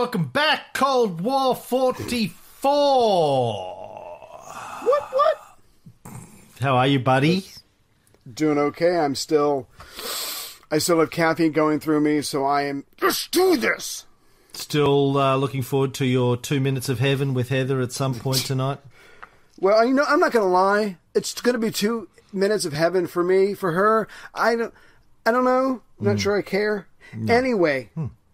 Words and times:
Welcome 0.00 0.24
back, 0.24 0.72
Cold 0.72 1.20
War 1.20 1.54
44. 1.54 2.32
What? 4.82 5.02
What? 5.12 5.36
How 6.58 6.76
are 6.76 6.86
you, 6.86 6.98
buddy? 6.98 7.44
Doing 8.32 8.56
okay. 8.56 8.96
I'm 8.96 9.14
still. 9.14 9.68
I 10.70 10.78
still 10.78 11.00
have 11.00 11.10
caffeine 11.10 11.52
going 11.52 11.80
through 11.80 12.00
me, 12.00 12.22
so 12.22 12.46
I 12.46 12.62
am. 12.62 12.86
Let's 13.02 13.28
do 13.28 13.58
this. 13.58 14.06
Still 14.54 15.18
uh, 15.18 15.36
looking 15.36 15.60
forward 15.60 15.92
to 15.94 16.06
your 16.06 16.38
two 16.38 16.60
minutes 16.60 16.88
of 16.88 16.98
heaven 16.98 17.34
with 17.34 17.50
Heather 17.50 17.82
at 17.82 17.92
some 17.92 18.14
point 18.14 18.38
tonight? 18.38 18.78
Well, 19.58 19.84
you 19.84 19.92
know, 19.92 20.04
I'm 20.08 20.20
not 20.20 20.32
gonna 20.32 20.46
lie. 20.46 20.96
It's 21.14 21.38
gonna 21.42 21.58
be 21.58 21.70
two 21.70 22.08
minutes 22.32 22.64
of 22.64 22.72
heaven 22.72 23.06
for 23.06 23.22
me. 23.22 23.52
For 23.52 23.72
her, 23.72 24.08
I 24.34 24.56
don't. 24.56 24.72
I 25.26 25.30
don't 25.30 25.44
know. 25.44 25.82
I'm 25.98 26.06
not 26.06 26.20
sure 26.20 26.38
I 26.38 26.42
care. 26.42 26.86
Anyway, 27.28 27.90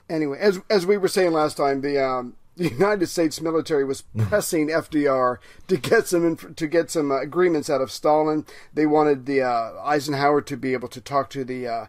anyway, 0.08 0.38
as 0.40 0.60
as 0.70 0.86
we 0.86 0.96
were 0.96 1.08
saying 1.08 1.32
last 1.32 1.56
time, 1.56 1.80
the 1.80 2.02
um, 2.02 2.36
the 2.56 2.70
United 2.70 3.08
States 3.08 3.40
military 3.40 3.84
was 3.84 4.02
pressing 4.16 4.68
FDR 4.68 5.38
to 5.68 5.76
get 5.76 6.06
some 6.06 6.26
inf- 6.26 6.56
to 6.56 6.66
get 6.66 6.90
some 6.90 7.12
uh, 7.12 7.20
agreements 7.20 7.68
out 7.68 7.80
of 7.80 7.90
Stalin. 7.92 8.46
They 8.72 8.86
wanted 8.86 9.26
the 9.26 9.42
uh, 9.42 9.72
Eisenhower 9.84 10.40
to 10.42 10.56
be 10.56 10.72
able 10.72 10.88
to 10.88 11.00
talk 11.00 11.30
to 11.30 11.44
the. 11.44 11.66
Uh, 11.66 11.86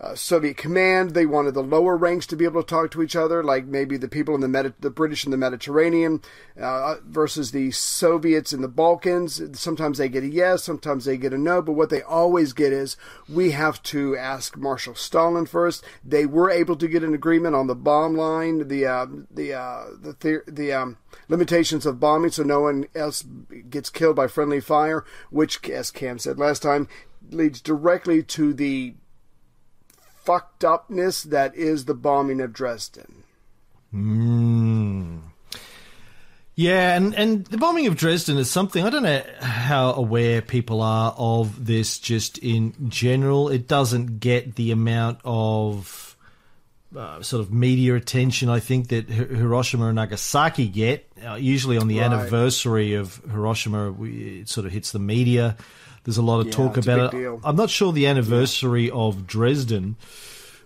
uh, 0.00 0.14
Soviet 0.14 0.56
command. 0.56 1.10
They 1.10 1.26
wanted 1.26 1.54
the 1.54 1.62
lower 1.62 1.96
ranks 1.96 2.26
to 2.26 2.36
be 2.36 2.44
able 2.44 2.62
to 2.62 2.68
talk 2.68 2.90
to 2.92 3.02
each 3.02 3.16
other, 3.16 3.42
like 3.42 3.66
maybe 3.66 3.96
the 3.96 4.08
people 4.08 4.34
in 4.34 4.40
the 4.40 4.48
Medi- 4.48 4.74
the 4.80 4.90
British 4.90 5.24
in 5.24 5.30
the 5.30 5.36
Mediterranean 5.36 6.20
uh, 6.60 6.96
versus 7.04 7.52
the 7.52 7.70
Soviets 7.70 8.52
in 8.52 8.62
the 8.62 8.68
Balkans. 8.68 9.40
Sometimes 9.58 9.98
they 9.98 10.08
get 10.08 10.24
a 10.24 10.28
yes, 10.28 10.64
sometimes 10.64 11.04
they 11.04 11.16
get 11.16 11.32
a 11.32 11.38
no, 11.38 11.62
but 11.62 11.72
what 11.72 11.90
they 11.90 12.02
always 12.02 12.52
get 12.52 12.72
is 12.72 12.96
we 13.28 13.52
have 13.52 13.82
to 13.84 14.16
ask 14.16 14.56
Marshal 14.56 14.94
Stalin 14.94 15.46
first. 15.46 15.84
They 16.04 16.26
were 16.26 16.50
able 16.50 16.76
to 16.76 16.88
get 16.88 17.04
an 17.04 17.14
agreement 17.14 17.54
on 17.54 17.66
the 17.66 17.74
bomb 17.74 18.16
line, 18.16 18.68
the 18.68 18.86
uh, 18.86 19.06
the 19.30 19.54
uh, 19.54 19.84
the 20.00 20.16
the, 20.20 20.42
the 20.50 20.72
um, 20.72 20.96
limitations 21.28 21.86
of 21.86 22.00
bombing, 22.00 22.30
so 22.30 22.42
no 22.42 22.60
one 22.60 22.86
else 22.94 23.24
gets 23.70 23.90
killed 23.90 24.16
by 24.16 24.26
friendly 24.26 24.60
fire, 24.60 25.04
which, 25.30 25.68
as 25.68 25.90
Cam 25.90 26.18
said 26.18 26.38
last 26.38 26.62
time, 26.62 26.88
leads 27.30 27.60
directly 27.60 28.22
to 28.22 28.52
the 28.52 28.94
fucked 30.24 30.64
upness 30.64 31.22
that 31.24 31.54
is 31.54 31.84
the 31.84 31.94
bombing 31.94 32.40
of 32.40 32.52
Dresden. 32.52 33.24
Yeah, 36.54 36.96
and, 36.96 37.14
and 37.14 37.46
the 37.46 37.56
bombing 37.56 37.86
of 37.86 37.96
Dresden 37.96 38.36
is 38.36 38.50
something, 38.50 38.84
I 38.84 38.90
don't 38.90 39.02
know 39.02 39.22
how 39.40 39.92
aware 39.94 40.42
people 40.42 40.82
are 40.82 41.14
of 41.16 41.64
this 41.64 41.98
just 41.98 42.36
in 42.38 42.90
general. 42.90 43.48
It 43.48 43.66
doesn't 43.66 44.20
get 44.20 44.56
the 44.56 44.70
amount 44.70 45.20
of 45.24 46.14
uh, 46.94 47.22
sort 47.22 47.40
of 47.40 47.50
media 47.52 47.94
attention, 47.94 48.50
I 48.50 48.60
think, 48.60 48.88
that 48.88 49.08
Hiroshima 49.08 49.86
and 49.86 49.96
Nagasaki 49.96 50.68
get. 50.68 51.10
Uh, 51.26 51.34
usually 51.36 51.78
on 51.78 51.88
the 51.88 52.00
Right. 52.00 52.12
anniversary 52.12 52.94
of 52.94 53.16
Hiroshima, 53.30 53.90
we, 53.90 54.40
it 54.40 54.48
sort 54.50 54.66
of 54.66 54.72
hits 54.72 54.92
the 54.92 54.98
media. 54.98 55.56
There's 56.04 56.16
a 56.18 56.22
lot 56.22 56.40
of 56.40 56.46
Yeah, 56.46 56.52
talk 56.52 56.76
about 56.76 57.14
it. 57.14 57.18
deal. 57.18 57.40
I'm 57.44 57.56
not 57.56 57.70
sure 57.70 57.92
the 57.92 58.06
anniversary 58.06 58.90
of 58.90 59.26
Dresden 59.26 59.96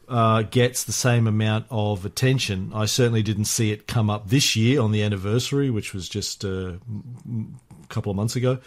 uh, 0.09 0.43
gets 0.43 0.85
the 0.85 0.93
same 0.93 1.27
amount 1.27 1.67
of 1.71 2.05
attention. 2.05 2.71
I 2.75 2.87
certainly 2.87 3.23
didn't 3.23 3.47
see 3.47 3.71
it 3.73 3.87
come 3.87 4.09
up 4.09 4.29
this 4.29 4.57
year 4.57 4.81
on 4.81 4.93
the 4.93 5.03
anniversary, 5.03 5.69
which 5.71 5.93
was 5.93 6.09
just 6.09 6.45
uh, 6.45 6.75
a 6.75 7.89
couple 7.89 8.11
of 8.11 8.17
months 8.17 8.37
ago. 8.37 8.59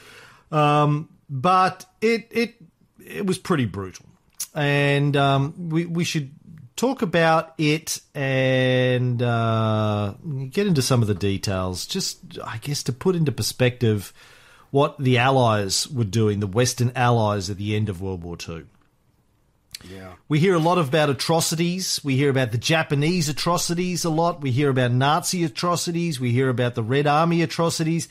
Um, 0.51 1.09
but 1.29 1.85
it 2.01 2.27
it 2.31 2.55
it 3.03 3.25
was 3.25 3.37
pretty 3.37 3.65
brutal, 3.65 4.05
and 4.53 5.15
um, 5.15 5.69
we 5.69 5.85
we 5.85 6.03
should 6.03 6.31
talk 6.75 7.01
about 7.01 7.53
it 7.57 7.99
and 8.15 9.21
uh, 9.21 10.13
get 10.49 10.65
into 10.67 10.81
some 10.81 11.01
of 11.01 11.07
the 11.07 11.13
details. 11.15 11.85
Just 11.85 12.39
I 12.43 12.57
guess 12.57 12.83
to 12.83 12.93
put 12.93 13.15
into 13.15 13.31
perspective 13.31 14.11
what 14.71 14.97
the 14.97 15.17
Allies 15.17 15.87
were 15.87 16.03
doing, 16.03 16.39
the 16.39 16.47
Western 16.47 16.91
Allies 16.95 17.49
at 17.49 17.57
the 17.57 17.75
end 17.75 17.89
of 17.89 18.01
World 18.01 18.23
War 18.23 18.37
Two. 18.37 18.67
Yeah. 19.89 20.13
We 20.27 20.39
hear 20.39 20.55
a 20.55 20.59
lot 20.59 20.77
about 20.77 21.09
atrocities. 21.09 22.01
We 22.03 22.17
hear 22.17 22.29
about 22.29 22.51
the 22.51 22.57
Japanese 22.57 23.29
atrocities 23.29 24.03
a 24.03 24.09
lot. 24.09 24.41
We 24.41 24.51
hear 24.51 24.69
about 24.69 24.91
Nazi 24.91 25.43
atrocities. 25.43 26.19
We 26.19 26.31
hear 26.31 26.49
about 26.49 26.75
the 26.75 26.83
Red 26.83 27.07
Army 27.07 27.41
atrocities. 27.41 28.09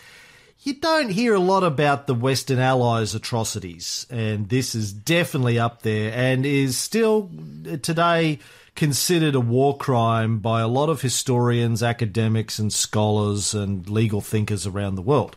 You 0.62 0.74
don't 0.74 1.10
hear 1.10 1.34
a 1.34 1.40
lot 1.40 1.62
about 1.62 2.06
the 2.06 2.14
Western 2.14 2.58
Allies 2.58 3.14
atrocities. 3.14 4.06
And 4.10 4.48
this 4.48 4.74
is 4.74 4.92
definitely 4.92 5.58
up 5.58 5.82
there 5.82 6.12
and 6.12 6.44
is 6.44 6.76
still 6.76 7.30
uh, 7.70 7.76
today 7.76 8.40
considered 8.74 9.34
a 9.34 9.40
war 9.40 9.76
crime 9.76 10.38
by 10.38 10.60
a 10.60 10.68
lot 10.68 10.88
of 10.88 11.02
historians, 11.02 11.82
academics, 11.82 12.58
and 12.58 12.72
scholars 12.72 13.54
and 13.54 13.88
legal 13.88 14.20
thinkers 14.20 14.66
around 14.66 14.94
the 14.94 15.02
world. 15.02 15.36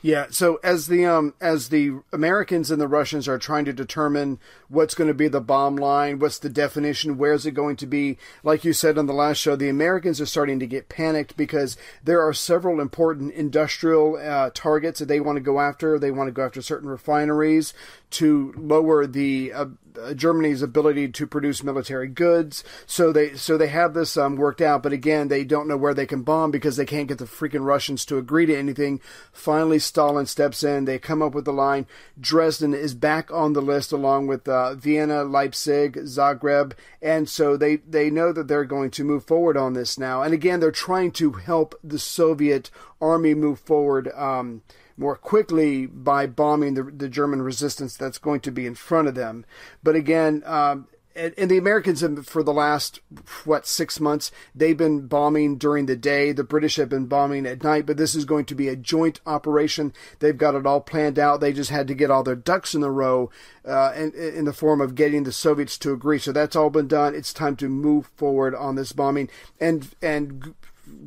Yeah, 0.00 0.26
so 0.30 0.58
as 0.62 0.86
the 0.86 1.04
um 1.04 1.34
as 1.40 1.68
the 1.68 2.00
Americans 2.12 2.70
and 2.70 2.80
the 2.80 2.88
Russians 2.88 3.28
are 3.28 3.38
trying 3.38 3.64
to 3.66 3.72
determine 3.72 4.38
what's 4.68 4.94
going 4.94 5.08
to 5.08 5.14
be 5.14 5.28
the 5.28 5.40
bomb 5.40 5.76
line, 5.76 6.18
what's 6.18 6.38
the 6.38 6.48
definition, 6.48 7.18
where's 7.18 7.46
it 7.46 7.52
going 7.52 7.76
to 7.76 7.86
be, 7.86 8.18
like 8.42 8.64
you 8.64 8.72
said 8.72 8.98
on 8.98 9.06
the 9.06 9.12
last 9.12 9.38
show, 9.38 9.54
the 9.56 9.68
Americans 9.68 10.20
are 10.20 10.26
starting 10.26 10.58
to 10.60 10.66
get 10.66 10.88
panicked 10.88 11.36
because 11.36 11.76
there 12.02 12.20
are 12.20 12.32
several 12.32 12.80
important 12.80 13.32
industrial 13.34 14.16
uh, 14.16 14.50
targets 14.54 14.98
that 14.98 15.06
they 15.06 15.20
want 15.20 15.36
to 15.36 15.42
go 15.42 15.60
after. 15.60 15.98
They 15.98 16.10
want 16.10 16.28
to 16.28 16.32
go 16.32 16.44
after 16.44 16.62
certain 16.62 16.88
refineries 16.88 17.74
to 18.10 18.52
lower 18.56 19.06
the 19.06 19.52
uh, 19.52 19.66
Germany's 20.14 20.62
ability 20.62 21.08
to 21.08 21.26
produce 21.26 21.62
military 21.62 22.08
goods. 22.08 22.64
So 22.86 23.12
they 23.12 23.34
so 23.34 23.56
they 23.56 23.68
have 23.68 23.94
this 23.94 24.16
um, 24.16 24.36
worked 24.36 24.60
out, 24.60 24.82
but 24.82 24.92
again, 24.92 25.28
they 25.28 25.44
don't 25.44 25.68
know 25.68 25.76
where 25.76 25.94
they 25.94 26.06
can 26.06 26.22
bomb 26.22 26.50
because 26.50 26.76
they 26.76 26.84
can't 26.84 27.08
get 27.08 27.18
the 27.18 27.24
freaking 27.24 27.64
Russians 27.64 28.04
to 28.06 28.18
agree 28.18 28.46
to 28.46 28.56
anything. 28.56 29.00
Finally, 29.32 29.78
Stalin 29.78 30.26
steps 30.26 30.62
in. 30.62 30.84
They 30.84 30.98
come 30.98 31.22
up 31.22 31.34
with 31.34 31.44
the 31.44 31.52
line: 31.52 31.86
Dresden 32.18 32.74
is 32.74 32.94
back 32.94 33.30
on 33.32 33.52
the 33.52 33.62
list, 33.62 33.92
along 33.92 34.26
with 34.26 34.48
uh, 34.48 34.74
Vienna, 34.74 35.24
Leipzig, 35.24 35.96
Zagreb, 35.96 36.72
and 37.00 37.28
so 37.28 37.56
they 37.56 37.76
they 37.76 38.10
know 38.10 38.32
that 38.32 38.48
they're 38.48 38.64
going 38.64 38.90
to 38.92 39.04
move 39.04 39.24
forward 39.24 39.56
on 39.56 39.72
this 39.72 39.98
now. 39.98 40.22
And 40.22 40.34
again, 40.34 40.60
they're 40.60 40.70
trying 40.70 41.12
to 41.12 41.32
help 41.32 41.74
the 41.82 41.98
Soviet 41.98 42.70
army 43.00 43.34
move 43.34 43.58
forward. 43.60 44.10
Um, 44.14 44.62
more 44.96 45.16
quickly 45.16 45.86
by 45.86 46.26
bombing 46.26 46.74
the, 46.74 46.82
the 46.82 47.08
German 47.08 47.42
resistance 47.42 47.96
that's 47.96 48.18
going 48.18 48.40
to 48.40 48.50
be 48.50 48.66
in 48.66 48.74
front 48.74 49.08
of 49.08 49.14
them. 49.14 49.44
But 49.82 49.96
again, 49.96 50.42
um, 50.46 50.88
and, 51.14 51.34
and 51.36 51.50
the 51.50 51.58
Americans 51.58 52.00
have, 52.00 52.26
for 52.26 52.42
the 52.42 52.52
last 52.52 53.00
what 53.44 53.66
six 53.66 54.00
months, 54.00 54.30
they've 54.54 54.76
been 54.76 55.06
bombing 55.06 55.56
during 55.56 55.86
the 55.86 55.96
day. 55.96 56.32
The 56.32 56.44
British 56.44 56.76
have 56.76 56.88
been 56.88 57.06
bombing 57.06 57.46
at 57.46 57.62
night. 57.62 57.86
But 57.86 57.96
this 57.96 58.14
is 58.14 58.24
going 58.24 58.46
to 58.46 58.54
be 58.54 58.68
a 58.68 58.76
joint 58.76 59.20
operation. 59.26 59.92
They've 60.20 60.36
got 60.36 60.54
it 60.54 60.66
all 60.66 60.80
planned 60.80 61.18
out. 61.18 61.40
They 61.40 61.52
just 61.52 61.70
had 61.70 61.88
to 61.88 61.94
get 61.94 62.10
all 62.10 62.22
their 62.22 62.34
ducks 62.34 62.74
in 62.74 62.82
a 62.82 62.90
row, 62.90 63.30
uh, 63.66 63.92
in, 63.94 64.12
in 64.14 64.44
the 64.44 64.52
form 64.52 64.80
of 64.80 64.94
getting 64.94 65.24
the 65.24 65.32
Soviets 65.32 65.76
to 65.78 65.92
agree. 65.92 66.18
So 66.18 66.32
that's 66.32 66.56
all 66.56 66.70
been 66.70 66.88
done. 66.88 67.14
It's 67.14 67.32
time 67.32 67.56
to 67.56 67.68
move 67.68 68.06
forward 68.16 68.54
on 68.54 68.76
this 68.76 68.92
bombing. 68.92 69.28
And 69.60 69.90
and 70.00 70.54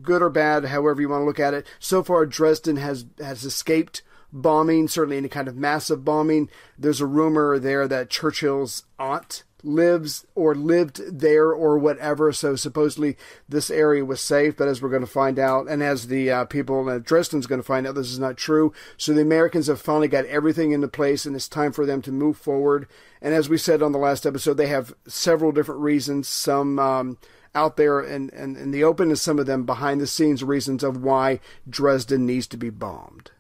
good 0.02 0.22
or 0.22 0.30
bad, 0.30 0.66
however 0.66 1.02
you 1.02 1.10
want 1.10 1.22
to 1.22 1.26
look 1.26 1.40
at 1.40 1.54
it. 1.54 1.66
So 1.80 2.04
far, 2.04 2.26
Dresden 2.26 2.78
has 2.78 3.06
has 3.20 3.44
escaped 3.44 4.02
bombing, 4.32 4.88
certainly 4.88 5.18
any 5.18 5.30
kind 5.30 5.48
of 5.48 5.56
massive 5.56 6.04
bombing. 6.04 6.50
There's 6.78 7.02
a 7.02 7.06
rumor 7.06 7.58
there 7.58 7.88
that 7.88 8.10
Churchill's 8.10 8.84
aunt 9.00 9.44
lives 9.66 10.26
or 10.36 10.54
lived 10.54 11.02
there 11.20 11.52
or 11.52 11.78
whatever. 11.78 12.32
So 12.32 12.56
supposedly 12.56 13.18
this 13.50 13.70
area 13.70 14.06
was 14.06 14.22
safe, 14.22 14.56
but 14.56 14.68
as 14.68 14.82
we're 14.82 14.90
going 14.90 15.02
to 15.02 15.08
find 15.08 15.40
out, 15.40 15.68
and 15.68 15.82
as 15.82 16.08
the 16.08 16.30
uh, 16.30 16.46
people 16.46 16.88
in 16.88 17.02
Dresden's 17.02 17.48
going 17.48 17.62
to 17.62 17.66
find 17.66 17.88
out, 17.88 17.96
this 17.96 18.12
is 18.12 18.20
not 18.20 18.38
true. 18.38 18.74
So 18.98 19.14
the 19.14 19.22
Americans 19.22 19.68
have 19.68 19.82
finally 19.82 20.08
got 20.08 20.26
everything 20.26 20.72
into 20.72 20.88
place, 20.88 21.26
and 21.26 21.36
it's 21.36 21.48
time 21.48 21.72
for 21.72 21.86
them 21.86 22.02
to 22.04 22.12
move 22.12 22.38
forward. 22.38 22.88
And 23.22 23.34
as 23.34 23.50
we 23.50 23.58
said 23.58 23.82
on 23.82 23.92
the 23.92 23.98
last 23.98 24.26
episode, 24.26 24.56
they 24.56 24.68
have 24.68 24.94
several 25.08 25.52
different 25.52 25.82
reasons. 25.82 26.28
Some 26.28 26.78
um, 26.78 27.18
out 27.56 27.78
there 27.78 28.00
and 28.00 28.30
in, 28.32 28.56
in, 28.56 28.56
in 28.58 28.72
the 28.72 28.84
open, 28.84 29.10
and 29.10 29.20
some 29.20 29.40
of 29.40 29.46
them 29.46 29.66
behind 29.66 30.02
the 30.02 30.08
scenes 30.08 30.44
reasons 30.44 30.84
of 30.84 31.02
why 31.02 31.40
Dresden 31.70 32.26
needs 32.26 32.48
to 32.48 32.58
be 32.58 32.70
bombed 32.70 33.32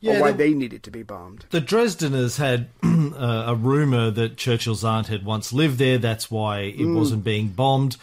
Yeah, 0.00 0.18
or 0.18 0.20
why 0.22 0.32
the- 0.32 0.38
they 0.38 0.54
needed 0.54 0.82
to 0.84 0.90
be 0.90 1.02
bombed. 1.02 1.46
The 1.50 1.60
Dresdeners 1.60 2.36
had 2.36 2.68
uh, 2.82 3.44
a 3.48 3.54
rumor 3.54 4.10
that 4.12 4.36
Churchill's 4.36 4.84
aunt 4.84 5.08
had 5.08 5.24
once 5.24 5.52
lived 5.52 5.78
there. 5.78 5.98
That's 5.98 6.30
why 6.30 6.60
it 6.60 6.86
wasn't 6.86 7.24
being 7.24 7.48
bombed. 7.48 7.96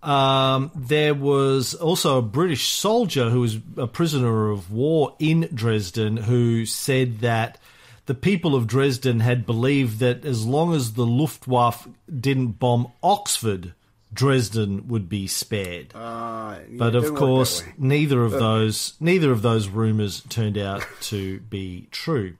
Um, 0.00 0.70
there 0.76 1.12
was 1.14 1.74
also 1.74 2.18
a 2.18 2.22
British 2.22 2.68
soldier 2.68 3.30
who 3.30 3.40
was 3.40 3.58
a 3.76 3.88
prisoner 3.88 4.50
of 4.50 4.70
war 4.70 5.16
in 5.18 5.48
Dresden 5.52 6.16
who 6.18 6.66
said 6.66 7.18
that 7.18 7.58
the 8.06 8.14
people 8.14 8.54
of 8.54 8.68
Dresden 8.68 9.18
had 9.20 9.44
believed 9.44 9.98
that 9.98 10.24
as 10.24 10.46
long 10.46 10.72
as 10.72 10.92
the 10.92 11.04
Luftwaffe 11.04 11.88
didn't 12.08 12.60
bomb 12.60 12.92
Oxford, 13.02 13.74
Dresden 14.12 14.88
would 14.88 15.08
be 15.08 15.26
spared. 15.26 15.94
Uh, 15.94 16.58
yeah, 16.70 16.76
But 16.78 16.94
of 16.94 17.02
didn't 17.02 17.14
work 17.14 17.20
that 17.20 17.26
course, 17.26 17.62
neither 17.76 18.24
of 18.24 18.32
those 18.32 18.94
neither 19.00 19.30
of 19.30 19.42
those 19.42 19.68
rumors 19.68 20.22
turned 20.28 20.58
out 20.58 20.86
to 21.02 21.40
be 21.40 21.88
true. 21.90 22.36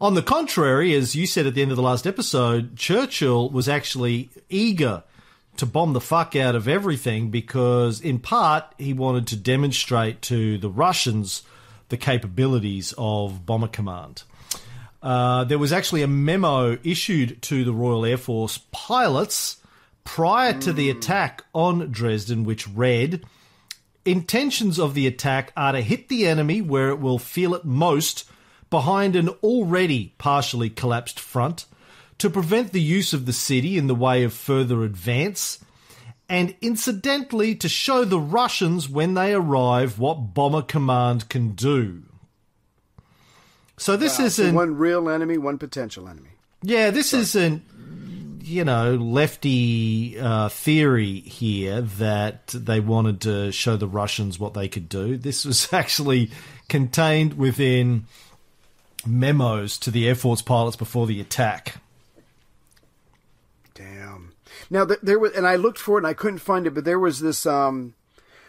On 0.00 0.14
the 0.14 0.22
contrary, 0.22 0.94
as 0.94 1.16
you 1.16 1.26
said 1.26 1.46
at 1.46 1.54
the 1.54 1.62
end 1.62 1.72
of 1.72 1.76
the 1.76 1.82
last 1.82 2.06
episode, 2.06 2.76
Churchill 2.76 3.50
was 3.50 3.68
actually 3.68 4.30
eager 4.48 5.02
to 5.56 5.66
bomb 5.66 5.92
the 5.92 6.00
fuck 6.00 6.36
out 6.36 6.54
of 6.54 6.68
everything 6.68 7.30
because, 7.30 8.00
in 8.00 8.20
part, 8.20 8.64
he 8.78 8.92
wanted 8.92 9.26
to 9.26 9.36
demonstrate 9.36 10.22
to 10.22 10.56
the 10.58 10.70
Russians 10.70 11.42
the 11.88 11.96
capabilities 11.96 12.94
of 12.96 13.44
Bomber 13.44 13.66
Command. 13.66 14.22
Uh, 15.02 15.42
there 15.44 15.58
was 15.58 15.72
actually 15.72 16.02
a 16.02 16.08
memo 16.08 16.78
issued 16.84 17.40
to 17.42 17.64
the 17.64 17.72
Royal 17.72 18.04
Air 18.04 18.16
Force 18.16 18.60
pilots 18.70 19.56
prior 20.08 20.54
to 20.54 20.72
the 20.72 20.88
attack 20.88 21.44
on 21.52 21.92
Dresden, 21.92 22.42
which 22.42 22.66
read 22.66 23.24
Intentions 24.06 24.78
of 24.78 24.94
the 24.94 25.06
attack 25.06 25.52
are 25.54 25.72
to 25.72 25.82
hit 25.82 26.08
the 26.08 26.26
enemy 26.26 26.62
where 26.62 26.88
it 26.88 26.98
will 26.98 27.18
feel 27.18 27.54
it 27.54 27.66
most 27.66 28.24
behind 28.70 29.14
an 29.14 29.28
already 29.42 30.14
partially 30.16 30.70
collapsed 30.70 31.20
front, 31.20 31.66
to 32.16 32.30
prevent 32.30 32.72
the 32.72 32.80
use 32.80 33.12
of 33.12 33.26
the 33.26 33.34
city 33.34 33.76
in 33.76 33.86
the 33.86 33.94
way 33.94 34.24
of 34.24 34.32
further 34.32 34.82
advance, 34.82 35.62
and 36.26 36.56
incidentally 36.62 37.54
to 37.54 37.68
show 37.68 38.02
the 38.04 38.18
Russians 38.18 38.88
when 38.88 39.12
they 39.12 39.34
arrive 39.34 39.98
what 39.98 40.32
Bomber 40.32 40.62
Command 40.62 41.28
can 41.28 41.50
do. 41.50 42.02
So 43.76 43.94
this 43.98 44.16
So 44.16 44.24
isn't 44.24 44.54
one 44.54 44.74
real 44.76 45.10
enemy, 45.10 45.36
one 45.36 45.58
potential 45.58 46.08
enemy. 46.08 46.30
yeah, 46.62 46.88
this 46.90 47.12
isn't, 47.12 47.62
you 48.48 48.64
know, 48.64 48.94
lefty 48.94 50.18
uh, 50.18 50.48
theory 50.48 51.20
here 51.20 51.82
that 51.82 52.48
they 52.48 52.80
wanted 52.80 53.20
to 53.22 53.52
show 53.52 53.76
the 53.76 53.86
Russians 53.86 54.38
what 54.38 54.54
they 54.54 54.68
could 54.68 54.88
do. 54.88 55.16
This 55.16 55.44
was 55.44 55.72
actually 55.72 56.30
contained 56.68 57.34
within 57.34 58.06
memos 59.06 59.78
to 59.78 59.90
the 59.90 60.08
Air 60.08 60.14
Force 60.14 60.42
pilots 60.42 60.76
before 60.76 61.06
the 61.06 61.20
attack. 61.20 61.76
Damn. 63.74 64.32
Now 64.70 64.84
there 64.84 65.18
was, 65.18 65.32
and 65.32 65.46
I 65.46 65.56
looked 65.56 65.78
for 65.78 65.96
it 65.96 65.98
and 65.98 66.06
I 66.06 66.14
couldn't 66.14 66.38
find 66.38 66.66
it, 66.66 66.74
but 66.74 66.84
there 66.84 66.98
was 66.98 67.20
this 67.20 67.46
um, 67.46 67.94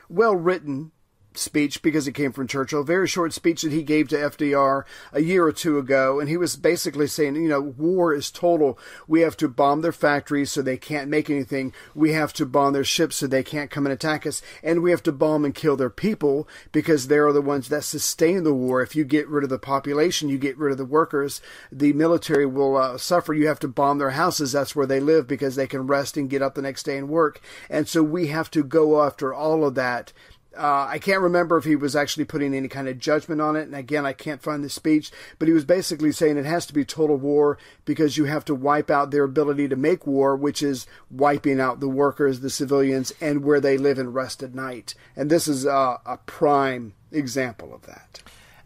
well 0.09 0.35
written 0.35 0.91
speech 1.33 1.81
because 1.81 2.07
it 2.07 2.13
came 2.13 2.31
from 2.31 2.47
Churchill, 2.47 2.83
very 2.83 3.07
short 3.07 3.33
speech 3.33 3.61
that 3.61 3.71
he 3.71 3.83
gave 3.83 4.07
to 4.09 4.15
FDR 4.15 4.83
a 5.13 5.21
year 5.21 5.45
or 5.45 5.51
two 5.51 5.77
ago, 5.77 6.19
and 6.19 6.29
he 6.29 6.37
was 6.37 6.55
basically 6.55 7.07
saying, 7.07 7.35
you 7.35 7.47
know, 7.47 7.61
war 7.61 8.13
is 8.13 8.31
total. 8.31 8.77
We 9.07 9.21
have 9.21 9.37
to 9.37 9.47
bomb 9.47 9.81
their 9.81 9.91
factories 9.91 10.51
so 10.51 10.61
they 10.61 10.77
can't 10.77 11.09
make 11.09 11.29
anything. 11.29 11.73
We 11.93 12.13
have 12.13 12.33
to 12.33 12.45
bomb 12.45 12.73
their 12.73 12.83
ships 12.83 13.17
so 13.17 13.27
they 13.27 13.43
can't 13.43 13.71
come 13.71 13.85
and 13.85 13.93
attack 13.93 14.25
us, 14.25 14.41
and 14.63 14.81
we 14.81 14.91
have 14.91 15.03
to 15.03 15.11
bomb 15.11 15.45
and 15.45 15.55
kill 15.55 15.77
their 15.77 15.89
people 15.89 16.47
because 16.71 17.07
they're 17.07 17.31
the 17.31 17.41
ones 17.41 17.69
that 17.69 17.83
sustain 17.83 18.43
the 18.43 18.53
war. 18.53 18.81
If 18.81 18.95
you 18.95 19.03
get 19.03 19.27
rid 19.27 19.43
of 19.43 19.49
the 19.49 19.59
population, 19.59 20.29
you 20.29 20.37
get 20.37 20.57
rid 20.57 20.71
of 20.71 20.77
the 20.77 20.85
workers, 20.85 21.41
the 21.71 21.93
military 21.93 22.45
will 22.45 22.75
uh, 22.75 22.97
suffer. 22.97 23.33
You 23.33 23.47
have 23.47 23.59
to 23.59 23.67
bomb 23.67 23.97
their 23.97 24.11
houses. 24.11 24.51
That's 24.51 24.75
where 24.75 24.87
they 24.87 24.99
live 24.99 25.27
because 25.27 25.55
they 25.55 25.67
can 25.67 25.87
rest 25.87 26.17
and 26.17 26.29
get 26.29 26.41
up 26.41 26.55
the 26.55 26.61
next 26.61 26.83
day 26.83 26.97
and 26.97 27.09
work. 27.09 27.41
And 27.69 27.87
so 27.87 28.01
we 28.03 28.27
have 28.27 28.49
to 28.51 28.63
go 28.63 29.03
after 29.03 29.33
all 29.33 29.65
of 29.65 29.75
that. 29.75 30.11
Uh, 30.57 30.87
I 30.89 30.97
can't 30.97 31.21
remember 31.21 31.57
if 31.57 31.63
he 31.63 31.75
was 31.75 31.95
actually 31.95 32.25
putting 32.25 32.55
any 32.55 32.67
kind 32.67 32.87
of 32.87 32.97
judgment 32.97 33.39
on 33.39 33.55
it. 33.55 33.63
And 33.63 33.75
again, 33.75 34.05
I 34.05 34.13
can't 34.13 34.41
find 34.41 34.63
the 34.63 34.69
speech, 34.69 35.11
but 35.37 35.47
he 35.47 35.53
was 35.53 35.63
basically 35.63 36.11
saying 36.11 36.37
it 36.37 36.45
has 36.45 36.65
to 36.65 36.73
be 36.73 36.83
total 36.83 37.17
war 37.17 37.57
because 37.85 38.17
you 38.17 38.25
have 38.25 38.45
to 38.45 38.55
wipe 38.55 38.89
out 38.89 39.11
their 39.11 39.23
ability 39.23 39.67
to 39.67 39.75
make 39.75 40.07
war, 40.07 40.35
which 40.35 40.63
is 40.63 40.87
wiping 41.11 41.59
out 41.59 41.79
the 41.79 41.87
workers, 41.87 42.39
the 42.39 42.49
civilians, 42.49 43.13
and 43.21 43.43
where 43.43 43.59
they 43.61 43.77
live 43.77 43.99
and 43.99 44.15
rest 44.15 44.41
at 44.41 44.55
night. 44.55 44.95
And 45.15 45.29
this 45.29 45.47
is 45.47 45.67
uh, 45.67 45.97
a 46.05 46.17
prime 46.17 46.93
example 47.11 47.73
of 47.73 47.83
that. 47.83 48.21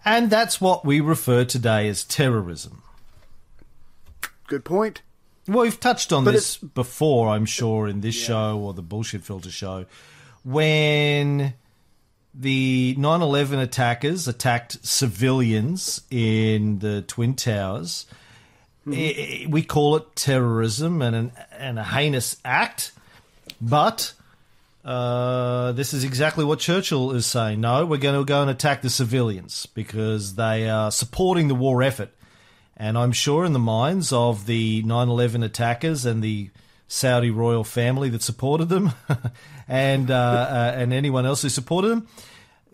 And 0.05 0.29
that's 0.29 0.61
what 0.61 0.85
we 0.85 1.01
refer 1.01 1.43
today 1.45 1.87
as 1.87 2.03
terrorism. 2.03 2.81
Good 4.47 4.65
point. 4.65 5.01
Well, 5.47 5.63
we've 5.63 5.79
touched 5.79 6.13
on 6.13 6.23
But 6.23 6.31
this 6.31 6.57
before, 6.57 7.29
I'm 7.29 7.45
sure, 7.45 7.87
in 7.87 8.01
this 8.01 8.15
show 8.15 8.57
or 8.57 8.73
the 8.73 8.81
Bullshit 8.81 9.23
Filter 9.23 9.51
show. 9.51 9.85
When 10.43 11.53
the 12.33 12.95
9 12.97 13.21
11 13.21 13.59
attackers 13.59 14.27
attacked 14.27 14.85
civilians 14.85 16.01
in 16.09 16.79
the 16.79 17.01
Twin 17.03 17.35
Towers, 17.35 18.05
i- 18.87 19.45
we 19.49 19.61
call 19.63 19.95
it 19.97 20.15
terrorism 20.15 21.01
and, 21.01 21.15
an, 21.15 21.31
and 21.57 21.77
a 21.79 21.83
heinous 21.83 22.37
act. 22.43 22.91
But 23.61 24.13
uh, 24.83 25.71
this 25.73 25.93
is 25.93 26.03
exactly 26.03 26.43
what 26.43 26.59
Churchill 26.59 27.11
is 27.11 27.25
saying. 27.25 27.61
No, 27.61 27.85
we're 27.85 27.97
going 27.97 28.19
to 28.19 28.25
go 28.25 28.41
and 28.41 28.49
attack 28.49 28.81
the 28.81 28.89
civilians 28.89 29.65
because 29.67 30.35
they 30.35 30.69
are 30.69 30.91
supporting 30.91 31.47
the 31.47 31.55
war 31.55 31.81
effort. 31.83 32.09
And 32.75 32.97
I'm 32.97 33.11
sure 33.11 33.45
in 33.45 33.53
the 33.53 33.59
minds 33.59 34.11
of 34.11 34.45
the 34.47 34.81
9 34.83 35.07
11 35.07 35.43
attackers 35.43 36.05
and 36.05 36.23
the 36.23 36.49
Saudi 36.93 37.31
royal 37.31 37.63
family 37.63 38.07
that 38.09 38.21
supported 38.21 38.69
them 38.69 38.91
and, 39.67 40.11
uh, 40.11 40.13
uh, 40.13 40.73
and 40.75 40.93
anyone 40.93 41.25
else 41.25 41.41
who 41.41 41.49
supported 41.49 41.87
them, 41.87 42.07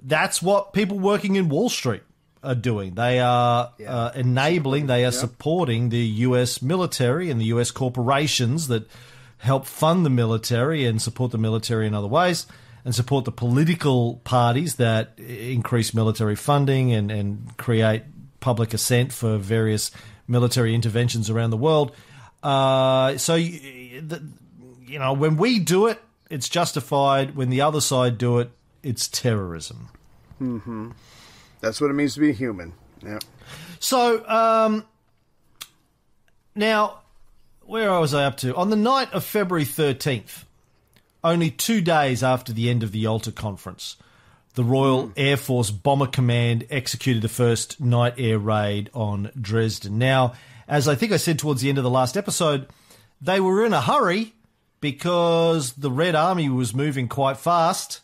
that's 0.01 0.41
what 0.41 0.73
people 0.73 0.99
working 0.99 1.35
in 1.35 1.47
Wall 1.47 1.69
Street 1.69 2.03
are 2.43 2.55
doing. 2.55 2.95
They 2.95 3.21
are 3.21 3.71
uh, 3.87 4.11
enabling, 4.15 4.87
they 4.87 5.05
are 5.05 5.11
supporting 5.13 5.87
the 5.87 6.05
US 6.27 6.61
military 6.61 7.29
and 7.29 7.39
the 7.39 7.45
US 7.45 7.71
corporations 7.71 8.67
that 8.67 8.89
help 9.37 9.65
fund 9.65 10.05
the 10.05 10.09
military 10.09 10.85
and 10.85 11.01
support 11.01 11.31
the 11.31 11.37
military 11.37 11.87
in 11.87 11.93
other 11.93 12.07
ways 12.07 12.45
and 12.83 12.93
support 12.93 13.23
the 13.23 13.31
political 13.31 14.17
parties 14.25 14.75
that 14.75 15.17
increase 15.17 15.93
military 15.93 16.35
funding 16.35 16.91
and, 16.91 17.09
and 17.09 17.55
create 17.55 18.03
public 18.41 18.73
assent 18.73 19.13
for 19.13 19.37
various 19.37 19.91
military 20.27 20.75
interventions 20.75 21.29
around 21.29 21.51
the 21.51 21.57
world. 21.57 21.93
Uh, 22.41 23.17
so, 23.17 23.35
the, 24.01 24.23
you 24.85 24.99
know, 24.99 25.13
when 25.13 25.37
we 25.37 25.59
do 25.59 25.87
it, 25.87 26.01
it's 26.29 26.49
justified. 26.49 27.35
When 27.35 27.49
the 27.49 27.61
other 27.61 27.81
side 27.81 28.17
do 28.17 28.39
it, 28.39 28.51
it's 28.83 29.07
terrorism. 29.07 29.89
Mm-hmm. 30.41 30.91
That's 31.61 31.81
what 31.81 31.89
it 31.89 31.93
means 31.93 32.13
to 32.13 32.21
be 32.21 32.33
human. 32.33 32.73
Yeah. 33.03 33.19
So, 33.79 34.27
um, 34.27 34.85
now, 36.55 36.99
where 37.61 37.91
was 37.99 38.13
I 38.13 38.25
up 38.25 38.37
to? 38.37 38.55
On 38.55 38.69
the 38.69 38.75
night 38.75 39.13
of 39.13 39.23
February 39.23 39.65
13th, 39.65 40.43
only 41.23 41.51
two 41.51 41.81
days 41.81 42.23
after 42.23 42.53
the 42.53 42.69
end 42.69 42.83
of 42.83 42.91
the 42.91 42.99
Yalta 42.99 43.31
Conference, 43.31 43.97
the 44.55 44.63
Royal 44.63 45.11
Air 45.15 45.37
Force 45.37 45.71
Bomber 45.71 46.07
Command 46.07 46.65
executed 46.69 47.21
the 47.21 47.29
first 47.29 47.79
night 47.79 48.15
air 48.17 48.39
raid 48.39 48.89
on 48.93 49.31
Dresden. 49.39 49.97
Now, 49.97 50.33
as 50.67 50.87
I 50.87 50.95
think 50.95 51.11
I 51.11 51.17
said 51.17 51.39
towards 51.39 51.61
the 51.61 51.69
end 51.69 51.77
of 51.77 51.83
the 51.83 51.89
last 51.89 52.17
episode, 52.17 52.67
they 53.21 53.39
were 53.39 53.65
in 53.65 53.73
a 53.73 53.81
hurry 53.81 54.33
because 54.81 55.73
the 55.73 55.91
Red 55.91 56.15
Army 56.15 56.49
was 56.49 56.73
moving 56.73 57.07
quite 57.07 57.37
fast. 57.37 58.01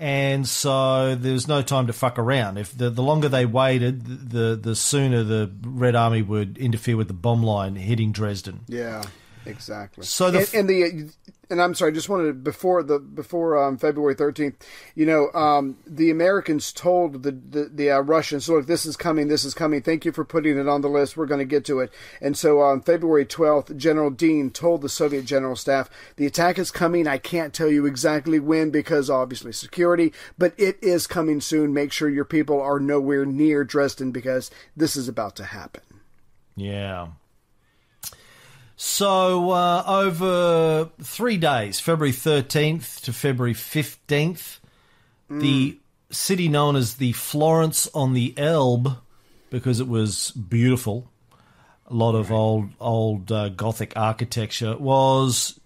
And 0.00 0.46
so 0.46 1.16
there 1.16 1.32
was 1.32 1.48
no 1.48 1.60
time 1.60 1.88
to 1.88 1.92
fuck 1.92 2.20
around. 2.20 2.56
If 2.56 2.76
the, 2.76 2.88
the 2.88 3.02
longer 3.02 3.28
they 3.28 3.44
waited, 3.44 4.30
the 4.30 4.54
the 4.54 4.76
sooner 4.76 5.24
the 5.24 5.50
Red 5.62 5.96
Army 5.96 6.22
would 6.22 6.56
interfere 6.56 6.96
with 6.96 7.08
the 7.08 7.14
bomb 7.14 7.42
line 7.42 7.74
hitting 7.74 8.12
Dresden. 8.12 8.60
Yeah. 8.68 9.02
Exactly. 9.46 10.04
So 10.04 10.30
the 10.30 10.38
and, 10.38 10.54
and 10.54 10.68
the 10.68 11.10
and 11.50 11.62
I'm 11.62 11.74
sorry, 11.74 11.92
I 11.92 11.94
just 11.94 12.08
wanted 12.08 12.26
to, 12.26 12.32
before 12.34 12.82
the 12.82 12.98
before 12.98 13.62
um, 13.62 13.78
February 13.78 14.14
13th, 14.14 14.54
you 14.94 15.06
know, 15.06 15.32
um, 15.32 15.78
the 15.86 16.10
Americans 16.10 16.72
told 16.72 17.22
the 17.22 17.32
the, 17.32 17.70
the 17.72 17.90
uh, 17.90 18.00
Russians, 18.00 18.48
"Look, 18.48 18.66
this 18.66 18.84
is 18.84 18.96
coming, 18.96 19.28
this 19.28 19.44
is 19.44 19.54
coming. 19.54 19.82
Thank 19.82 20.04
you 20.04 20.12
for 20.12 20.24
putting 20.24 20.58
it 20.58 20.68
on 20.68 20.80
the 20.82 20.88
list. 20.88 21.16
We're 21.16 21.26
going 21.26 21.40
to 21.40 21.44
get 21.44 21.64
to 21.66 21.80
it." 21.80 21.92
And 22.20 22.36
so 22.36 22.60
on 22.60 22.82
February 22.82 23.24
12th, 23.24 23.76
General 23.76 24.10
Deane 24.10 24.50
told 24.50 24.82
the 24.82 24.88
Soviet 24.88 25.24
General 25.24 25.56
Staff, 25.56 25.88
"The 26.16 26.26
attack 26.26 26.58
is 26.58 26.70
coming. 26.70 27.06
I 27.06 27.18
can't 27.18 27.54
tell 27.54 27.70
you 27.70 27.86
exactly 27.86 28.38
when 28.38 28.70
because 28.70 29.08
obviously 29.08 29.52
security, 29.52 30.12
but 30.36 30.54
it 30.58 30.78
is 30.82 31.06
coming 31.06 31.40
soon. 31.40 31.72
Make 31.72 31.92
sure 31.92 32.08
your 32.08 32.24
people 32.24 32.60
are 32.60 32.80
nowhere 32.80 33.24
near 33.24 33.64
Dresden 33.64 34.12
because 34.12 34.50
this 34.76 34.96
is 34.96 35.08
about 35.08 35.36
to 35.36 35.44
happen." 35.44 35.82
Yeah. 36.56 37.08
So 38.80 39.50
uh, 39.50 39.82
over 39.88 40.88
three 41.02 41.36
days, 41.36 41.80
February 41.80 42.12
13th 42.12 43.00
to 43.00 43.12
February 43.12 43.52
15th, 43.52 44.60
the 45.28 45.80
city 46.10 46.48
known 46.48 46.76
as 46.76 46.94
the 46.94 47.10
Florence 47.10 47.88
on 47.92 48.14
the 48.14 48.32
Elbe, 48.38 48.96
because 49.50 49.80
it 49.80 49.88
was 49.88 50.30
beautiful, 50.30 51.10
a 51.88 51.94
lot 51.94 52.14
of 52.14 52.30
old 52.30 52.70
old 52.78 53.32
uh, 53.32 53.48
Gothic 53.48 53.94
architecture, 53.96 54.76
was 54.76 55.58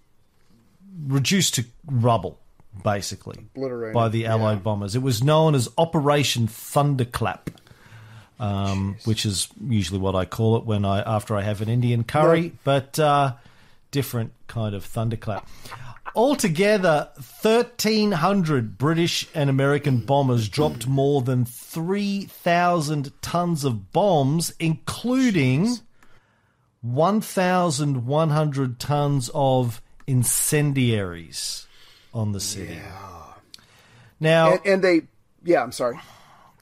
reduced 1.06 1.56
to 1.56 1.66
rubble, 1.84 2.40
basically, 2.82 3.46
by 3.92 4.08
the 4.08 4.24
Allied 4.24 4.56
yeah. 4.56 4.62
bombers. 4.62 4.96
It 4.96 5.02
was 5.02 5.22
known 5.22 5.54
as 5.54 5.68
Operation 5.76 6.46
Thunderclap 6.46 7.50
um, 8.42 8.96
which 9.04 9.24
is 9.24 9.48
usually 9.68 10.00
what 10.00 10.16
I 10.16 10.24
call 10.24 10.56
it 10.56 10.64
when 10.64 10.84
I 10.84 11.00
after 11.00 11.36
I 11.36 11.42
have 11.42 11.60
an 11.62 11.68
Indian 11.68 12.02
curry, 12.02 12.52
but 12.64 12.98
uh, 12.98 13.34
different 13.92 14.32
kind 14.48 14.74
of 14.74 14.84
thunderclap. 14.84 15.48
Altogether, 16.14 17.08
1,300 17.40 18.76
British 18.76 19.26
and 19.34 19.48
American 19.48 19.98
bombers 20.00 20.48
dropped 20.48 20.86
more 20.86 21.22
than 21.22 21.44
3,000 21.46 23.12
tons 23.22 23.64
of 23.64 23.92
bombs, 23.92 24.52
including 24.58 25.78
1,100 26.82 28.78
tons 28.78 29.30
of 29.32 29.80
incendiaries 30.06 31.66
on 32.12 32.32
the 32.32 32.40
city. 32.40 32.78
Now, 34.20 34.52
And, 34.52 34.66
and 34.66 34.84
they, 34.84 35.02
yeah, 35.44 35.62
I'm 35.62 35.72
sorry. 35.72 35.98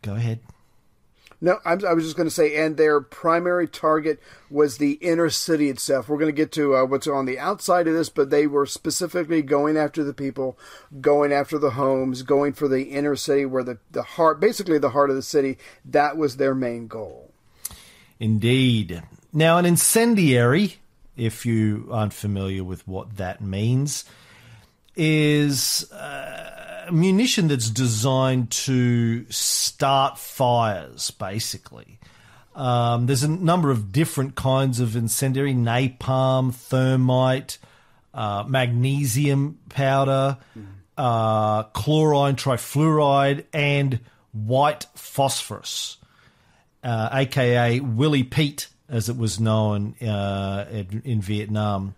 go 0.02 0.14
ahead. 0.14 0.38
No, 1.42 1.58
I'm, 1.64 1.84
I 1.86 1.94
was 1.94 2.04
just 2.04 2.16
going 2.16 2.28
to 2.28 2.34
say, 2.34 2.56
and 2.56 2.76
their 2.76 3.00
primary 3.00 3.66
target 3.66 4.20
was 4.50 4.76
the 4.76 4.92
inner 4.92 5.30
city 5.30 5.70
itself. 5.70 6.08
We're 6.08 6.18
going 6.18 6.28
to 6.28 6.36
get 6.36 6.52
to 6.52 6.76
uh, 6.76 6.84
what's 6.84 7.06
on 7.06 7.24
the 7.24 7.38
outside 7.38 7.88
of 7.88 7.94
this, 7.94 8.10
but 8.10 8.28
they 8.28 8.46
were 8.46 8.66
specifically 8.66 9.40
going 9.40 9.78
after 9.78 10.04
the 10.04 10.12
people, 10.12 10.58
going 11.00 11.32
after 11.32 11.58
the 11.58 11.70
homes, 11.70 12.22
going 12.22 12.52
for 12.52 12.68
the 12.68 12.90
inner 12.90 13.16
city, 13.16 13.46
where 13.46 13.64
the, 13.64 13.78
the 13.90 14.02
heart, 14.02 14.38
basically 14.38 14.78
the 14.78 14.90
heart 14.90 15.08
of 15.08 15.16
the 15.16 15.22
city, 15.22 15.56
that 15.86 16.18
was 16.18 16.36
their 16.36 16.54
main 16.54 16.88
goal. 16.88 17.32
Indeed. 18.18 19.02
Now, 19.32 19.56
an 19.56 19.64
incendiary, 19.64 20.76
if 21.16 21.46
you 21.46 21.88
aren't 21.90 22.12
familiar 22.12 22.62
with 22.62 22.86
what 22.86 23.16
that 23.16 23.40
means, 23.40 24.04
is 24.94 25.90
uh, 25.90 26.59
munition 26.90 27.48
that's 27.48 27.70
designed 27.70 28.50
to 28.50 29.24
start 29.30 30.18
fires, 30.18 31.10
basically. 31.10 31.98
Um, 32.54 33.06
there's 33.06 33.22
a 33.22 33.28
number 33.28 33.70
of 33.70 33.92
different 33.92 34.34
kinds 34.34 34.80
of 34.80 34.96
incendiary 34.96 35.54
napalm, 35.54 36.54
thermite, 36.54 37.58
uh, 38.12 38.44
magnesium 38.46 39.58
powder, 39.68 40.36
uh, 40.98 41.62
chlorine, 41.64 42.36
trifluoride, 42.36 43.44
and 43.52 44.00
white 44.32 44.86
phosphorus 44.94 45.98
uh, 46.82 47.08
aka 47.12 47.80
Willie 47.80 48.24
Pete, 48.24 48.68
as 48.88 49.08
it 49.08 49.16
was 49.16 49.40
known 49.40 49.94
uh, 50.02 50.66
in 51.04 51.20
Vietnam. 51.20 51.94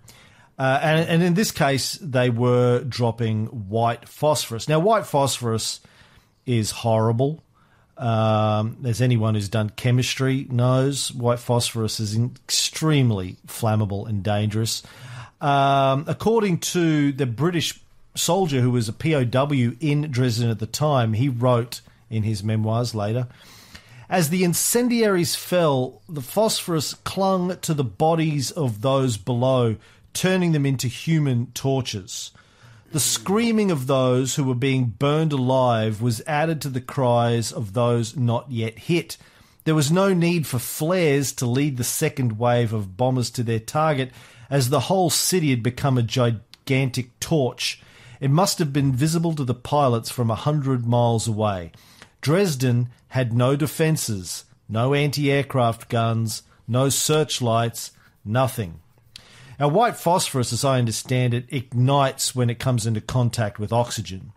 Uh, 0.59 0.79
and, 0.83 1.09
and 1.09 1.23
in 1.23 1.35
this 1.35 1.51
case, 1.51 1.95
they 2.01 2.31
were 2.31 2.85
dropping 2.85 3.47
white 3.47 4.09
phosphorus. 4.09 4.69
Now, 4.69 4.79
white 4.79 5.07
phosphorus 5.07 5.81
is 6.47 6.71
horrible. 6.71 7.43
Um, 7.97 8.79
as 8.85 9.01
anyone 9.01 9.35
who's 9.35 9.49
done 9.49 9.71
chemistry 9.71 10.47
knows, 10.51 11.13
white 11.13 11.39
phosphorus 11.39 12.01
is 12.01 12.19
extremely 12.19 13.37
flammable 13.47 14.09
and 14.09 14.23
dangerous. 14.23 14.83
Um, 15.41 16.05
according 16.09 16.59
to 16.61 17.13
the 17.13 17.27
British 17.27 17.81
soldier 18.15 18.61
who 18.61 18.71
was 18.71 18.89
a 18.89 18.93
POW 18.93 19.75
in 19.81 20.11
Dresden 20.11 20.51
at 20.51 20.59
the 20.59 20.67
time, 20.67 21.15
he 21.15 21.29
wrote 21.29 21.81
in 22.11 22.23
his 22.23 22.43
memoirs 22.43 22.95
later. 22.95 23.29
As 24.09 24.29
the 24.29 24.45
incendiaries 24.45 25.35
fell, 25.35 26.03
the 26.09 26.21
phosphorus 26.21 26.95
clung 26.95 27.57
to 27.61 27.73
the 27.73 27.85
bodies 27.85 28.51
of 28.51 28.83
those 28.83 29.17
below, 29.17 29.77
turning 30.13 30.53
them 30.53 30.67
into 30.67 30.89
human 30.89 31.47
torches. 31.53 32.31
The 32.93 33.01
screaming 33.01 33.71
of 33.71 33.87
those 33.87 34.35
who 34.35 34.45
were 34.45 34.55
being 34.55 34.85
burned 34.99 35.33
alive 35.33 36.03
was 36.03 36.21
added 36.27 36.61
to 36.61 36.69
the 36.69 36.81
cries 36.83 37.51
of 37.51 37.73
those 37.73 38.15
not 38.15 38.51
yet 38.51 38.79
hit. 38.79 39.17
There 39.65 39.75
was 39.75 39.91
no 39.91 40.13
need 40.13 40.47
for 40.47 40.59
flares 40.59 41.33
to 41.35 41.47
lead 41.47 41.79
the 41.79 41.85
second 41.85 42.39
wave 42.39 42.75
of 42.75 42.99
bombers 42.99 43.31
to 43.31 43.43
their 43.43 43.61
target, 43.61 44.11
as 44.51 44.69
the 44.69 44.81
whole 44.81 45.09
city 45.09 45.49
had 45.49 45.63
become 45.63 45.97
a 45.97 46.03
gigantic 46.03 47.19
torch. 47.19 47.81
It 48.21 48.31
must 48.31 48.59
have 48.59 48.75
been 48.75 48.93
visible 48.93 49.35
to 49.37 49.45
the 49.45 49.55
pilots 49.55 50.11
from 50.11 50.31
a 50.31 50.35
hundred 50.35 50.85
miles 50.85 51.27
away. 51.27 51.73
Dresden 52.21 52.91
had 53.09 53.33
no 53.33 53.57
defences, 53.57 54.45
no 54.69 54.93
anti 54.93 55.33
aircraft 55.33 55.89
guns, 55.89 56.43
no 56.69 56.91
searchlights, 56.91 57.93
nothing. 58.23 58.82
Now, 59.59 59.69
white 59.69 59.97
phosphorus, 59.97 60.53
as 60.53 60.65
I 60.65 60.79
understand 60.79 61.35
it, 61.35 61.47
ignites 61.51 62.35
when 62.35 62.51
it 62.51 62.59
comes 62.59 62.87
into 62.87 63.01
contact 63.01 63.59
with 63.59 63.73
oxygen. 63.73 64.33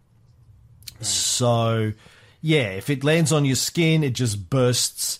So, 1.01 1.93
yeah, 2.41 2.69
if 2.69 2.89
it 2.89 3.03
lands 3.03 3.31
on 3.31 3.45
your 3.45 3.55
skin, 3.55 4.03
it 4.03 4.13
just 4.13 4.49
bursts 4.49 5.19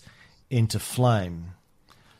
into 0.50 0.78
flame. 0.78 1.52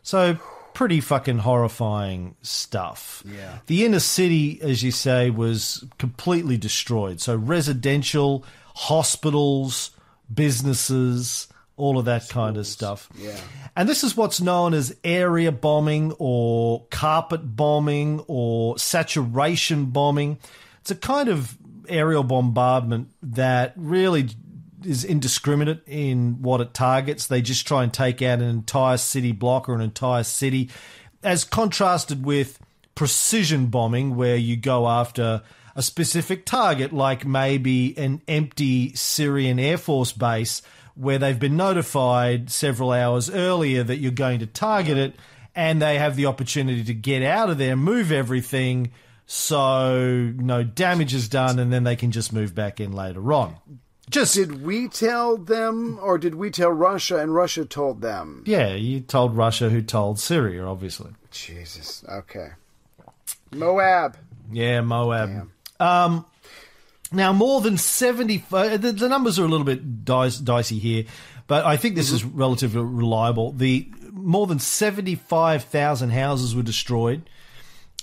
So, 0.03 0.39
pretty 0.75 1.01
fucking 1.01 1.39
horrifying 1.39 2.37
stuff. 2.43 3.23
Yeah. 3.25 3.59
The 3.67 3.85
inner 3.85 4.01
city, 4.01 4.61
as 4.61 4.83
you 4.83 4.91
say, 4.91 5.31
was 5.31 5.85
completely 5.99 6.57
destroyed. 6.57 7.21
So, 7.21 7.35
residential, 7.37 8.45
hospitals, 8.75 9.91
businesses, 10.33 11.49
all 11.77 11.99
of 11.99 12.07
that 12.07 12.29
kind 12.29 12.57
of 12.57 12.67
stuff. 12.67 13.09
Yeah. 13.17 13.39
And 13.77 13.89
this 13.89 14.03
is 14.03 14.17
what's 14.17 14.41
known 14.41 14.73
as 14.73 14.97
area 15.05 15.53
bombing 15.53 16.15
or 16.19 16.87
carpet 16.91 17.57
bombing 17.57 18.25
or 18.27 18.79
saturation 18.79 19.87
bombing. 19.87 20.39
It's 20.81 20.91
a 20.91 20.97
kind 20.97 21.29
of 21.29 21.57
aerial 21.89 22.25
bombardment 22.25 23.11
that 23.23 23.75
really 23.77 24.31
is 24.85 25.05
indiscriminate 25.05 25.83
in 25.87 26.41
what 26.43 26.61
it 26.61 26.73
targets. 26.73 27.27
They 27.27 27.43
just 27.43 27.67
try 27.67 27.83
and 27.83 27.93
take 27.93 28.23
out 28.23 28.39
an 28.41 28.49
entire 28.49 28.97
city 28.97 29.33
block 29.33 29.69
or 29.69 29.75
an 29.75 29.81
entire 29.81 30.25
city, 30.25 30.71
as 31.23 31.45
contrasted 31.45 32.25
with 32.25 32.59
precision 32.95 33.67
bombing, 33.67 34.17
where 34.17 34.37
you 34.37 34.57
go 34.57 34.89
after 34.89 35.43
a 35.75 35.83
specific 35.83 36.47
target, 36.47 36.93
like 36.93 37.27
maybe 37.27 37.97
an 37.99 38.23
empty 38.27 38.95
Syrian 38.95 39.59
Air 39.59 39.77
Force 39.77 40.13
base 40.13 40.63
where 40.97 41.19
they've 41.19 41.39
been 41.39 41.57
notified 41.57 42.51
several 42.51 42.91
hours 42.93 43.31
earlier 43.31 43.83
that 43.85 43.99
you're 43.99 44.11
going 44.11 44.41
to 44.41 44.47
target 44.47 44.97
it, 44.99 45.15
and 45.55 45.81
they 45.81 45.99
have 45.99 46.17
the 46.17 46.27
opportunity 46.27 46.83
to 46.85 46.95
get 46.95 47.23
out 47.23 47.51
of 47.51 47.59
there, 47.59 47.77
move 47.77 48.11
everything, 48.11 48.91
so 49.27 50.33
no 50.37 50.63
damage 50.63 51.15
is 51.15 51.29
done, 51.29 51.59
and 51.59 51.73
then 51.73 51.85
they 51.85 51.97
can 51.97 52.11
just 52.11 52.33
move 52.33 52.55
back 52.55 52.81
in 52.81 52.93
later 52.93 53.33
on. 53.33 53.57
Just 54.09 54.35
Did 54.35 54.63
we 54.63 54.87
tell 54.89 55.37
them, 55.37 55.99
or 56.01 56.17
did 56.17 56.37
we 56.37 56.51
tell 56.51 56.71
Russia 56.71 57.19
and 57.19 57.35
Russia 57.35 57.65
told 57.65 58.01
them? 58.03 58.45
yeah, 58.47 58.73
you 58.75 59.01
told 59.01 59.37
Russia 59.37 59.69
who 59.69 59.83
told 59.83 60.21
Syria, 60.21 60.65
obviously. 60.65 61.11
Jesus. 61.33 62.05
Okay. 62.09 62.51
Moab. 63.53 64.17
Yeah, 64.53 64.81
Moab. 64.83 65.49
Um, 65.81 66.25
now, 67.13 67.33
more 67.33 67.61
than 67.61 67.79
70, 67.79 68.45
uh, 68.53 68.77
the, 68.77 68.93
the 68.93 69.09
numbers 69.09 69.39
are 69.39 69.45
a 69.45 69.49
little 69.49 69.67
bit 69.67 70.05
dice, 70.05 70.39
dicey 70.39 70.79
here, 70.79 71.05
but 71.47 71.65
I 71.65 71.77
think 71.77 71.95
this 71.95 72.11
is 72.11 72.25
relatively 72.25 72.83
reliable. 72.83 73.53
The 73.53 73.89
more 74.13 74.47
than 74.47 74.59
75,000 74.59 76.11
houses 76.11 76.57
were 76.57 76.63
destroyed, 76.63 77.29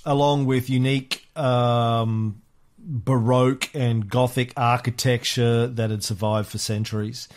along 0.05 0.45
with 0.45 0.69
unique 0.69 1.27
um, 1.36 2.41
Baroque 2.77 3.69
and 3.74 4.07
Gothic 4.07 4.53
architecture 4.55 5.67
that 5.67 5.89
had 5.89 6.03
survived 6.03 6.50
for 6.50 6.57
centuries. 6.57 7.27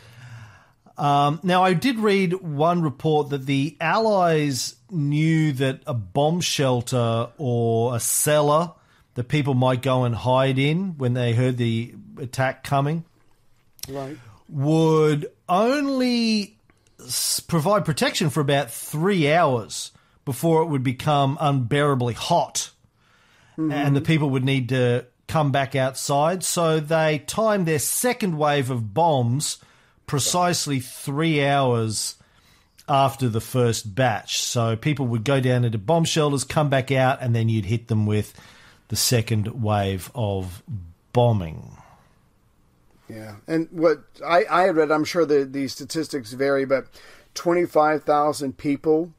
Um, 0.97 1.41
now, 1.43 1.63
I 1.63 1.75
did 1.75 1.99
read 1.99 2.35
one 2.35 2.81
report 2.81 3.31
that 3.31 3.45
the 3.45 3.77
Allies 3.81 4.77
knew 4.91 5.53
that 5.55 5.81
a 5.87 5.95
bomb 5.95 6.41
shelter 6.41 7.29
or 7.37 7.97
a 7.97 8.01
cellar 8.01 8.73
that 9.17 9.29
people 9.29 9.55
might 9.55 9.83
go 9.83 10.05
and 10.05 10.15
hide 10.15 10.59
in 10.59 10.97
when 10.99 11.15
they 11.15 11.33
heard 11.35 11.57
the 11.57 11.95
attack 12.19 12.63
coming 12.63 13.05
Right. 13.89 14.17
would 14.49 15.27
only 15.49 16.57
provide 17.49 17.85
protection 17.85 18.31
for 18.31 18.41
about 18.41 18.71
three 18.71 19.33
hours 19.33 19.91
before 20.25 20.63
it 20.63 20.67
would 20.67 20.83
become 20.83 21.37
unbearably 21.41 22.15
hot. 22.15 22.71
And 23.57 23.71
the 23.71 24.01
mm-hmm. 24.01 24.07
people 24.07 24.31
would 24.31 24.45
need 24.45 24.69
to 24.69 25.07
come 25.29 25.51
back 25.51 25.75
outside. 25.75 26.45
So 26.45 26.79
they 26.79 27.21
timed 27.21 27.67
their 27.67 27.79
second 27.79 28.37
wave 28.37 28.71
of 28.71 28.93
bombs 28.93 29.59
precisely 30.07 30.79
three 30.81 31.45
hours 31.45 32.17
after 32.89 33.29
the 33.29 33.41
first 33.41 33.95
batch. 33.95 34.41
So 34.41 34.77
people 34.77 35.07
would 35.07 35.25
go 35.25 35.41
down 35.41 35.65
into 35.65 35.79
bomb 35.79 36.05
shelters, 36.05 36.45
come 36.45 36.69
back 36.69 36.93
out, 36.93 37.23
and 37.23 37.35
then 37.35 37.49
you'd 37.49 37.65
hit 37.65 37.89
them 37.89 38.05
with 38.07 38.35
the 38.89 38.97
second 38.97 39.63
wave 39.63 40.11
of 40.15 40.63
bombing. 41.13 41.77
Yeah, 43.09 43.37
and 43.47 43.69
what 43.71 44.05
I, 44.25 44.45
I 44.45 44.69
read, 44.71 44.91
I'm 44.91 45.05
sure 45.05 45.25
the 45.25 45.45
the 45.45 45.69
statistics 45.69 46.33
vary, 46.33 46.65
but 46.65 46.87
25,000 47.35 48.57
people 48.57 49.13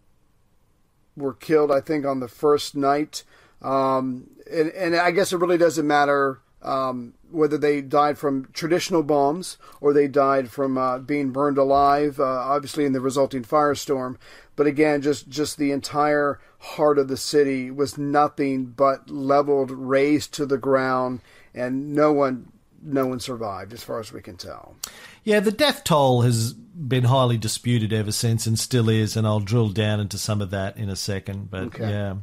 were 1.16 1.34
killed. 1.34 1.72
I 1.72 1.80
think 1.80 2.06
on 2.06 2.20
the 2.20 2.28
first 2.28 2.76
night, 2.76 3.24
um, 3.62 4.30
and 4.52 4.70
and 4.72 4.96
I 4.96 5.12
guess 5.12 5.32
it 5.32 5.38
really 5.38 5.58
doesn't 5.58 5.88
matter 5.88 6.42
um, 6.62 7.14
whether 7.32 7.58
they 7.58 7.82
died 7.82 8.18
from 8.18 8.50
traditional 8.54 9.04
bombs 9.04 9.58
or 9.80 9.94
they 9.94 10.08
died 10.08 10.50
from 10.50 10.78
uh, 10.78 10.98
being 11.00 11.32
burned 11.32 11.58
alive, 11.58 12.20
uh, 12.20 12.24
obviously 12.24 12.86
in 12.86 12.94
the 12.94 13.02
resulting 13.02 13.44
firestorm. 13.44 14.18
But 14.56 14.68
again, 14.68 15.02
just 15.02 15.30
just 15.30 15.58
the 15.58 15.72
entire 15.72 16.40
heart 16.60 16.98
of 16.98 17.08
the 17.08 17.18
city 17.18 17.70
was 17.72 17.98
nothing 17.98 18.66
but 18.66 19.10
leveled, 19.10 19.72
razed 19.72 20.34
to 20.36 20.46
the 20.46 20.58
ground, 20.58 21.22
and 21.54 21.94
no 21.94 22.12
one 22.12 22.52
no 22.82 23.08
one 23.08 23.20
survived, 23.20 23.74
as 23.74 23.84
far 23.84 24.00
as 24.00 24.14
we 24.14 24.22
can 24.22 24.38
tell. 24.38 24.76
Yeah, 25.24 25.40
the 25.40 25.52
death 25.52 25.84
toll 25.84 26.22
has 26.22 26.54
been 26.54 27.06
highly 27.06 27.38
disputed 27.38 27.92
ever 27.92 28.12
since 28.12 28.46
and 28.46 28.58
still 28.58 28.88
is, 28.88 29.18
and 29.18 29.26
I'll 29.28 29.40
drill 29.40 29.70
down 29.70 30.00
into 30.00 30.18
some 30.18 30.42
of 30.42 30.52
that 30.52 30.78
in 30.78 30.90
a 30.90 30.96
second. 30.96 31.50
But 31.50 31.64
Okay. 31.64 31.90
yeah. 31.90 32.16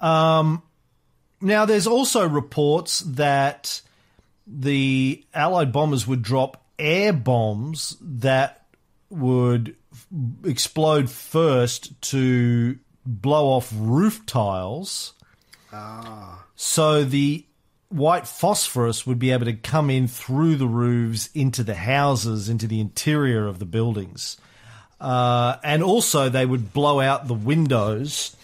Um, 0.00 0.62
now, 1.40 1.64
there's 1.64 1.86
also 1.86 2.28
reports 2.28 3.00
that 3.00 3.80
the 4.46 5.24
Allied 5.32 5.72
bombers 5.72 6.06
would 6.06 6.22
drop 6.22 6.62
air 6.78 7.12
bombs 7.12 7.96
that 8.00 8.66
would 9.08 9.76
explode 10.44 11.10
first 11.10 12.00
to 12.02 12.78
blow 13.06 13.48
off 13.48 13.72
roof 13.74 14.24
tiles. 14.26 15.12
So 16.56 17.04
the 17.04 17.44
white 17.88 18.26
phosphorus 18.26 19.06
would 19.06 19.18
be 19.18 19.30
able 19.30 19.44
to 19.46 19.54
come 19.54 19.90
in 19.90 20.08
through 20.08 20.56
the 20.56 20.66
roofs 20.66 21.28
into 21.34 21.62
the 21.62 21.74
houses, 21.74 22.48
into 22.48 22.66
the 22.66 22.80
interior 22.80 23.46
of 23.46 23.58
the 23.58 23.64
buildings. 23.64 24.36
Uh, 25.00 25.56
and 25.62 25.82
also, 25.82 26.28
they 26.28 26.46
would 26.46 26.72
blow 26.72 27.00
out 27.00 27.28
the 27.28 27.34
windows 27.34 28.36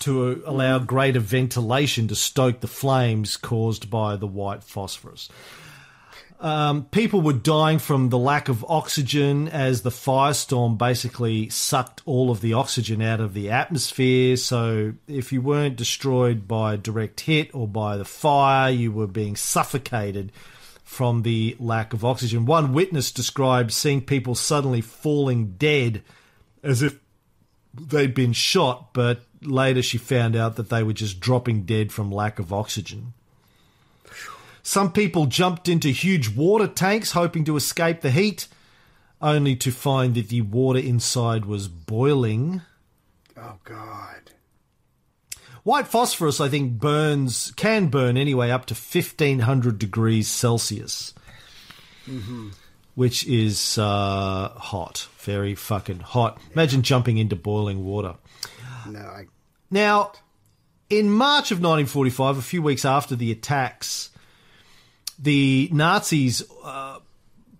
to 0.00 0.42
allow 0.46 0.78
greater 0.78 1.20
ventilation 1.20 2.08
to 2.08 2.14
stoke 2.14 2.60
the 2.60 2.68
flames 2.68 3.36
caused 3.36 3.90
by 3.90 4.16
the 4.16 4.26
white 4.26 4.62
phosphorus. 4.62 5.28
Um, 6.38 6.84
people 6.86 7.22
were 7.22 7.32
dying 7.32 7.78
from 7.78 8.10
the 8.10 8.18
lack 8.18 8.48
of 8.48 8.64
oxygen 8.68 9.48
as 9.48 9.82
the 9.82 9.90
firestorm 9.90 10.76
basically 10.76 11.48
sucked 11.48 12.02
all 12.04 12.30
of 12.30 12.42
the 12.42 12.52
oxygen 12.52 13.00
out 13.00 13.20
of 13.20 13.32
the 13.32 13.50
atmosphere. 13.50 14.36
So, 14.36 14.92
if 15.08 15.32
you 15.32 15.40
weren't 15.40 15.76
destroyed 15.76 16.46
by 16.46 16.76
direct 16.76 17.20
hit 17.20 17.54
or 17.54 17.66
by 17.66 17.96
the 17.96 18.04
fire, 18.04 18.70
you 18.70 18.92
were 18.92 19.06
being 19.06 19.34
suffocated 19.34 20.30
from 20.84 21.22
the 21.22 21.56
lack 21.58 21.92
of 21.92 22.04
oxygen. 22.04 22.46
One 22.46 22.72
witness 22.72 23.10
described 23.10 23.72
seeing 23.72 24.02
people 24.02 24.34
suddenly 24.34 24.80
falling 24.80 25.54
dead 25.56 26.02
as 26.62 26.82
if 26.82 26.98
they'd 27.74 28.14
been 28.14 28.32
shot, 28.32 28.92
but 28.92 29.20
later 29.42 29.82
she 29.82 29.98
found 29.98 30.36
out 30.36 30.56
that 30.56 30.68
they 30.68 30.82
were 30.82 30.92
just 30.92 31.18
dropping 31.18 31.64
dead 31.64 31.92
from 31.92 32.12
lack 32.12 32.38
of 32.38 32.52
oxygen. 32.52 33.14
Some 34.66 34.90
people 34.90 35.26
jumped 35.26 35.68
into 35.68 35.90
huge 35.90 36.28
water 36.28 36.66
tanks 36.66 37.12
hoping 37.12 37.44
to 37.44 37.54
escape 37.54 38.00
the 38.00 38.10
heat, 38.10 38.48
only 39.22 39.54
to 39.54 39.70
find 39.70 40.16
that 40.16 40.28
the 40.28 40.40
water 40.40 40.80
inside 40.80 41.44
was 41.44 41.68
boiling. 41.68 42.62
Oh 43.36 43.58
God! 43.62 44.32
White 45.62 45.86
phosphorus, 45.86 46.40
I 46.40 46.48
think, 46.48 46.80
burns, 46.80 47.52
can 47.54 47.86
burn 47.86 48.16
anyway 48.16 48.50
up 48.50 48.66
to 48.66 48.74
1500 48.74 49.78
degrees 49.78 50.26
Celsius, 50.26 51.14
which 52.96 53.24
is 53.24 53.78
uh, 53.78 54.48
hot. 54.48 55.06
Very 55.18 55.54
fucking 55.54 56.00
hot. 56.00 56.40
Imagine 56.54 56.82
jumping 56.82 57.18
into 57.18 57.36
boiling 57.36 57.84
water. 57.84 58.16
No, 58.84 58.98
I 58.98 59.26
Now, 59.70 60.10
in 60.90 61.08
March 61.08 61.52
of 61.52 61.58
1945, 61.58 62.36
a 62.38 62.42
few 62.42 62.62
weeks 62.62 62.84
after 62.84 63.14
the 63.14 63.30
attacks, 63.30 64.10
the 65.18 65.68
Nazis 65.72 66.42
uh, 66.64 66.98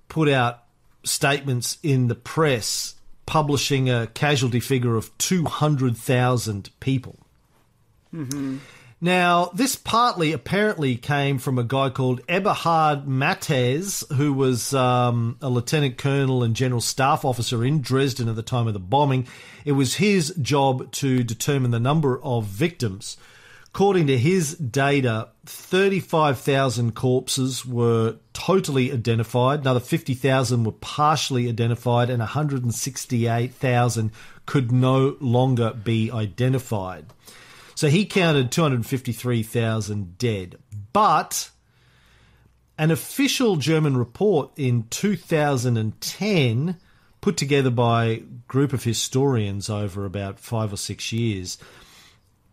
put 0.08 0.28
out 0.28 0.64
statements 1.04 1.78
in 1.82 2.08
the 2.08 2.14
press 2.14 2.94
publishing 3.26 3.90
a 3.90 4.06
casualty 4.06 4.60
figure 4.60 4.96
of 4.96 5.16
200,000 5.18 6.70
people. 6.80 7.18
Now, 9.00 9.50
this 9.52 9.76
partly 9.76 10.32
apparently 10.32 10.96
came 10.96 11.38
from 11.38 11.58
a 11.58 11.64
guy 11.64 11.90
called 11.90 12.22
Eberhard 12.28 13.06
Matthes, 13.06 14.04
who 14.14 14.32
was 14.32 14.72
um, 14.72 15.36
a 15.42 15.50
lieutenant 15.50 15.98
colonel 15.98 16.42
and 16.42 16.56
general 16.56 16.80
staff 16.80 17.24
officer 17.24 17.62
in 17.62 17.82
Dresden 17.82 18.28
at 18.28 18.36
the 18.36 18.42
time 18.42 18.66
of 18.66 18.72
the 18.72 18.80
bombing. 18.80 19.26
It 19.66 19.72
was 19.72 19.96
his 19.96 20.34
job 20.40 20.90
to 20.92 21.22
determine 21.22 21.72
the 21.72 21.80
number 21.80 22.18
of 22.22 22.46
victims. 22.46 23.18
According 23.66 24.06
to 24.06 24.16
his 24.16 24.54
data, 24.54 25.28
35,000 25.48 26.94
corpses 26.94 27.64
were 27.64 28.16
totally 28.32 28.92
identified, 28.92 29.60
another 29.60 29.80
50,000 29.80 30.64
were 30.64 30.72
partially 30.72 31.48
identified, 31.48 32.10
and 32.10 32.20
168,000 32.20 34.10
could 34.44 34.72
no 34.72 35.16
longer 35.20 35.72
be 35.72 36.10
identified. 36.10 37.06
So 37.74 37.88
he 37.88 38.06
counted 38.06 38.50
253,000 38.50 40.18
dead. 40.18 40.56
But 40.92 41.50
an 42.78 42.90
official 42.90 43.56
German 43.56 43.96
report 43.96 44.50
in 44.56 44.86
2010, 44.90 46.76
put 47.20 47.36
together 47.36 47.70
by 47.70 48.04
a 48.04 48.18
group 48.48 48.72
of 48.72 48.84
historians 48.84 49.68
over 49.68 50.04
about 50.04 50.38
five 50.38 50.72
or 50.72 50.76
six 50.76 51.12
years, 51.12 51.58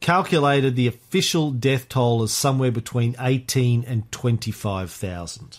calculated 0.03 0.75
the 0.75 0.87
official 0.87 1.49
death 1.49 1.89
toll 1.89 2.21
as 2.21 2.31
somewhere 2.31 2.71
between 2.71 3.15
18 3.19 3.83
and 3.85 4.11
25,000. 4.11 5.57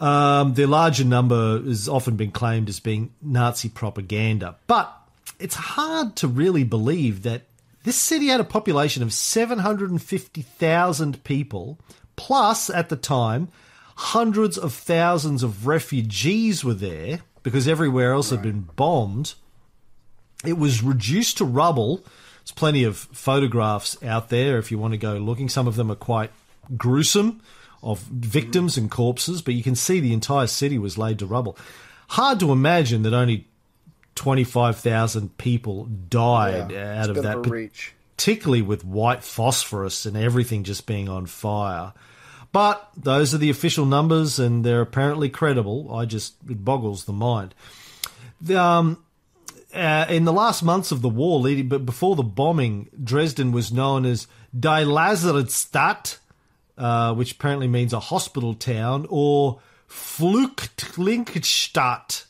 Um, 0.00 0.54
the 0.54 0.66
larger 0.66 1.04
number 1.04 1.62
has 1.62 1.88
often 1.88 2.16
been 2.16 2.30
claimed 2.30 2.70
as 2.70 2.80
being 2.80 3.12
Nazi 3.20 3.68
propaganda, 3.68 4.56
but 4.66 4.90
it's 5.38 5.54
hard 5.54 6.16
to 6.16 6.26
really 6.26 6.64
believe 6.64 7.24
that 7.24 7.42
this 7.84 7.96
city 7.96 8.28
had 8.28 8.40
a 8.40 8.44
population 8.44 9.02
of 9.02 9.12
750,000 9.12 11.22
people, 11.24 11.78
plus 12.16 12.70
at 12.70 12.88
the 12.88 12.96
time, 12.96 13.48
hundreds 13.96 14.56
of 14.56 14.72
thousands 14.72 15.42
of 15.42 15.66
refugees 15.66 16.64
were 16.64 16.72
there 16.72 17.20
because 17.42 17.68
everywhere 17.68 18.14
else 18.14 18.30
had 18.30 18.40
been 18.40 18.62
bombed. 18.76 19.34
It 20.44 20.56
was 20.56 20.82
reduced 20.82 21.36
to 21.38 21.44
rubble. 21.44 22.02
There's 22.50 22.58
plenty 22.58 22.82
of 22.82 22.96
photographs 22.96 23.96
out 24.02 24.28
there 24.28 24.58
if 24.58 24.72
you 24.72 24.78
want 24.78 24.92
to 24.92 24.98
go 24.98 25.18
looking. 25.18 25.48
Some 25.48 25.68
of 25.68 25.76
them 25.76 25.88
are 25.88 25.94
quite 25.94 26.32
gruesome 26.76 27.40
of 27.80 28.00
victims 28.00 28.76
and 28.76 28.90
corpses, 28.90 29.40
but 29.40 29.54
you 29.54 29.62
can 29.62 29.76
see 29.76 30.00
the 30.00 30.12
entire 30.12 30.48
city 30.48 30.76
was 30.76 30.98
laid 30.98 31.20
to 31.20 31.26
rubble. 31.26 31.56
Hard 32.08 32.40
to 32.40 32.50
imagine 32.50 33.02
that 33.02 33.14
only 33.14 33.46
25,000 34.16 35.38
people 35.38 35.84
died 36.08 36.72
Yeah, 36.72 37.02
out 37.04 37.10
of 37.10 37.22
that, 37.22 37.46
reach. 37.46 37.94
particularly 38.16 38.62
with 38.62 38.84
white 38.84 39.22
phosphorus 39.22 40.04
and 40.04 40.16
everything 40.16 40.64
just 40.64 40.86
being 40.86 41.08
on 41.08 41.26
fire. 41.26 41.92
But 42.52 42.90
those 42.96 43.32
are 43.32 43.38
the 43.38 43.50
official 43.50 43.86
numbers, 43.86 44.40
and 44.40 44.64
they're 44.64 44.80
apparently 44.80 45.28
credible. 45.28 45.94
I 45.94 46.04
just 46.04 46.34
it 46.48 46.64
boggles 46.64 47.04
the 47.04 47.12
mind. 47.12 47.54
The, 48.40 48.60
um, 48.60 49.04
uh, 49.74 50.06
in 50.08 50.24
the 50.24 50.32
last 50.32 50.62
months 50.62 50.92
of 50.92 51.02
the 51.02 51.08
war, 51.08 51.40
leading 51.40 51.68
but 51.68 51.84
before 51.86 52.16
the 52.16 52.22
bombing, 52.22 52.88
Dresden 53.02 53.52
was 53.52 53.72
known 53.72 54.04
as 54.04 54.26
Die 54.58 54.84
Lazarettstadt, 54.84 56.18
uh, 56.76 57.14
which 57.14 57.32
apparently 57.32 57.68
means 57.68 57.92
a 57.92 58.00
hospital 58.00 58.54
town, 58.54 59.06
or 59.08 59.60
Flüchtlingsstadt, 59.88 62.24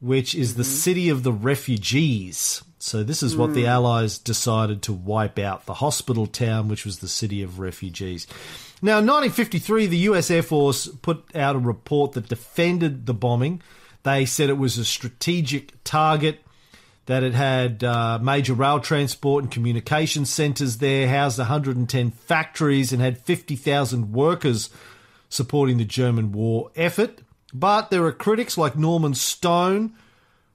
which 0.00 0.34
is 0.34 0.54
the 0.54 0.64
city 0.64 1.08
of 1.08 1.22
the 1.22 1.32
refugees. 1.32 2.62
So 2.78 3.04
this 3.04 3.22
is 3.22 3.36
what 3.36 3.54
the 3.54 3.68
Allies 3.68 4.18
decided 4.18 4.82
to 4.82 4.92
wipe 4.92 5.38
out 5.38 5.66
the 5.66 5.74
hospital 5.74 6.26
town, 6.26 6.66
which 6.66 6.84
was 6.84 6.98
the 6.98 7.06
city 7.06 7.40
of 7.40 7.60
refugees. 7.60 8.26
Now, 8.82 8.98
in 8.98 9.06
1953, 9.06 9.86
the 9.86 9.96
U.S. 9.98 10.32
Air 10.32 10.42
Force 10.42 10.88
put 10.88 11.24
out 11.36 11.54
a 11.54 11.60
report 11.60 12.12
that 12.12 12.28
defended 12.28 13.06
the 13.06 13.14
bombing. 13.14 13.62
They 14.02 14.24
said 14.24 14.50
it 14.50 14.58
was 14.58 14.78
a 14.78 14.84
strategic 14.84 15.72
target, 15.84 16.40
that 17.12 17.22
it 17.22 17.34
had 17.34 17.84
uh, 17.84 18.18
major 18.22 18.54
rail 18.54 18.80
transport 18.80 19.44
and 19.44 19.52
communication 19.52 20.24
centres 20.24 20.78
there, 20.78 21.06
housed 21.06 21.36
110 21.36 22.10
factories, 22.10 22.90
and 22.90 23.02
had 23.02 23.18
50,000 23.18 24.14
workers 24.14 24.70
supporting 25.28 25.76
the 25.76 25.84
German 25.84 26.32
war 26.32 26.70
effort. 26.74 27.20
But 27.52 27.90
there 27.90 28.02
are 28.06 28.12
critics 28.12 28.56
like 28.56 28.76
Norman 28.78 29.12
Stone, 29.12 29.92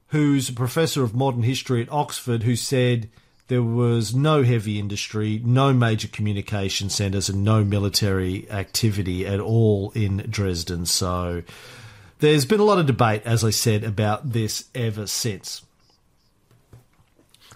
who's 0.08 0.50
a 0.50 0.54
professor 0.54 1.04
of 1.04 1.14
modern 1.14 1.44
history 1.44 1.84
at 1.84 1.92
Oxford, 1.92 2.42
who 2.42 2.56
said 2.56 3.08
there 3.50 3.62
was 3.62 4.16
no 4.16 4.42
heavy 4.42 4.80
industry, 4.80 5.40
no 5.46 5.74
major 5.74 6.08
communication 6.08 6.90
centres, 6.90 7.30
and 7.30 7.44
no 7.44 7.64
military 7.64 8.50
activity 8.50 9.28
at 9.28 9.40
all 9.40 9.92
in 9.92 10.26
Dresden. 10.28 10.88
So 10.88 11.44
there's 12.18 12.46
been 12.46 12.60
a 12.60 12.64
lot 12.64 12.80
of 12.80 12.88
debate, 12.88 13.22
as 13.26 13.44
I 13.44 13.52
said, 13.52 13.84
about 13.84 14.32
this 14.32 14.66
ever 14.74 15.06
since. 15.06 15.62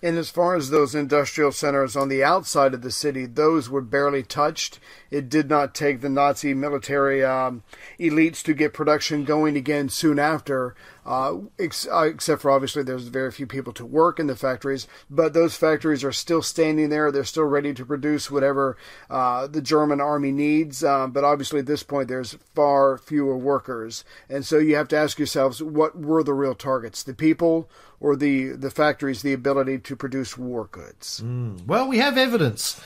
And 0.04 0.18
as 0.18 0.32
far 0.32 0.56
as 0.56 0.70
those 0.70 0.96
industrial 0.96 1.52
centers 1.52 1.96
on 1.96 2.10
the 2.10 2.24
outside 2.24 2.74
of 2.74 2.82
the 2.82 2.90
city, 2.90 3.28
those 3.28 3.70
were 3.70 3.82
barely 3.82 4.24
touched. 4.24 4.80
It 5.12 5.30
did 5.30 5.48
not 5.48 5.76
take 5.76 6.02
the 6.02 6.10
Nazi 6.10 6.56
military 6.56 7.24
um, 7.24 7.62
elites 8.00 8.42
to 8.44 8.54
get 8.56 8.74
production 8.74 9.26
going 9.26 9.56
again 9.56 9.90
soon 9.90 10.18
after, 10.18 10.76
uh, 11.06 11.38
ex- 11.60 11.88
uh, 11.88 12.04
except 12.04 12.42
for 12.42 12.52
obviously 12.52 12.84
there's 12.84 13.08
very 13.08 13.32
few 13.32 13.48
people 13.48 13.74
to 13.74 13.86
work 13.86 14.20
in 14.20 14.28
the 14.28 14.36
factories. 14.36 14.88
But 15.10 15.34
those 15.34 15.56
factories 15.56 16.04
are 16.04 16.12
still 16.12 16.42
standing 16.42 16.90
there. 16.90 17.12
They're 17.12 17.24
still 17.24 17.46
ready 17.46 17.74
to 17.74 17.86
produce 17.86 18.30
whatever 18.30 18.78
uh, 19.10 19.48
the 19.48 19.62
German 19.62 20.02
army 20.02 20.32
needs. 20.32 20.84
Uh, 20.84 21.08
but 21.08 21.24
obviously 21.24 21.60
at 21.60 21.66
this 21.66 21.84
point 21.84 22.08
there's 22.08 22.38
far 22.56 22.98
fewer 22.98 23.38
workers. 23.38 24.04
And 24.30 24.46
so 24.46 24.58
you 24.58 24.76
have 24.76 24.88
to 24.90 24.98
ask 24.98 25.18
yourselves 25.18 25.62
what 25.62 25.98
were 25.98 26.24
the 26.24 26.34
real 26.34 26.56
targets? 26.56 27.04
The 27.04 27.14
people 27.14 27.70
or 28.00 28.16
the, 28.16 28.50
the 28.50 28.72
factories, 28.72 29.22
the 29.22 29.34
ability 29.34 29.78
to 29.78 29.96
produce 29.96 30.38
war 30.38 30.68
goods? 30.72 31.22
Well, 31.68 31.88
we 31.88 32.00
have 32.00 32.18
evidence 32.18 32.82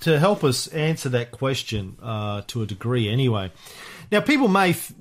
to 0.00 0.18
help 0.18 0.44
us 0.44 0.66
answer 0.68 1.08
that 1.10 1.30
question 1.30 1.96
uh, 2.02 2.42
to 2.48 2.62
a 2.62 2.66
degree, 2.66 3.08
anyway. 3.08 3.52
Now, 4.10 4.20
people 4.20 4.48
may 4.48 4.70
f- 4.70 4.92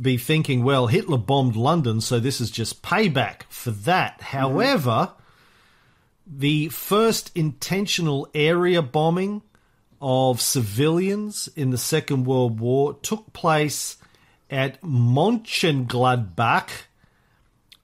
be 0.00 0.16
thinking, 0.16 0.64
well, 0.64 0.86
Hitler 0.86 1.18
bombed 1.18 1.56
London, 1.56 2.00
so 2.00 2.20
this 2.20 2.40
is 2.40 2.50
just 2.50 2.82
payback 2.82 3.42
for 3.48 3.70
that. 3.70 4.20
However, 4.20 5.12
the 6.26 6.68
first 6.68 7.32
intentional 7.34 8.28
area 8.34 8.82
bombing 8.82 9.42
of 10.00 10.40
civilians 10.40 11.48
in 11.56 11.70
the 11.70 11.78
Second 11.78 12.24
World 12.24 12.60
War 12.60 12.94
took 12.94 13.32
place 13.32 13.96
at 14.50 14.80
Mönchengladbach 14.82 16.68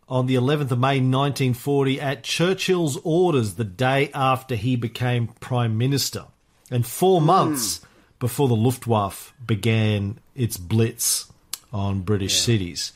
on 0.08 0.26
the 0.26 0.36
11th 0.36 0.70
of 0.70 0.78
May 0.78 1.00
1940 1.00 2.00
at 2.00 2.22
Churchill's 2.22 2.98
orders 3.02 3.54
the 3.54 3.64
day 3.64 4.10
after 4.14 4.54
he 4.54 4.76
became 4.76 5.28
Prime 5.40 5.76
Minister, 5.76 6.26
and 6.70 6.86
four 6.86 7.20
months 7.20 7.80
before 8.18 8.48
the 8.48 8.56
Luftwaffe 8.56 9.32
began 9.46 10.18
its 10.34 10.56
blitz 10.56 11.30
on 11.72 12.00
British 12.00 12.40
cities. 12.40 12.92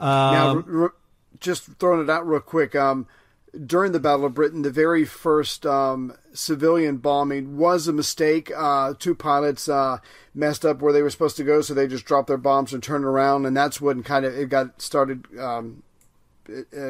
now, 0.00 0.64
r- 0.66 0.82
r- 0.82 0.94
just 1.40 1.64
throwing 1.78 2.02
it 2.02 2.10
out 2.10 2.26
real 2.26 2.40
quick. 2.40 2.74
Um, 2.74 3.06
during 3.66 3.92
the 3.92 4.00
Battle 4.00 4.26
of 4.26 4.34
Britain, 4.34 4.62
the 4.62 4.70
very 4.70 5.04
first 5.04 5.64
um, 5.64 6.12
civilian 6.32 6.96
bombing 6.96 7.56
was 7.56 7.86
a 7.86 7.92
mistake. 7.92 8.50
Uh, 8.54 8.94
two 8.98 9.14
pilots 9.14 9.68
uh, 9.68 9.98
messed 10.34 10.64
up 10.64 10.80
where 10.82 10.92
they 10.92 11.02
were 11.02 11.10
supposed 11.10 11.36
to 11.36 11.44
go, 11.44 11.60
so 11.60 11.72
they 11.74 11.86
just 11.86 12.04
dropped 12.04 12.26
their 12.28 12.36
bombs 12.36 12.72
and 12.72 12.82
turned 12.82 13.04
around, 13.04 13.46
and 13.46 13.56
that's 13.56 13.80
when 13.80 14.02
kind 14.02 14.24
of 14.24 14.36
it 14.36 14.48
got 14.48 14.80
started. 14.82 15.26
Um, 15.38 15.82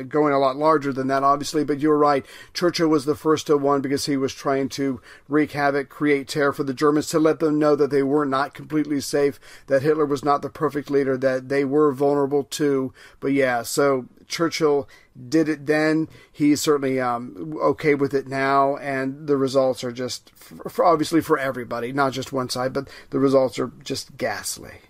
going 0.08 0.32
a 0.32 0.38
lot 0.38 0.56
larger 0.56 0.92
than 0.92 1.06
that, 1.08 1.22
obviously. 1.22 1.64
But 1.64 1.80
you're 1.80 1.98
right. 1.98 2.24
Churchill 2.52 2.88
was 2.88 3.04
the 3.04 3.14
first 3.14 3.46
to 3.46 3.56
one 3.56 3.80
because 3.80 4.06
he 4.06 4.16
was 4.16 4.34
trying 4.34 4.68
to 4.70 5.00
wreak 5.28 5.52
havoc, 5.52 5.88
create 5.88 6.28
terror 6.28 6.52
for 6.52 6.64
the 6.64 6.74
Germans 6.74 7.08
to 7.08 7.18
let 7.18 7.40
them 7.40 7.58
know 7.58 7.76
that 7.76 7.90
they 7.90 8.02
were 8.02 8.26
not 8.26 8.54
completely 8.54 9.00
safe, 9.00 9.38
that 9.66 9.82
Hitler 9.82 10.06
was 10.06 10.24
not 10.24 10.42
the 10.42 10.50
perfect 10.50 10.90
leader, 10.90 11.16
that 11.16 11.48
they 11.48 11.64
were 11.64 11.92
vulnerable 11.92 12.44
too. 12.44 12.92
But 13.20 13.32
yeah, 13.32 13.62
so 13.62 14.06
Churchill 14.26 14.88
did 15.28 15.48
it 15.48 15.66
then. 15.66 16.08
He's 16.32 16.60
certainly 16.60 17.00
um, 17.00 17.56
okay 17.62 17.94
with 17.94 18.14
it 18.14 18.26
now, 18.26 18.76
and 18.76 19.26
the 19.26 19.36
results 19.36 19.84
are 19.84 19.92
just, 19.92 20.30
for, 20.34 20.68
for 20.68 20.84
obviously 20.84 21.20
for 21.20 21.38
everybody, 21.38 21.92
not 21.92 22.12
just 22.12 22.32
one 22.32 22.48
side, 22.48 22.72
but 22.72 22.88
the 23.10 23.18
results 23.18 23.58
are 23.58 23.72
just 23.82 24.16
ghastly. 24.16 24.80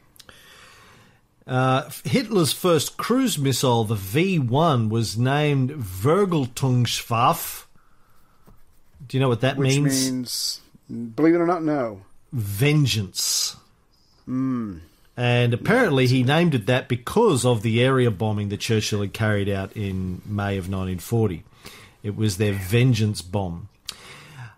Uh, 1.47 1.91
Hitler's 2.05 2.53
first 2.53 2.97
cruise 2.97 3.39
missile, 3.39 3.85
the 3.85 3.95
V 3.95 4.39
1, 4.39 4.89
was 4.89 5.19
named 5.19 5.71
Vergeltungswaffe. 5.73 7.67
Do 9.07 9.17
you 9.17 9.21
know 9.21 9.29
what 9.29 9.43
that 9.43 9.57
Which 9.59 9.69
means? 9.77 10.11
means, 10.11 10.61
believe 11.15 11.35
it 11.35 11.39
or 11.39 11.47
not, 11.47 11.63
no. 11.63 12.01
vengeance. 12.33 13.57
And 14.27 15.53
apparently, 15.55 16.07
he 16.07 16.23
named 16.23 16.55
it 16.55 16.65
that 16.67 16.89
because 16.89 17.45
of 17.45 17.61
the 17.63 17.83
area 17.83 18.11
bombing 18.11 18.49
that 18.49 18.61
Churchill 18.61 19.03
had 19.03 19.13
carried 19.13 19.49
out 19.51 19.77
in 19.77 20.23
May 20.25 20.57
of 20.57 20.65
1940. 20.71 21.45
It 22.03 22.17
was 22.17 22.39
their 22.39 22.55
vengeance 22.55 23.21
bomb. 23.23 23.69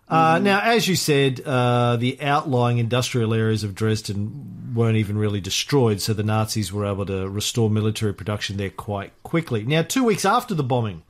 Uh, 0.09 0.39
now, 0.39 0.61
as 0.61 0.87
you 0.87 0.95
said, 0.95 1.41
uh, 1.45 1.97
the 1.97 2.21
outlying 2.21 2.77
industrial 2.77 3.33
areas 3.33 3.63
of 3.63 3.75
Dresden 3.75 4.71
weren't 4.73 4.95
even 4.95 5.17
really 5.17 5.41
destroyed, 5.41 5.99
so 5.99 6.13
the 6.13 6.23
Nazis 6.23 6.71
were 6.71 6.85
able 6.85 7.05
to 7.07 7.27
restore 7.27 7.69
military 7.69 8.13
production 8.13 8.55
there 8.55 8.69
quite 8.69 9.11
quickly. 9.23 9.63
Now, 9.63 9.81
two 9.81 10.05
weeks 10.05 10.23
after 10.23 10.53
the 10.53 10.63
bombing, 10.63 11.03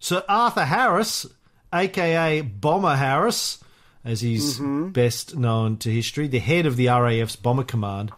Sir 0.00 0.24
Arthur 0.28 0.64
Harris, 0.64 1.24
aka 1.72 2.40
Bomber 2.40 2.96
Harris, 2.96 3.62
as 4.04 4.22
he's 4.22 4.58
best 4.58 5.36
known 5.36 5.76
to 5.76 5.90
history, 5.90 6.26
the 6.26 6.40
head 6.40 6.66
of 6.66 6.76
the 6.76 6.88
RAF's 6.88 7.36
Bomber 7.36 7.62
Command, 7.62 8.10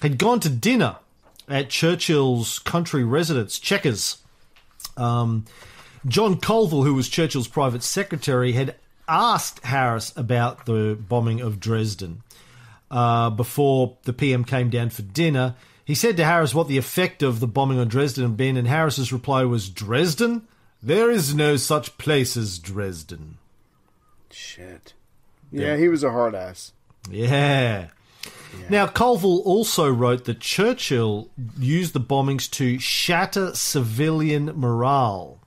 had 0.00 0.16
gone 0.16 0.40
to 0.40 0.48
dinner 0.48 0.96
at 1.46 1.68
Churchill's 1.68 2.58
country 2.58 3.04
residence, 3.04 3.58
Chequers. 3.58 4.18
Um, 4.96 5.44
John 6.06 6.40
Colville, 6.40 6.84
who 6.84 6.94
was 6.94 7.08
Churchill's 7.08 7.48
private 7.48 7.82
secretary, 7.82 8.52
had 8.52 8.74
asked 9.08 9.64
Harris 9.64 10.12
about 10.16 10.66
the 10.66 10.98
bombing 11.00 11.40
of 11.40 11.60
Dresden 11.60 12.22
uh, 12.90 13.30
before 13.30 13.96
the 14.04 14.12
PM 14.12 14.44
came 14.44 14.70
down 14.70 14.90
for 14.90 15.02
dinner. 15.02 15.54
He 15.84 15.94
said 15.94 16.16
to 16.18 16.24
Harris 16.24 16.54
what 16.54 16.68
the 16.68 16.78
effect 16.78 17.22
of 17.22 17.40
the 17.40 17.46
bombing 17.46 17.78
on 17.78 17.88
Dresden 17.88 18.24
had 18.24 18.36
been, 18.36 18.56
and 18.56 18.68
Harris's 18.68 19.12
reply 19.12 19.44
was, 19.44 19.70
Dresden? 19.70 20.46
There 20.82 21.10
is 21.10 21.34
no 21.34 21.56
such 21.56 21.96
place 21.98 22.36
as 22.36 22.58
Dresden. 22.58 23.38
Shit. 24.30 24.92
Yeah, 25.50 25.76
he 25.76 25.88
was 25.88 26.04
a 26.04 26.10
hard 26.10 26.34
ass. 26.34 26.72
Yeah. 27.10 27.88
Now, 28.68 28.86
Colville 28.86 29.40
also 29.40 29.90
wrote 29.90 30.24
that 30.24 30.40
Churchill 30.40 31.30
used 31.58 31.94
the 31.94 32.00
bombings 32.00 32.50
to 32.52 32.78
shatter 32.78 33.54
civilian 33.54 34.52
morale. 34.54 35.38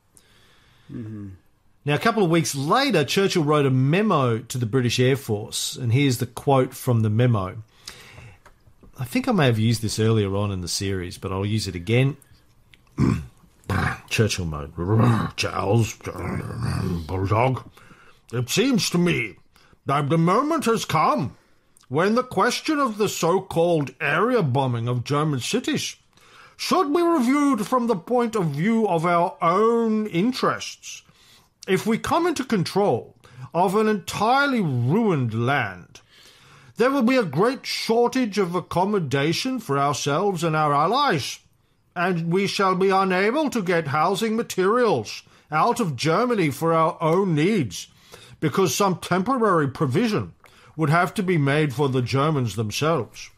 Now, 1.83 1.95
a 1.95 1.99
couple 1.99 2.23
of 2.23 2.29
weeks 2.29 2.53
later, 2.53 3.03
Churchill 3.03 3.43
wrote 3.43 3.65
a 3.65 3.71
memo 3.71 4.37
to 4.37 4.57
the 4.59 4.67
British 4.67 4.99
Air 4.99 5.15
Force, 5.15 5.75
and 5.75 5.91
here's 5.91 6.19
the 6.19 6.27
quote 6.27 6.75
from 6.75 7.01
the 7.01 7.09
memo. 7.09 7.63
I 8.99 9.05
think 9.05 9.27
I 9.27 9.31
may 9.31 9.47
have 9.47 9.57
used 9.57 9.81
this 9.81 9.97
earlier 9.97 10.35
on 10.35 10.51
in 10.51 10.61
the 10.61 10.67
series, 10.67 11.17
but 11.17 11.31
I'll 11.31 11.45
use 11.45 11.67
it 11.67 11.73
again. 11.73 12.17
Churchill 14.09 14.45
mode. 14.45 14.73
Charles, 15.37 15.95
Bulldog, 17.07 17.67
it 18.31 18.47
seems 18.47 18.91
to 18.91 18.99
me 18.99 19.37
that 19.87 20.09
the 20.09 20.19
moment 20.19 20.65
has 20.65 20.85
come 20.85 21.35
when 21.89 22.13
the 22.13 22.23
question 22.23 22.77
of 22.77 22.99
the 22.99 23.09
so-called 23.09 23.89
area 23.99 24.43
bombing 24.43 24.87
of 24.87 25.03
German 25.03 25.39
cities 25.39 25.95
should 26.57 26.93
be 26.93 27.01
reviewed 27.01 27.65
from 27.65 27.87
the 27.87 27.95
point 27.95 28.35
of 28.35 28.51
view 28.51 28.87
of 28.87 29.03
our 29.03 29.35
own 29.41 30.05
interests. 30.05 31.01
If 31.67 31.85
we 31.85 31.99
come 31.99 32.25
into 32.25 32.43
control 32.43 33.15
of 33.53 33.75
an 33.75 33.87
entirely 33.87 34.61
ruined 34.61 35.45
land, 35.45 36.01
there 36.77 36.89
will 36.89 37.03
be 37.03 37.17
a 37.17 37.23
great 37.23 37.67
shortage 37.67 38.39
of 38.39 38.55
accommodation 38.55 39.59
for 39.59 39.77
ourselves 39.77 40.43
and 40.43 40.55
our 40.55 40.73
allies, 40.73 41.39
and 41.95 42.31
we 42.33 42.47
shall 42.47 42.73
be 42.73 42.89
unable 42.89 43.51
to 43.51 43.61
get 43.61 43.89
housing 43.89 44.35
materials 44.35 45.21
out 45.51 45.79
of 45.79 45.95
Germany 45.95 46.49
for 46.49 46.73
our 46.73 46.97
own 46.99 47.35
needs, 47.35 47.89
because 48.39 48.73
some 48.73 48.95
temporary 48.95 49.67
provision 49.67 50.33
would 50.75 50.89
have 50.89 51.13
to 51.13 51.21
be 51.21 51.37
made 51.37 51.75
for 51.75 51.89
the 51.89 52.01
Germans 52.01 52.55
themselves. 52.55 53.29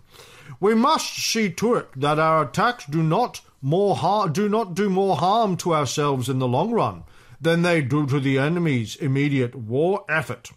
We 0.62 0.75
must 0.75 1.17
see 1.17 1.49
to 1.49 1.75
it 1.75 1.89
that 1.97 2.19
our 2.19 2.43
attacks 2.43 2.86
do 2.86 3.03
not 3.03 3.41
more 3.62 3.97
har- 3.97 4.29
do 4.29 4.47
not 4.47 4.75
do 4.75 4.89
more 4.89 5.17
harm 5.17 5.57
to 5.57 5.73
ourselves 5.73 6.29
in 6.29 6.39
the 6.39 6.47
long 6.47 6.71
run 6.71 7.03
than 7.43 7.62
they 7.62 7.82
do 7.82 8.06
to 8.08 8.19
the 8.19 8.39
enemy's 8.39 8.95
immediate 8.95 9.56
war 9.56 10.06
effort. 10.10 10.51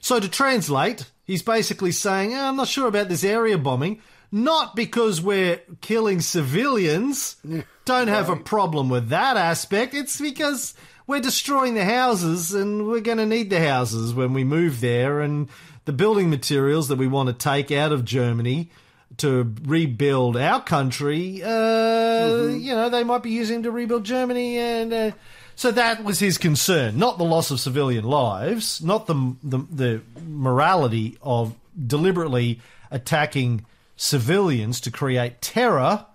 So 0.00 0.18
to 0.20 0.28
translate, 0.28 1.10
he's 1.24 1.42
basically 1.42 1.92
saying, 1.92 2.34
"Oh, 2.34 2.48
I'm 2.48 2.56
not 2.56 2.68
sure 2.68 2.88
about 2.88 3.08
this 3.08 3.24
area 3.24 3.58
bombing, 3.58 4.00
not 4.30 4.74
because 4.74 5.20
we're 5.20 5.60
killing 5.80 6.20
civilians, 6.20 7.36
don't 7.84 8.08
have 8.08 8.28
a 8.28 8.36
problem 8.36 8.88
with 8.88 9.08
that 9.08 9.36
aspect. 9.36 9.94
It's 9.94 10.20
because 10.20 10.74
we're 11.06 11.20
destroying 11.20 11.74
the 11.74 11.84
houses 11.84 12.52
and 12.52 12.86
we're 12.86 13.00
going 13.00 13.18
to 13.18 13.26
need 13.26 13.50
the 13.50 13.60
houses 13.60 14.12
when 14.12 14.34
we 14.34 14.44
move 14.44 14.80
there 14.80 15.20
and 15.20 15.48
the 15.86 15.92
building 15.92 16.28
materials 16.28 16.88
that 16.88 16.98
we 16.98 17.06
want 17.06 17.28
to 17.28 17.32
take 17.32 17.70
out 17.70 17.92
of 17.92 18.04
Germany 18.04 18.70
to 19.18 19.54
rebuild 19.64 20.36
our 20.36 20.62
country, 20.62 21.42
uh, 21.42 22.46
you 22.48 22.74
know, 22.74 22.88
they 22.88 23.04
might 23.04 23.22
be 23.22 23.30
using 23.30 23.62
to 23.64 23.70
rebuild 23.70 24.04
Germany 24.04 24.58
and 24.58 24.92
uh, 24.92 25.10
so 25.56 25.72
that 25.72 26.04
was 26.04 26.20
his 26.20 26.38
concern, 26.38 26.98
not 26.98 27.18
the 27.18 27.24
loss 27.24 27.50
of 27.50 27.58
civilian 27.58 28.04
lives, 28.04 28.80
not 28.82 29.06
the, 29.06 29.34
the 29.42 29.58
the 29.58 30.02
morality 30.26 31.18
of 31.20 31.54
deliberately 31.86 32.60
attacking 32.92 33.64
civilians 33.96 34.80
to 34.82 34.90
create 34.92 35.40
terror, 35.40 36.06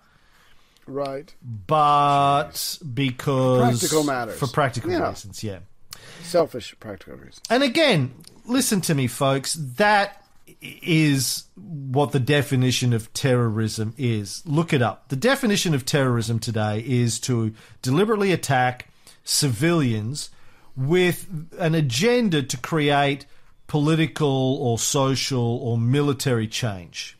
Right. 0.86 1.34
but 1.66 2.78
because 2.94 3.78
Practical 3.80 4.04
matters. 4.04 4.38
for 4.38 4.46
practical 4.46 4.90
Yeah. 4.90 5.08
reasons, 5.10 5.44
yeah. 5.44 5.58
Selfish 6.22 6.74
practical 6.80 7.16
reasons. 7.16 7.40
And 7.50 7.62
again, 7.62 8.14
listen 8.46 8.80
to 8.82 8.94
me, 8.94 9.06
folks. 9.06 9.54
That 9.76 10.23
is 10.82 11.44
what 11.56 12.12
the 12.12 12.20
definition 12.20 12.92
of 12.92 13.12
terrorism 13.12 13.94
is. 13.96 14.42
Look 14.46 14.72
it 14.72 14.82
up. 14.82 15.08
The 15.08 15.16
definition 15.16 15.74
of 15.74 15.84
terrorism 15.84 16.38
today 16.38 16.82
is 16.86 17.20
to 17.20 17.54
deliberately 17.82 18.32
attack 18.32 18.88
civilians 19.24 20.30
with 20.76 21.26
an 21.58 21.74
agenda 21.74 22.42
to 22.42 22.56
create 22.56 23.26
political 23.66 24.56
or 24.60 24.78
social 24.78 25.58
or 25.58 25.78
military 25.78 26.48
change. 26.48 27.16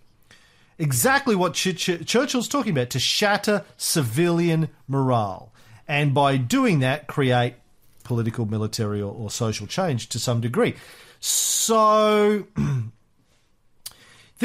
Exactly 0.78 1.36
what 1.36 1.54
Ch- 1.54 1.76
Ch- 1.76 2.04
Churchill's 2.04 2.48
talking 2.48 2.72
about 2.72 2.90
to 2.90 2.98
shatter 2.98 3.64
civilian 3.76 4.68
morale. 4.88 5.52
And 5.86 6.14
by 6.14 6.36
doing 6.36 6.80
that, 6.80 7.06
create 7.06 7.54
political, 8.02 8.46
military, 8.46 9.00
or, 9.00 9.12
or 9.12 9.30
social 9.30 9.66
change 9.66 10.08
to 10.10 10.18
some 10.18 10.40
degree. 10.40 10.74
So, 11.20 12.46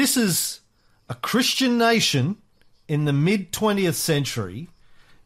this 0.00 0.16
is 0.16 0.60
a 1.10 1.14
Christian 1.14 1.76
nation 1.76 2.38
in 2.88 3.04
the 3.04 3.12
mid 3.12 3.52
20th 3.52 3.94
century 3.94 4.70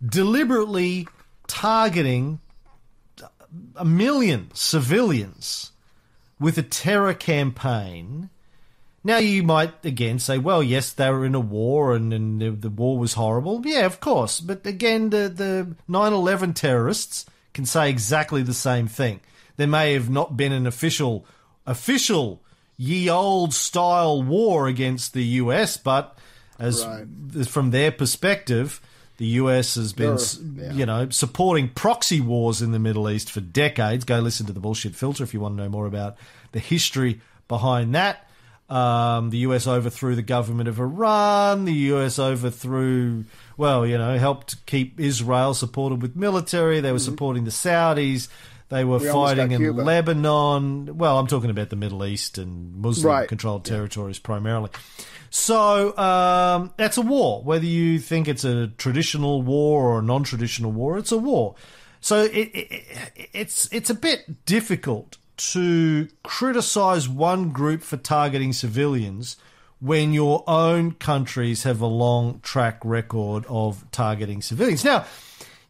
deliberately 0.05 1.07
targeting 1.47 2.41
a 3.77 3.85
million 3.85 4.51
civilians 4.53 5.71
with 6.41 6.59
a 6.59 6.63
terror 6.63 7.15
campaign. 7.15 8.31
Now, 9.05 9.19
you 9.19 9.45
might 9.45 9.85
again 9.85 10.19
say, 10.19 10.39
well, 10.39 10.61
yes, 10.61 10.93
they 10.93 11.09
were 11.09 11.25
in 11.25 11.37
a 11.37 11.41
war 11.41 11.95
and, 11.95 12.13
and 12.13 12.43
the, 12.43 12.51
the 12.51 12.71
war 12.71 12.99
was 12.99 13.15
horrible. 13.15 13.63
Yeah, 13.65 13.87
of 13.87 14.01
course. 14.01 14.41
But 14.41 14.67
again, 14.67 15.11
the, 15.11 15.29
the 15.29 15.77
9 15.87 16.13
11 16.13 16.55
terrorists 16.55 17.27
can 17.53 17.65
say 17.65 17.89
exactly 17.89 18.43
the 18.43 18.53
same 18.53 18.89
thing. 18.89 19.21
There 19.57 19.69
may 19.69 19.93
have 19.93 20.11
not 20.11 20.37
been 20.37 20.51
an 20.51 20.67
official, 20.67 21.27
official, 21.65 22.43
ye 22.77 23.09
old 23.09 23.55
style 23.55 24.23
war 24.23 24.67
against 24.67 25.13
the 25.15 25.25
US, 25.25 25.77
but 25.77 26.19
as 26.59 26.85
Right. 26.85 27.47
from 27.47 27.71
their 27.71 27.91
perspective, 27.91 28.81
the 29.17 29.27
US 29.27 29.77
has 29.77 29.93
been, 29.93 30.19
yeah. 30.57 30.73
you 30.73 30.87
know, 30.87 31.09
supporting 31.11 31.69
proxy 31.69 32.21
wars 32.21 32.61
in 32.63 32.73
the 32.73 32.79
Middle 32.79 33.09
East 33.09 33.31
for 33.31 33.41
decades. 33.41 34.05
Go 34.05 34.19
listen 34.21 34.47
to 34.47 34.53
the 34.53 34.61
bullshit 34.61 34.95
filter 34.95 35.23
if 35.23 35.33
you 35.33 35.41
want 35.41 35.57
to 35.57 35.63
know 35.63 35.69
more 35.69 35.87
about 35.87 36.17
the 36.53 36.59
history 36.59 37.21
behind 37.49 37.95
that. 37.95 38.29
Um, 38.69 39.31
the 39.31 39.39
US 39.39 39.67
overthrew 39.67 40.17
the 40.17 40.23
government 40.23 40.69
of 40.69 40.81
Iran. 40.81 41.65
The 41.65 41.75
US 41.93 42.19
overthrew, 42.19 43.25
well, 43.57 43.87
you 43.87 43.99
know, 43.99 44.19
helped 44.19 44.65
keep 44.67 44.99
Israel 44.99 45.55
supported 45.55 46.03
with 46.03 46.17
military. 46.17 46.81
They 46.81 46.91
were 46.93 46.99
supporting 46.99 47.45
the 47.45 47.51
Saudis. 47.51 48.29
They 48.69 48.85
were. 48.85 48.99
We 48.99 49.09
fighting 49.09 49.53
in 49.53 49.61
Cuba. 49.61 49.83
Lebanon. 49.83 50.97
Well, 50.97 51.19
I'm 51.19 51.27
talking 51.27 51.51
about 51.51 51.71
the 51.71 51.77
Middle 51.77 52.05
East 52.05 52.39
and 52.39 52.75
Muslim 52.77 53.13
Right. 53.13 53.29
controlled 53.29 53.65
territories 53.65 54.19
primarily. 54.19 54.71
So 55.31 55.97
um, 55.99 56.73
that's 56.77 56.97
a 56.97 57.03
war. 57.03 57.43
Whether 57.43 57.67
you 57.67 57.99
think 57.99 58.29
it's 58.29 58.45
a 58.45 58.69
traditional 58.69 59.43
war 59.43 59.91
or 59.91 59.99
a 59.99 60.03
non-traditional 60.03 60.71
war, 60.73 60.97
it's 60.97 61.13
a 61.13 61.19
war. 61.19 61.57
So 62.01 62.23
it, 62.23 62.31
it, 62.33 62.73
it, 62.73 63.29
it's 63.33 63.69
it's 63.73 63.91
a 63.91 63.95
bit 63.95 64.45
difficult 64.47 65.19
to 65.37 66.09
criticize 66.23 67.09
one 67.09 67.51
group 67.51 67.83
for 67.83 67.97
targeting 67.97 68.53
civilians 68.53 69.37
when 69.81 70.13
your 70.13 70.45
own 70.47 70.93
countries 70.93 71.65
have 71.65 71.81
a 71.81 71.87
long 71.87 72.41
track 72.43 72.79
record 72.85 73.45
of 73.49 73.85
targeting 73.91 74.41
civilians. 74.41 74.85
Now, 74.85 75.05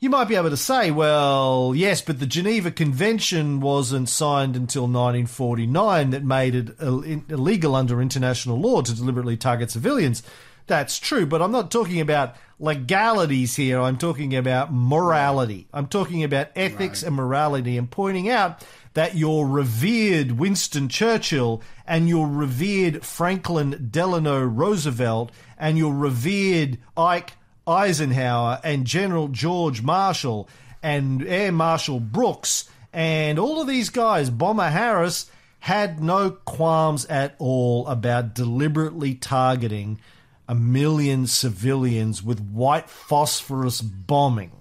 you 0.04 0.10
might 0.10 0.28
be 0.28 0.36
able 0.36 0.50
to 0.50 0.56
say, 0.56 0.90
well, 0.90 1.72
yes, 1.74 2.02
but 2.02 2.20
the 2.20 2.26
Geneva 2.26 2.70
Convention 2.70 3.60
wasn't 3.60 4.10
signed 4.10 4.54
until 4.54 4.82
1949 4.82 6.10
that 6.10 6.22
made 6.22 6.54
it 6.54 6.78
illegal 6.78 7.74
under 7.74 8.02
international 8.02 8.60
law 8.60 8.82
to 8.82 8.94
deliberately 8.94 9.38
target 9.38 9.70
civilians. 9.70 10.22
That's 10.66 10.98
true, 10.98 11.24
but 11.24 11.40
I'm 11.40 11.52
not 11.52 11.70
talking 11.70 12.02
about 12.02 12.36
legalities 12.58 13.56
here. 13.56 13.80
I'm 13.80 13.96
talking 13.96 14.36
about 14.36 14.70
morality. 14.70 15.68
I'm 15.72 15.86
talking 15.86 16.22
about 16.22 16.48
ethics 16.54 17.02
and 17.02 17.16
morality 17.16 17.78
and 17.78 17.90
pointing 17.90 18.28
out 18.28 18.62
that 18.92 19.16
your 19.16 19.48
revered 19.48 20.32
Winston 20.32 20.90
Churchill 20.90 21.62
and 21.86 22.10
your 22.10 22.28
revered 22.28 23.06
Franklin 23.06 23.88
Delano 23.90 24.42
Roosevelt 24.44 25.32
and 25.56 25.78
your 25.78 25.94
revered 25.94 26.76
Ike 26.94 27.32
Eisenhower 27.66 28.60
and 28.62 28.84
General 28.86 29.28
George 29.28 29.82
Marshall 29.82 30.48
and 30.82 31.26
Air 31.26 31.52
Marshal 31.52 32.00
Brooks 32.00 32.68
and 32.94 33.40
all 33.40 33.60
of 33.60 33.66
these 33.66 33.90
guys, 33.90 34.30
Bomber 34.30 34.68
Harris, 34.68 35.28
had 35.58 36.00
no 36.00 36.30
qualms 36.30 37.04
at 37.06 37.34
all 37.38 37.86
about 37.88 38.34
deliberately 38.34 39.14
targeting 39.14 39.98
a 40.46 40.54
million 40.54 41.26
civilians 41.26 42.22
with 42.22 42.38
white 42.38 42.88
phosphorus 42.88 43.80
bombing. 43.80 44.52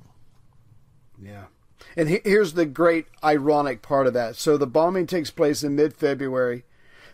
Yeah. 1.21 1.45
And 1.95 2.09
he- 2.09 2.21
here's 2.23 2.53
the 2.53 2.65
great 2.65 3.05
ironic 3.23 3.83
part 3.83 4.07
of 4.07 4.13
that. 4.13 4.35
So 4.35 4.57
the 4.57 4.65
bombing 4.65 5.05
takes 5.05 5.29
place 5.29 5.61
in 5.63 5.75
mid 5.75 5.93
February. 5.93 6.63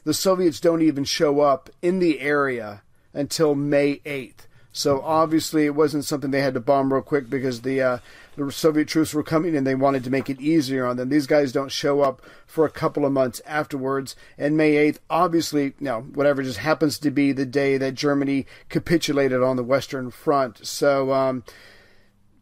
The 0.05 0.13
Soviets 0.13 0.61
don't 0.61 0.81
even 0.81 1.03
show 1.03 1.41
up 1.41 1.69
in 1.81 1.99
the 1.99 2.21
area 2.21 2.83
until 3.13 3.55
May 3.55 3.99
8th. 4.05 4.47
So 4.71 5.01
obviously 5.01 5.65
it 5.65 5.75
wasn't 5.75 6.05
something 6.05 6.31
they 6.31 6.41
had 6.41 6.53
to 6.53 6.59
bomb 6.59 6.93
real 6.93 7.01
quick 7.01 7.29
because 7.29 7.61
the 7.61 7.81
uh, 7.81 7.97
the 8.35 8.51
Soviet 8.51 8.87
troops 8.87 9.13
were 9.13 9.23
coming 9.23 9.55
and 9.55 9.65
they 9.65 9.75
wanted 9.75 10.03
to 10.03 10.09
make 10.09 10.29
it 10.29 10.39
easier 10.39 10.85
on 10.85 10.97
them. 10.97 11.09
These 11.09 11.27
guys 11.27 11.51
don't 11.51 11.71
show 11.71 12.01
up 12.01 12.21
for 12.45 12.65
a 12.65 12.71
couple 12.71 13.05
of 13.05 13.11
months 13.11 13.41
afterwards. 13.45 14.15
And 14.37 14.55
May 14.55 14.91
8th, 14.91 14.99
obviously, 15.09 15.73
no, 15.79 16.01
whatever 16.01 16.43
just 16.43 16.59
happens 16.59 16.99
to 16.99 17.11
be 17.11 17.31
the 17.31 17.45
day 17.45 17.77
that 17.77 17.95
Germany 17.95 18.45
capitulated 18.69 19.41
on 19.41 19.55
the 19.55 19.63
Western 19.63 20.11
Front. 20.11 20.65
So 20.65 21.11
um, 21.11 21.43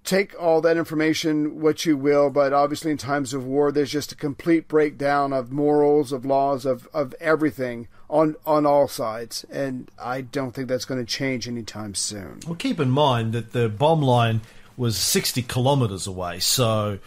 take 0.03 0.39
all 0.39 0.61
that 0.61 0.77
information 0.77 1.61
what 1.61 1.85
you 1.85 1.97
will, 1.97 2.29
but 2.29 2.53
obviously 2.53 2.91
in 2.91 2.97
times 2.97 3.33
of 3.33 3.45
war, 3.45 3.71
there's 3.71 3.91
just 3.91 4.11
a 4.11 4.15
complete 4.15 4.67
breakdown 4.67 5.33
of 5.33 5.51
morals, 5.51 6.11
of 6.11 6.25
laws, 6.25 6.65
of, 6.65 6.87
of 6.93 7.15
everything 7.19 7.87
on 8.09 8.35
on 8.45 8.65
all 8.65 8.87
sides, 8.87 9.45
and 9.51 9.89
I 9.99 10.21
don't 10.21 10.51
think 10.53 10.67
that's 10.67 10.85
going 10.85 10.99
to 11.03 11.11
change 11.11 11.47
anytime 11.47 11.95
soon. 11.95 12.39
Well, 12.45 12.55
keep 12.55 12.79
in 12.79 12.89
mind 12.89 13.33
that 13.33 13.51
the 13.53 13.67
bomb 13.69 14.01
line 14.01 14.41
was 14.77 14.97
60 14.97 15.41
kilometres 15.43 16.07
away, 16.07 16.39
so. 16.39 16.99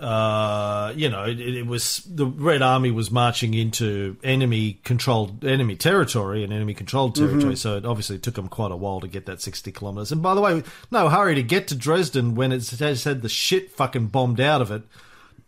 Uh, 0.00 0.92
you 0.96 1.08
know, 1.08 1.22
it, 1.22 1.38
it 1.38 1.66
was 1.68 2.02
the 2.04 2.26
Red 2.26 2.62
Army 2.62 2.90
was 2.90 3.12
marching 3.12 3.54
into 3.54 4.16
enemy 4.24 4.80
controlled 4.82 5.44
enemy 5.44 5.76
territory 5.76 6.42
and 6.42 6.52
enemy 6.52 6.74
controlled 6.74 7.14
territory, 7.14 7.54
so 7.54 7.76
it 7.76 7.86
obviously 7.86 8.18
took 8.18 8.34
them 8.34 8.48
quite 8.48 8.72
a 8.72 8.76
while 8.76 9.00
to 9.00 9.06
get 9.06 9.26
that 9.26 9.40
sixty 9.40 9.70
kilometers. 9.70 10.10
And 10.10 10.20
by 10.20 10.34
the 10.34 10.40
way, 10.40 10.64
no 10.90 11.08
hurry 11.08 11.36
to 11.36 11.44
get 11.44 11.68
to 11.68 11.76
Dresden 11.76 12.34
when 12.34 12.50
it 12.50 12.68
has 12.70 13.04
had 13.04 13.22
the 13.22 13.28
shit 13.28 13.70
fucking 13.70 14.08
bombed 14.08 14.40
out 14.40 14.60
of 14.60 14.72
it. 14.72 14.82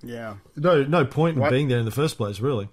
Yeah. 0.02 0.36
No, 0.54 0.84
no 0.84 1.04
point 1.04 1.34
in 1.36 1.42
What? 1.42 1.50
being 1.50 1.66
there 1.66 1.80
in 1.80 1.84
the 1.84 1.90
first 1.90 2.16
place, 2.16 2.38
really. 2.38 2.68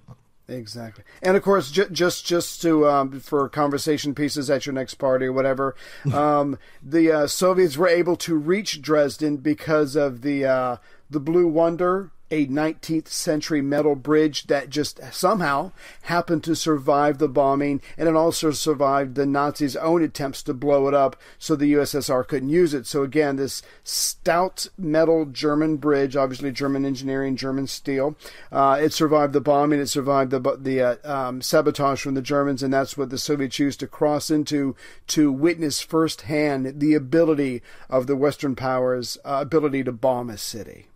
Exactly, 0.48 1.06
and 1.22 1.38
of 1.38 1.44
course, 1.44 1.72
ju- 1.72 1.90
just 1.90 2.26
just 2.26 2.62
to 2.64 2.88
um, 2.88 3.20
for 3.22 3.48
conversation 3.48 4.14
pieces 4.14 4.50
at 4.50 4.66
your 4.66 4.74
next 4.74 4.96
party 4.96 5.26
or 5.26 5.32
whatever, 5.32 5.76
um, 6.14 6.58
the 6.82 7.12
uh, 7.12 7.28
Soviets 7.28 7.78
were 7.78 7.88
able 7.88 8.18
to 8.18 8.36
reach 8.36 8.82
Dresden 8.82 9.38
because 9.38 9.96
of 9.96 10.22
the 10.22 10.46
uh, 10.46 10.78
the 11.10 11.22
Blue 11.22 11.48
Wonder 11.48 12.12
a 12.34 12.48
19th 12.48 13.10
century 13.10 13.62
metal 13.62 13.96
bridge 13.96 14.48
that 14.48 14.72
just 14.72 15.00
somehow 15.14 15.72
happened 16.04 16.44
to 16.44 16.56
survive 16.56 17.20
the 17.20 17.28
bombing, 17.28 17.80
and 17.96 18.10
it 18.10 18.16
also 18.16 18.50
survived 18.50 19.14
the 19.14 19.28
Nazis' 19.28 19.76
own 19.76 20.02
attempts 20.02 20.42
to 20.44 20.54
blow 20.54 20.88
it 20.88 20.96
up 20.96 21.16
so 21.38 21.56
the 21.56 21.74
USSR 21.74 22.28
couldn't 22.28 22.50
use 22.50 22.74
it. 22.74 22.88
So 22.88 23.04
again, 23.04 23.36
this 23.36 23.62
stout 23.84 24.66
metal 24.80 25.26
German 25.26 25.78
bridge, 25.78 26.16
obviously 26.16 26.52
German 26.52 26.86
engineering, 26.86 27.36
German 27.36 27.68
steel, 27.68 28.16
uh, 28.52 28.80
it 28.82 28.94
survived 28.94 29.34
the 29.34 29.40
bombing, 29.40 29.80
it 29.80 29.88
survived 29.88 30.32
the 30.32 30.40
the 30.60 30.82
uh, 30.82 30.96
um, 31.04 31.40
sabotage 31.40 32.02
from 32.02 32.16
the 32.16 32.22
Germans, 32.22 32.64
and 32.64 32.74
that's 32.74 32.98
what 32.98 33.12
the 33.12 33.20
Soviets 33.20 33.60
used 33.60 33.80
to 33.82 33.88
cross 33.88 34.32
into 34.32 34.76
to 35.06 35.32
witness 35.32 35.82
firsthand 35.82 36.80
the 36.80 36.96
ability 36.96 37.62
of 37.92 38.08
the 38.08 38.16
Western 38.16 38.56
powers' 38.56 39.20
uh, 39.24 39.38
ability 39.40 39.84
to 39.84 39.92
bomb 39.92 40.32
a 40.32 40.38
city. 40.38 40.88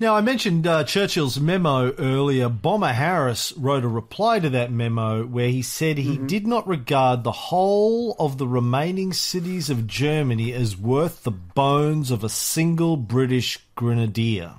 Now, 0.00 0.16
I 0.16 0.20
mentioned 0.20 0.66
uh, 0.66 0.82
Churchill's 0.82 1.38
memo 1.38 1.92
earlier. 1.92 2.48
Bomber 2.48 2.92
Harris 2.92 3.52
wrote 3.56 3.84
a 3.84 3.88
reply 3.88 4.40
to 4.40 4.50
that 4.50 4.72
memo 4.72 5.24
where 5.24 5.48
he 5.48 5.62
said 5.62 5.96
he 5.96 6.16
mm-hmm. 6.16 6.26
did 6.26 6.44
not 6.44 6.66
regard 6.66 7.22
the 7.22 7.30
whole 7.30 8.16
of 8.18 8.36
the 8.36 8.48
remaining 8.48 9.12
cities 9.12 9.70
of 9.70 9.86
Germany 9.86 10.52
as 10.52 10.76
worth 10.76 11.22
the 11.22 11.30
bones 11.30 12.10
of 12.10 12.24
a 12.24 12.28
single 12.28 12.96
British 12.96 13.60
grenadier. 13.76 14.54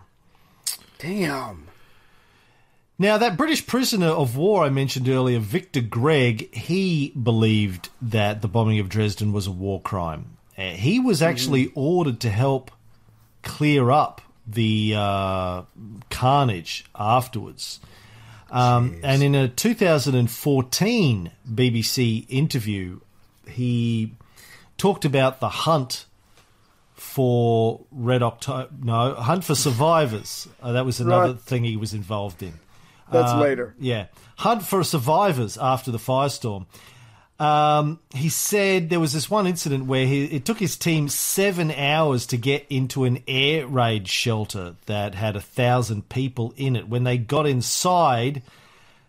Damn. 0.97 1.67
Now, 2.97 3.17
that 3.17 3.35
British 3.35 3.67
prisoner 3.67 4.07
of 4.07 4.37
war 4.37 4.63
I 4.63 4.69
mentioned 4.69 5.09
earlier, 5.09 5.39
Victor 5.39 5.81
Gregg, 5.81 6.55
he 6.55 7.09
believed 7.21 7.89
that 8.01 8.41
the 8.41 8.47
bombing 8.47 8.79
of 8.79 8.87
Dresden 8.87 9.33
was 9.33 9.47
a 9.47 9.51
war 9.51 9.81
crime. 9.81 10.37
Uh, 10.57 10.69
he 10.69 10.99
was 10.99 11.21
actually 11.21 11.65
mm-hmm. 11.65 11.79
ordered 11.79 12.21
to 12.21 12.29
help 12.29 12.71
clear 13.41 13.91
up 13.91 14.21
the 14.45 14.95
uh, 14.97 15.63
carnage 16.09 16.85
afterwards. 16.95 17.79
Um, 18.51 18.99
and 19.03 19.23
in 19.23 19.33
a 19.33 19.47
2014 19.47 21.31
BBC 21.51 22.25
interview, 22.29 22.99
he 23.47 24.13
talked 24.77 25.05
about 25.05 25.39
the 25.39 25.49
hunt 25.49 26.05
for 26.93 27.81
Red 27.91 28.21
October. 28.21 28.69
No, 28.81 29.15
Hunt 29.15 29.43
for 29.43 29.55
Survivors. 29.55 30.47
Uh, 30.61 30.73
that 30.73 30.85
was 30.85 30.99
another 30.99 31.33
right. 31.33 31.41
thing 31.41 31.63
he 31.63 31.75
was 31.75 31.93
involved 31.93 32.43
in. 32.43 32.53
That's 33.11 33.31
uh, 33.31 33.39
later. 33.39 33.75
Yeah. 33.79 34.07
Hunt 34.37 34.63
for 34.63 34.83
Survivors 34.83 35.57
after 35.57 35.91
the 35.91 35.97
firestorm. 35.97 36.65
Um, 37.39 37.99
he 38.13 38.29
said 38.29 38.89
there 38.89 38.99
was 38.99 39.13
this 39.13 39.29
one 39.29 39.47
incident 39.47 39.85
where 39.85 40.05
he, 40.05 40.25
it 40.25 40.45
took 40.45 40.59
his 40.59 40.77
team 40.77 41.09
seven 41.09 41.71
hours 41.71 42.27
to 42.27 42.37
get 42.37 42.65
into 42.69 43.03
an 43.03 43.23
air 43.27 43.67
raid 43.67 44.07
shelter 44.07 44.75
that 44.85 45.15
had 45.15 45.35
a 45.35 45.41
thousand 45.41 46.09
people 46.09 46.53
in 46.55 46.75
it. 46.75 46.87
When 46.87 47.03
they 47.03 47.17
got 47.17 47.47
inside, 47.47 48.43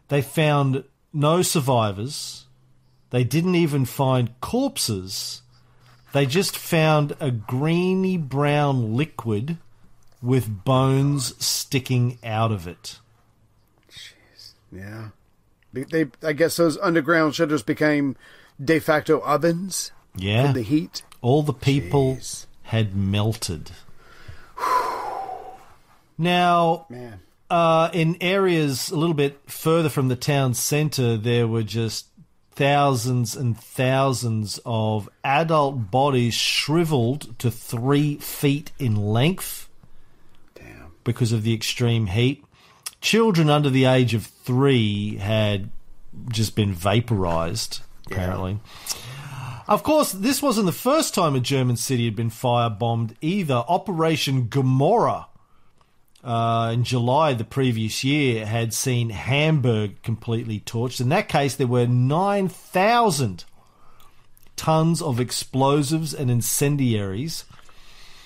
they 0.09 0.23
found 0.23 0.85
no 1.13 1.43
survivors. 1.43 2.47
They 3.11 3.25
didn't 3.25 3.55
even 3.55 3.85
find 3.85 4.41
corpses. 4.41 5.43
They 6.13 6.27
just 6.27 6.57
found 6.57 7.15
a 7.21 7.31
greeny 7.31 8.17
brown 8.17 8.97
liquid 8.97 9.59
with 10.23 10.65
bones 10.65 11.35
sticking 11.45 12.19
out 12.25 12.51
of 12.51 12.67
it. 12.67 12.99
Jeez. 13.91 14.53
Yeah. 14.73 15.09
They, 15.75 16.07
I 16.23 16.33
guess 16.33 16.57
those 16.57 16.79
underground 16.79 17.35
shelters 17.35 17.63
became 17.63 18.17
de 18.63 18.79
facto 18.79 19.21
ovens. 19.21 19.91
Yeah, 20.17 20.53
the 20.53 20.63
heat. 20.63 21.03
All 21.21 21.43
the 21.43 21.53
people 21.53 22.17
Jeez. 22.17 22.47
had 22.65 22.95
melted. 22.95 23.73
now, 26.17 26.87
Man. 26.89 27.21
Uh, 27.51 27.91
in 27.93 28.17
areas 28.21 28.91
a 28.91 28.97
little 28.97 29.15
bit 29.15 29.39
further 29.47 29.89
from 29.89 30.09
the 30.09 30.17
town 30.17 30.55
centre, 30.55 31.17
there 31.17 31.47
were 31.47 31.63
just 31.63 32.07
thousands 32.53 33.37
and 33.37 33.59
thousands 33.59 34.61
of 34.65 35.09
adult 35.25 35.91
bodies 35.91 36.35
shriveled 36.35 37.39
to 37.39 37.51
three 37.51 38.17
feet 38.17 38.71
in 38.79 38.97
length. 38.97 39.69
Damn. 40.55 40.93
Because 41.03 41.33
of 41.33 41.43
the 41.43 41.53
extreme 41.53 42.07
heat 42.07 42.45
children 43.05 43.51
under 43.51 43.71
the 43.71 43.85
age 43.85 44.15
of 44.15 44.25
three 44.27 45.19
had 45.19 45.71
just 46.31 46.57
been 46.57 46.73
vaporized, 46.73 47.83
apparently. 48.07 48.59
Yeah. 48.89 49.61
Of 49.69 49.83
course, 49.83 50.13
this 50.13 50.43
wasn't 50.43 50.67
the 50.67 50.73
first 50.73 51.15
time 51.15 51.37
a 51.37 51.41
German 51.41 51.77
city 51.77 52.07
had 52.07 52.17
been 52.17 52.31
firebombed 52.31 53.15
either. 53.21 53.55
Operation 53.69 54.49
Gomorrah 54.49 55.27
uh, 56.23 56.71
in 56.73 56.85
July 56.85 57.35
the 57.35 57.45
previous 57.45 58.03
year 58.05 58.47
had 58.47 58.73
seen 58.73 59.11
Hamburg 59.11 60.03
completely 60.03 60.61
torched. 60.61 61.01
In 61.01 61.11
that 61.11 61.29
case, 61.29 61.55
there 61.55 61.67
were 61.67 61.87
9,000 61.87 63.45
tons 64.57 65.03
of 65.03 65.21
explosives 65.21 66.15
and 66.15 66.31
incendiaries 66.31 67.45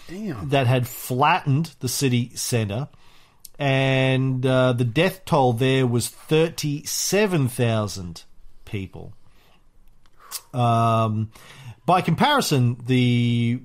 Damn. 0.08 0.48
that 0.50 0.66
had 0.66 0.86
flattened 0.86 1.74
the 1.80 1.88
city 1.88 2.30
centre 2.34 2.88
and 3.58 4.46
uh, 4.46 4.72
the 4.72 4.84
death 4.84 5.24
toll 5.24 5.52
there 5.52 5.86
was 5.86 6.08
37,000 6.08 8.24
people. 8.64 9.12
Um, 10.54 11.32
by 11.86 12.02
comparison, 12.02 12.76
the 12.86 13.60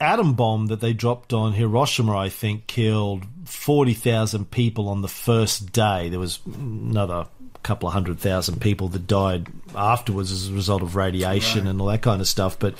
atom 0.00 0.34
bomb 0.34 0.66
that 0.66 0.80
they 0.80 0.92
dropped 0.92 1.32
on 1.32 1.52
Hiroshima, 1.52 2.16
I 2.16 2.28
think, 2.28 2.66
killed 2.66 3.24
40,000 3.44 4.50
people 4.50 4.88
on 4.88 5.02
the 5.02 5.08
first 5.08 5.72
day. 5.72 6.08
There 6.08 6.20
was 6.20 6.40
another 6.46 7.26
couple 7.62 7.88
of 7.88 7.92
hundred 7.92 8.18
thousand 8.18 8.60
people 8.60 8.88
that 8.88 9.06
died 9.06 9.48
afterwards 9.74 10.32
as 10.32 10.48
a 10.48 10.52
result 10.52 10.80
of 10.80 10.96
radiation 10.96 11.64
right. 11.64 11.70
and 11.70 11.80
all 11.80 11.88
that 11.88 12.02
kind 12.02 12.20
of 12.20 12.28
stuff. 12.28 12.58
But 12.58 12.74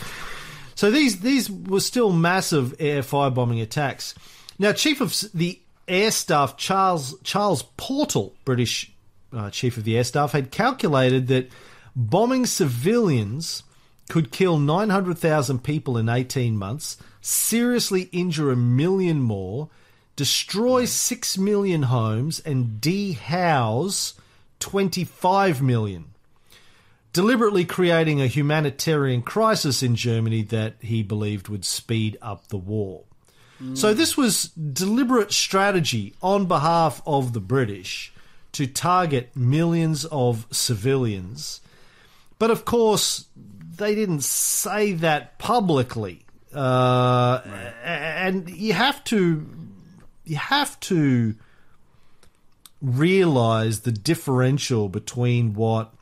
so 0.75 0.91
these 0.91 1.21
these 1.21 1.51
were 1.51 1.81
still 1.81 2.13
massive 2.13 2.75
air 2.81 3.03
firebombing 3.03 3.61
attacks. 3.61 4.15
Now, 4.59 4.73
chief 4.73 5.01
of 5.01 5.15
the 5.35 5.61
Air 5.89 6.11
Staff 6.11 6.57
Charles 6.57 7.17
Charles 7.23 7.63
Portal, 7.77 8.35
British 8.45 8.93
uh, 9.33 9.51
Chief 9.51 9.77
of 9.77 9.85
the 9.85 9.97
Air 9.97 10.05
Staff, 10.05 10.33
had 10.33 10.51
calculated 10.51 11.27
that 11.29 11.51
bombing 11.97 12.47
civilians 12.47 13.63
could 14.09 14.33
kill 14.33 14.59
900,000 14.59 15.63
people 15.63 15.99
in 15.99 16.09
18 16.09 16.57
months, 16.57 16.97
seriously 17.21 18.03
injure 18.13 18.51
a 18.51 18.57
million 18.57 19.21
more, 19.21 19.69
destroy 20.17 20.85
6 20.85 21.39
million 21.39 21.85
homes, 21.85 22.41
and 22.41 22.81
dehouse 22.81 24.15
25 24.61 25.63
million. 25.63 26.07
Deliberately 27.13 27.65
creating 27.65 28.21
a 28.21 28.27
humanitarian 28.27 29.23
crisis 29.23 29.83
in 29.83 29.97
Germany 29.97 30.43
that 30.43 30.75
he 30.81 31.03
believed 31.03 31.49
would 31.49 31.65
speed 31.65 32.17
up 32.23 32.49
the 32.49 32.57
war. 32.57 33.05
So 33.75 33.93
this 33.93 34.17
was 34.17 34.45
deliberate 34.51 35.33
strategy 35.33 36.15
on 36.23 36.47
behalf 36.47 37.03
of 37.05 37.33
the 37.33 37.41
British 37.41 38.13
to 38.53 38.67
target 38.67 39.37
millions 39.37 40.05
of 40.07 40.47
civilians. 40.53 41.61
But 42.39 42.53
of 42.53 42.65
course, 42.65 43.27
they 43.77 43.95
didn't 43.95 44.23
say 44.23 44.93
that 44.95 45.39
publicly. 45.39 46.25
Uh, 46.55 47.41
right. 47.45 47.75
And 47.85 48.49
you 48.49 48.75
have 48.75 49.03
to, 49.05 49.47
you 50.25 50.37
have 50.37 50.79
to 50.81 51.35
realize 52.81 53.81
the 53.81 53.93
differential 53.93 54.89
between 54.89 55.55
what 55.55 55.93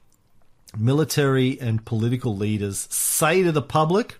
military 0.76 1.58
and 1.58 1.84
political 1.84 2.36
leaders 2.36 2.86
say 2.90 3.42
to 3.42 3.50
the 3.50 3.62
public 3.62 4.18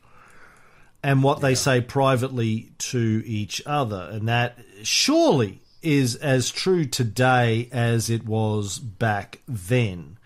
and 1.07 1.23
what 1.23 1.40
they 1.40 1.55
say 1.55 1.81
privately 1.81 2.73
to 2.79 3.23
each 3.25 3.62
other. 3.64 4.09
And 4.11 4.27
that 4.27 4.59
surely 4.83 5.61
is 5.81 6.16
as 6.16 6.51
true 6.51 6.85
today 6.85 7.69
as 7.71 8.11
it 8.11 8.27
was 8.27 8.81
back 8.81 9.40
then. 9.47 10.19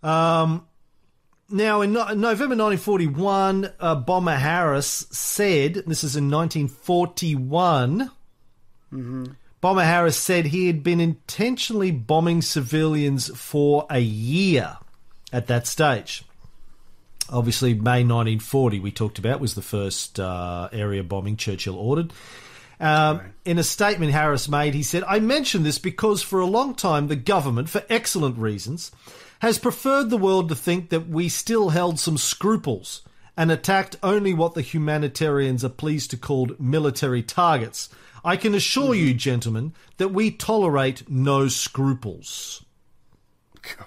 Um, 0.00 0.64
now, 1.50 1.80
in, 1.80 1.92
no- 1.92 2.06
in 2.06 2.20
November 2.20 2.54
1941, 2.54 3.72
uh, 3.80 3.96
Bomber 3.96 4.36
Harris 4.36 5.08
said, 5.10 5.74
this 5.88 6.04
is 6.04 6.14
in 6.14 6.30
1941, 6.30 8.12
mm-hmm. 8.92 9.24
Bomber 9.60 9.82
Harris 9.82 10.16
said 10.16 10.46
he 10.46 10.68
had 10.68 10.84
been 10.84 11.00
intentionally 11.00 11.90
bombing 11.90 12.42
civilians 12.42 13.36
for 13.36 13.88
a 13.90 13.98
year 13.98 14.76
at 15.32 15.48
that 15.48 15.66
stage. 15.66 16.22
Obviously, 17.30 17.74
May 17.74 18.04
1940, 18.04 18.80
we 18.80 18.92
talked 18.92 19.18
about, 19.18 19.40
was 19.40 19.54
the 19.54 19.62
first 19.62 20.20
uh, 20.20 20.68
area 20.72 21.02
bombing 21.02 21.36
Churchill 21.36 21.76
ordered. 21.76 22.12
Um, 22.78 23.18
right. 23.18 23.26
In 23.44 23.58
a 23.58 23.64
statement 23.64 24.12
Harris 24.12 24.48
made, 24.48 24.74
he 24.74 24.82
said, 24.82 25.02
I 25.06 25.18
mention 25.18 25.62
this 25.62 25.78
because 25.78 26.22
for 26.22 26.40
a 26.40 26.46
long 26.46 26.74
time 26.74 27.08
the 27.08 27.16
government, 27.16 27.68
for 27.68 27.82
excellent 27.88 28.38
reasons, 28.38 28.92
has 29.40 29.58
preferred 29.58 30.10
the 30.10 30.18
world 30.18 30.48
to 30.50 30.54
think 30.54 30.90
that 30.90 31.08
we 31.08 31.28
still 31.28 31.70
held 31.70 31.98
some 31.98 32.18
scruples 32.18 33.02
and 33.36 33.50
attacked 33.50 33.96
only 34.02 34.32
what 34.32 34.54
the 34.54 34.62
humanitarians 34.62 35.64
are 35.64 35.70
pleased 35.70 36.10
to 36.10 36.16
call 36.16 36.50
military 36.58 37.22
targets. 37.22 37.88
I 38.24 38.36
can 38.36 38.54
assure 38.54 38.94
you, 38.94 39.14
gentlemen, 39.14 39.74
that 39.98 40.08
we 40.08 40.30
tolerate 40.30 41.08
no 41.08 41.48
scruples. 41.48 42.64
God. 43.62 43.86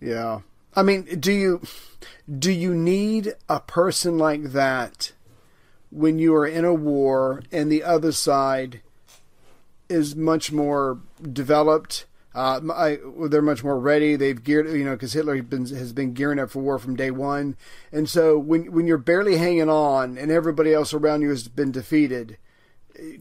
Yeah. 0.00 0.40
I 0.76 0.82
mean, 0.82 1.04
do 1.20 1.32
you 1.32 1.62
do 2.38 2.50
you 2.50 2.74
need 2.74 3.34
a 3.48 3.60
person 3.60 4.18
like 4.18 4.52
that 4.52 5.12
when 5.90 6.18
you 6.18 6.34
are 6.34 6.46
in 6.46 6.64
a 6.64 6.74
war 6.74 7.42
and 7.52 7.70
the 7.70 7.82
other 7.82 8.12
side 8.12 8.80
is 9.88 10.16
much 10.16 10.50
more 10.50 10.98
developed? 11.22 12.06
Uh, 12.34 12.60
I, 12.72 12.98
they're 13.28 13.42
much 13.42 13.62
more 13.62 13.78
ready. 13.78 14.16
They've 14.16 14.42
geared, 14.42 14.66
you 14.66 14.84
know, 14.84 14.92
because 14.92 15.12
Hitler 15.12 15.36
has 15.36 15.44
been, 15.44 15.66
has 15.66 15.92
been 15.92 16.14
gearing 16.14 16.40
up 16.40 16.50
for 16.50 16.58
war 16.58 16.80
from 16.80 16.96
day 16.96 17.12
one. 17.12 17.56
And 17.92 18.08
so 18.08 18.36
when 18.36 18.72
when 18.72 18.88
you're 18.88 18.98
barely 18.98 19.36
hanging 19.36 19.68
on 19.68 20.18
and 20.18 20.32
everybody 20.32 20.74
else 20.74 20.92
around 20.92 21.22
you 21.22 21.28
has 21.28 21.46
been 21.46 21.70
defeated, 21.70 22.38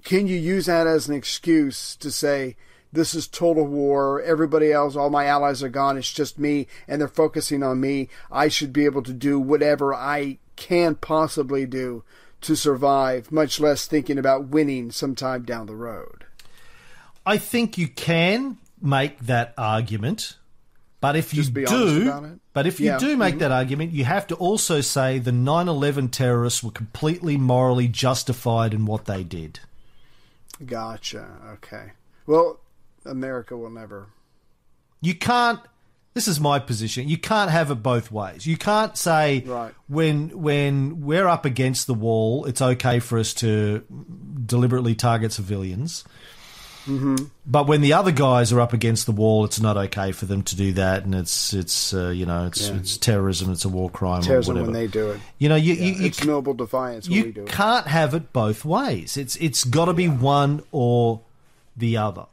can 0.04 0.26
you 0.28 0.38
use 0.38 0.66
that 0.66 0.88
as 0.88 1.08
an 1.08 1.14
excuse 1.14 1.96
to 1.98 2.10
say 2.10 2.56
this 2.94 3.14
is 3.14 3.28
total 3.28 3.66
war? 3.66 4.22
Everybody 4.22 4.72
else, 4.72 4.96
all 4.96 5.10
my 5.10 5.26
allies 5.26 5.62
are 5.62 5.70
gone. 5.70 5.98
It's 5.98 6.14
just 6.14 6.40
me, 6.40 6.68
and 6.88 7.02
they're 7.02 7.08
focusing 7.08 7.64
on 7.64 7.82
me. 7.82 8.08
I 8.32 8.48
should 8.48 8.72
be 8.72 8.86
able 8.86 9.04
to 9.04 9.14
do 9.14 9.40
whatever 9.40 9.94
I 9.94 10.38
can 10.56 10.96
possibly 10.96 11.66
do 11.66 12.04
to 12.42 12.56
survive, 12.56 13.32
much 13.32 13.60
less 13.60 13.86
thinking 13.88 14.18
about 14.18 14.48
winning 14.48 14.92
sometime 14.92 15.44
down 15.44 15.66
the 15.66 15.76
road. 15.76 16.26
I 17.26 17.38
think 17.38 17.78
you 17.78 17.88
can 17.88 18.58
make 18.82 19.20
that 19.20 19.54
argument. 19.58 20.38
But 21.00 21.18
if 21.18 21.34
Just 21.34 21.54
you 21.56 21.66
do, 21.66 22.40
but 22.54 22.66
if 22.66 22.80
you 22.80 22.86
Yeah. 22.86 22.98
do 22.98 23.18
make 23.18 23.34
mm-hmm. 23.34 23.40
that 23.40 23.52
argument, 23.52 23.92
you 23.92 24.06
have 24.06 24.26
to 24.28 24.36
also 24.36 24.80
say 24.80 25.20
the 25.20 25.32
9/11 25.32 26.08
terrorists 26.08 26.64
were 26.64 26.72
completely 26.72 27.36
morally 27.36 27.90
justified 27.90 28.74
in 28.74 28.86
what 28.86 29.04
they 29.04 29.22
did. 29.22 29.60
Gotcha. 30.66 31.28
Okay. 31.56 31.92
Well, 32.26 32.60
America 33.06 33.56
will 33.58 33.70
never. 33.70 34.08
You 35.02 35.16
can't. 35.16 35.60
This 36.14 36.28
is 36.28 36.40
my 36.40 36.60
position. 36.60 37.10
You 37.10 37.18
can't 37.18 37.50
have 37.50 37.72
it 37.72 37.76
both 37.82 38.12
ways. 38.12 38.46
You 38.46 38.56
can't 38.58 38.96
say 38.98 39.44
Right. 39.46 39.74
when 39.88 40.30
when 40.42 41.02
we're 41.02 41.28
up 41.28 41.44
against 41.46 41.88
the 41.88 41.94
wall, 41.96 42.46
it's 42.46 42.62
okay 42.62 43.00
for 43.00 43.18
us 43.18 43.34
to 43.36 43.84
deliberately 44.46 44.94
target 44.96 45.32
civilians. 45.32 46.04
Mm-hmm. 46.86 47.16
But 47.46 47.66
when 47.68 47.80
the 47.82 47.94
other 47.94 48.12
guys 48.12 48.52
are 48.52 48.60
up 48.60 48.74
against 48.74 49.06
the 49.06 49.14
wall, 49.14 49.46
it's 49.46 49.60
not 49.62 49.78
okay 49.78 50.12
for 50.12 50.26
them 50.26 50.44
to 50.44 50.56
do 50.56 50.74
that, 50.74 51.06
and 51.06 51.16
it's 51.16 51.54
it's 51.54 51.94
uh, 51.94 52.10
you 52.10 52.26
know 52.26 52.46
it's 52.48 52.68
Yeah. 52.70 52.76
it's 52.76 52.98
terrorism, 52.98 53.52
it's 53.52 53.64
a 53.66 53.70
war 53.70 53.90
crime, 53.90 54.22
Terrorism 54.22 54.52
or 54.58 54.60
whatever. 54.62 54.72
when 54.72 54.82
they 54.82 54.88
do 54.88 55.12
it. 55.12 55.22
you 55.40 55.48
know, 55.50 55.56
you 55.56 55.74
you, 55.74 55.94
you, 55.94 56.06
it's 56.06 56.24
noble 56.26 56.54
defiance 56.54 57.08
when 57.08 57.18
you 57.18 57.24
we 57.26 57.32
do 57.32 57.42
it. 57.44 57.48
can't 57.50 57.88
have 57.88 58.14
it 58.14 58.34
both 58.34 58.66
ways. 58.66 59.16
It's 59.18 59.36
it's 59.38 59.64
got 59.64 59.86
to 59.86 59.94
be 59.94 60.08
one 60.10 60.62
or 60.74 61.22
the 61.78 61.96
other. 61.98 62.26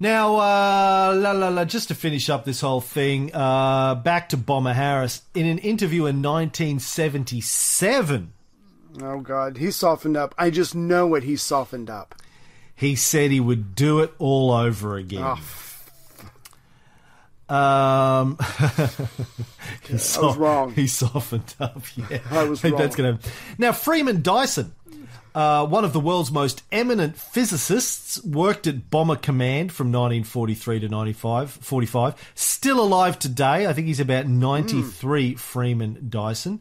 Now, 0.00 0.34
uh, 0.36 1.14
la 1.16 1.32
la 1.32 1.48
la. 1.48 1.64
Just 1.64 1.88
to 1.88 1.94
finish 1.94 2.28
up 2.28 2.44
this 2.44 2.60
whole 2.60 2.80
thing, 2.80 3.34
uh, 3.34 3.94
back 3.94 4.30
to 4.30 4.36
Bomber 4.36 4.72
Harris 4.72 5.22
in 5.34 5.46
an 5.46 5.58
interview 5.58 6.06
in 6.06 6.20
1977. 6.20 8.32
Oh 9.02 9.20
God, 9.20 9.56
He 9.56 9.70
softened 9.70 10.16
up. 10.16 10.34
I 10.36 10.50
just 10.50 10.74
know 10.74 11.14
it. 11.14 11.22
He 11.22 11.36
softened 11.36 11.90
up. 11.90 12.14
He 12.76 12.96
said 12.96 13.30
he 13.30 13.40
would 13.40 13.74
do 13.74 14.00
it 14.00 14.12
all 14.18 14.52
over 14.52 14.96
again. 14.96 15.22
Oh, 15.24 15.38
Um, 17.46 18.38
he 19.86 19.92
I 19.92 19.96
was 19.96 20.36
wrong. 20.38 20.72
He 20.72 20.86
softened 20.86 21.54
up. 21.60 21.82
Yeah, 21.94 22.20
I 22.30 22.44
was 22.44 22.58
think 22.58 22.78
That's 22.78 22.96
gonna. 22.96 23.18
Now 23.58 23.72
Freeman 23.72 24.22
Dyson, 24.22 24.72
uh, 25.34 25.66
one 25.66 25.84
of 25.84 25.92
the 25.92 26.00
world's 26.00 26.30
most 26.30 26.62
eminent 26.70 27.16
physicists, 27.16 28.22
worked 28.24 28.66
at 28.68 28.88
Bomber 28.88 29.16
Command 29.16 29.72
from 29.72 29.88
1943 29.88 30.80
to 30.80 30.88
95, 30.88 31.50
45. 31.50 32.32
Still 32.34 32.80
alive 32.80 33.18
today. 33.18 33.66
I 33.66 33.72
think 33.72 33.88
he's 33.88 34.00
about 34.00 34.26
93. 34.26 35.34
Freeman 35.34 36.06
Dyson. 36.08 36.60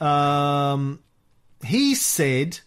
Um, 0.00 1.00
he 1.64 1.94
said 1.94 2.60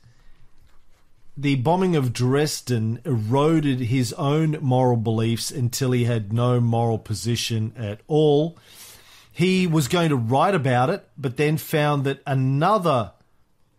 the 1.36 1.56
bombing 1.56 1.96
of 1.96 2.14
Dresden 2.14 3.02
eroded 3.04 3.80
his 3.80 4.14
own 4.14 4.58
moral 4.62 4.96
beliefs 4.96 5.52
until 5.52 5.92
he 5.92 6.06
had 6.06 6.32
no 6.32 6.62
moral 6.62 7.00
position 7.00 7.74
at 7.76 8.00
all. 8.08 8.58
He 9.32 9.68
was 9.68 9.90
going 9.90 10.10
to 10.10 10.16
write 10.16 10.56
about 10.56 10.90
it, 10.90 11.10
but 11.18 11.36
then 11.36 11.58
found 11.58 12.06
that 12.06 12.22
another 12.26 13.12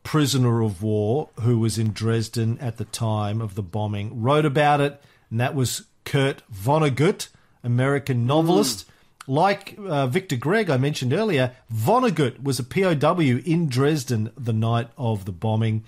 prisoner 0.06 0.62
of 0.62 0.84
war 0.84 1.30
who 1.40 1.58
was 1.58 1.78
in 1.78 1.92
Dresden 1.92 2.58
at 2.60 2.76
the 2.76 2.84
time 2.84 3.40
of 3.40 3.56
the 3.56 3.62
bombing 3.62 4.22
wrote 4.22 4.44
about 4.44 4.80
it, 4.80 5.02
and 5.30 5.40
that 5.40 5.52
was 5.52 5.82
Kurt 6.04 6.42
Vonnegut, 6.48 7.26
American 7.64 8.24
novelist. 8.24 8.88
Like 9.26 9.76
uh, 9.76 10.06
Victor 10.06 10.36
Gregg, 10.36 10.70
I 10.70 10.76
mentioned 10.76 11.12
earlier, 11.12 11.56
Vonnegut 11.74 12.40
was 12.40 12.60
a 12.60 12.62
POW 12.62 13.18
in 13.18 13.68
Dresden 13.68 14.30
the 14.38 14.52
night 14.52 14.88
of 14.96 15.24
the 15.24 15.32
bombing. 15.32 15.82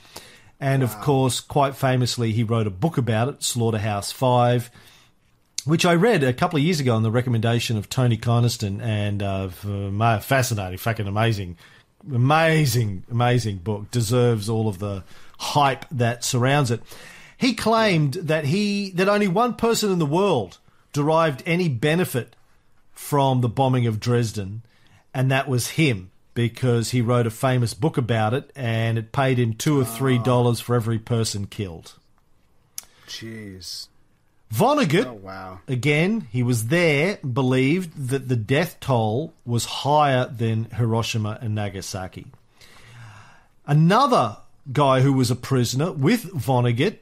And 0.58 0.82
of 0.82 1.00
course, 1.00 1.38
quite 1.38 1.76
famously, 1.76 2.32
he 2.32 2.42
wrote 2.42 2.66
a 2.66 2.70
book 2.70 2.98
about 2.98 3.28
it, 3.28 3.44
Slaughterhouse 3.44 4.10
Five, 4.10 4.68
which 5.64 5.86
I 5.86 5.94
read 5.94 6.24
a 6.24 6.32
couple 6.32 6.56
of 6.56 6.64
years 6.64 6.80
ago 6.80 6.96
on 6.96 7.04
the 7.04 7.12
recommendation 7.12 7.76
of 7.76 7.88
Tony 7.88 8.16
Coniston, 8.16 8.80
and 8.80 9.22
uh, 9.22 9.48
fascinating, 10.18 10.78
fucking 10.78 11.06
amazing, 11.06 11.56
amazing, 12.12 13.04
amazing 13.10 13.58
book. 13.58 13.90
Deserves 13.90 14.48
all 14.48 14.68
of 14.68 14.78
the 14.78 15.04
hype 15.38 15.86
that 15.90 16.24
surrounds 16.24 16.70
it. 16.70 16.82
He 17.36 17.54
claimed 17.54 18.14
that 18.14 18.46
he 18.46 18.90
that 18.90 19.08
only 19.08 19.28
one 19.28 19.54
person 19.54 19.92
in 19.92 19.98
the 19.98 20.06
world 20.06 20.58
derived 20.92 21.42
any 21.46 21.68
benefit 21.68 22.34
from 22.92 23.40
the 23.40 23.48
bombing 23.48 23.86
of 23.86 24.00
Dresden, 24.00 24.62
and 25.14 25.30
that 25.30 25.48
was 25.48 25.70
him 25.70 26.10
because 26.34 26.90
he 26.90 27.00
wrote 27.00 27.26
a 27.26 27.30
famous 27.30 27.74
book 27.74 27.96
about 27.96 28.34
it, 28.34 28.50
and 28.54 28.98
it 28.98 29.12
paid 29.12 29.38
him 29.38 29.54
two 29.54 29.80
or 29.80 29.84
three 29.84 30.18
ah. 30.18 30.22
dollars 30.22 30.60
for 30.60 30.74
every 30.74 30.98
person 30.98 31.46
killed. 31.46 31.94
jeez. 33.06 33.88
Vonnegut 34.52 35.06
Oh 35.06 35.12
wow. 35.12 35.60
Again, 35.68 36.26
he 36.32 36.42
was 36.42 36.68
there, 36.68 37.18
believed 37.18 38.08
that 38.08 38.28
the 38.28 38.36
death 38.36 38.78
toll 38.80 39.34
was 39.44 39.64
higher 39.64 40.26
than 40.26 40.64
Hiroshima 40.76 41.38
and 41.40 41.54
Nagasaki. 41.54 42.26
Another 43.66 44.38
guy 44.72 45.00
who 45.02 45.12
was 45.12 45.30
a 45.30 45.36
prisoner 45.36 45.92
with 45.92 46.24
Vonnegut, 46.32 46.98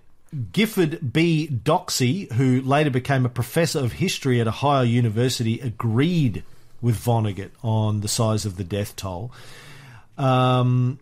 Gifford 0.52 1.12
B. 1.12 1.48
Doxey, 1.48 2.30
who 2.32 2.60
later 2.60 2.90
became 2.90 3.24
a 3.24 3.30
professor 3.30 3.78
of 3.78 3.92
history 3.92 4.40
at 4.40 4.48
Ohio 4.48 4.82
University, 4.82 5.60
agreed 5.60 6.42
with 6.82 6.96
Vonnegut 6.96 7.50
on 7.62 8.00
the 8.00 8.08
size 8.08 8.44
of 8.44 8.56
the 8.56 8.64
death 8.64 8.96
toll. 8.96 9.32
Um, 10.18 10.98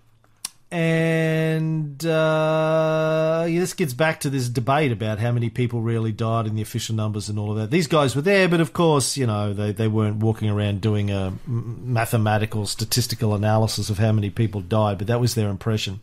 and 0.74 2.04
uh, 2.04 3.46
yeah, 3.48 3.60
this 3.60 3.74
gets 3.74 3.94
back 3.94 4.18
to 4.20 4.30
this 4.30 4.48
debate 4.48 4.90
about 4.90 5.20
how 5.20 5.30
many 5.30 5.48
people 5.48 5.80
really 5.80 6.10
died 6.10 6.48
in 6.48 6.56
the 6.56 6.62
official 6.62 6.96
numbers 6.96 7.28
and 7.28 7.38
all 7.38 7.52
of 7.52 7.58
that. 7.58 7.70
These 7.70 7.86
guys 7.86 8.16
were 8.16 8.22
there, 8.22 8.48
but 8.48 8.60
of 8.60 8.72
course, 8.72 9.16
you 9.16 9.24
know, 9.24 9.52
they, 9.52 9.70
they 9.70 9.86
weren't 9.86 10.16
walking 10.16 10.50
around 10.50 10.80
doing 10.80 11.12
a 11.12 11.32
mathematical, 11.46 12.66
statistical 12.66 13.36
analysis 13.36 13.88
of 13.88 13.98
how 13.98 14.10
many 14.10 14.30
people 14.30 14.62
died, 14.62 14.98
but 14.98 15.06
that 15.06 15.20
was 15.20 15.36
their 15.36 15.48
impression. 15.48 16.00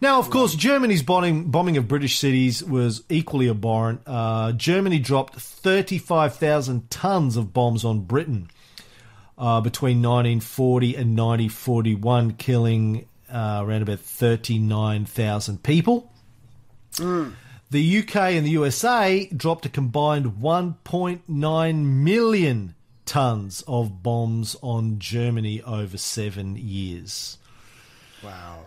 Now, 0.00 0.18
of 0.18 0.30
course, 0.30 0.54
Germany's 0.54 1.02
bombing, 1.02 1.50
bombing 1.50 1.76
of 1.76 1.86
British 1.86 2.18
cities 2.18 2.64
was 2.64 3.02
equally 3.10 3.50
abhorrent. 3.50 4.00
Uh, 4.06 4.52
Germany 4.52 5.00
dropped 5.00 5.38
35,000 5.38 6.90
tons 6.90 7.36
of 7.36 7.52
bombs 7.52 7.84
on 7.84 8.00
Britain 8.00 8.48
uh, 9.36 9.60
between 9.60 9.98
1940 9.98 10.94
and 10.94 11.10
1941, 11.10 12.32
killing 12.32 13.06
uh, 13.30 13.62
around 13.64 13.82
about 13.82 14.00
39,000 14.00 15.62
people. 15.62 16.12
The 17.70 17.98
UK 17.98 18.16
and 18.16 18.46
the 18.46 18.50
USA 18.50 19.26
dropped 19.26 19.66
a 19.66 19.68
combined 19.68 20.38
1.9 20.40 21.84
million 21.84 22.74
tons 23.04 23.62
of 23.66 24.02
bombs 24.02 24.56
on 24.62 24.98
Germany 24.98 25.62
over 25.62 25.98
seven 25.98 26.56
years. 26.56 27.38
Wow. 28.22 28.66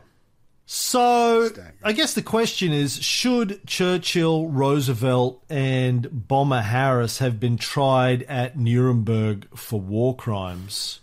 So, 0.65 1.49
Staggering. 1.49 1.73
I 1.83 1.91
guess 1.91 2.13
the 2.13 2.21
question 2.21 2.71
is 2.71 3.03
should 3.03 3.65
Churchill, 3.67 4.47
Roosevelt, 4.47 5.43
and 5.49 6.27
Bomber 6.27 6.61
Harris 6.61 7.17
have 7.17 7.39
been 7.39 7.57
tried 7.57 8.23
at 8.23 8.57
Nuremberg 8.57 9.47
for 9.57 9.81
war 9.81 10.15
crimes? 10.15 11.01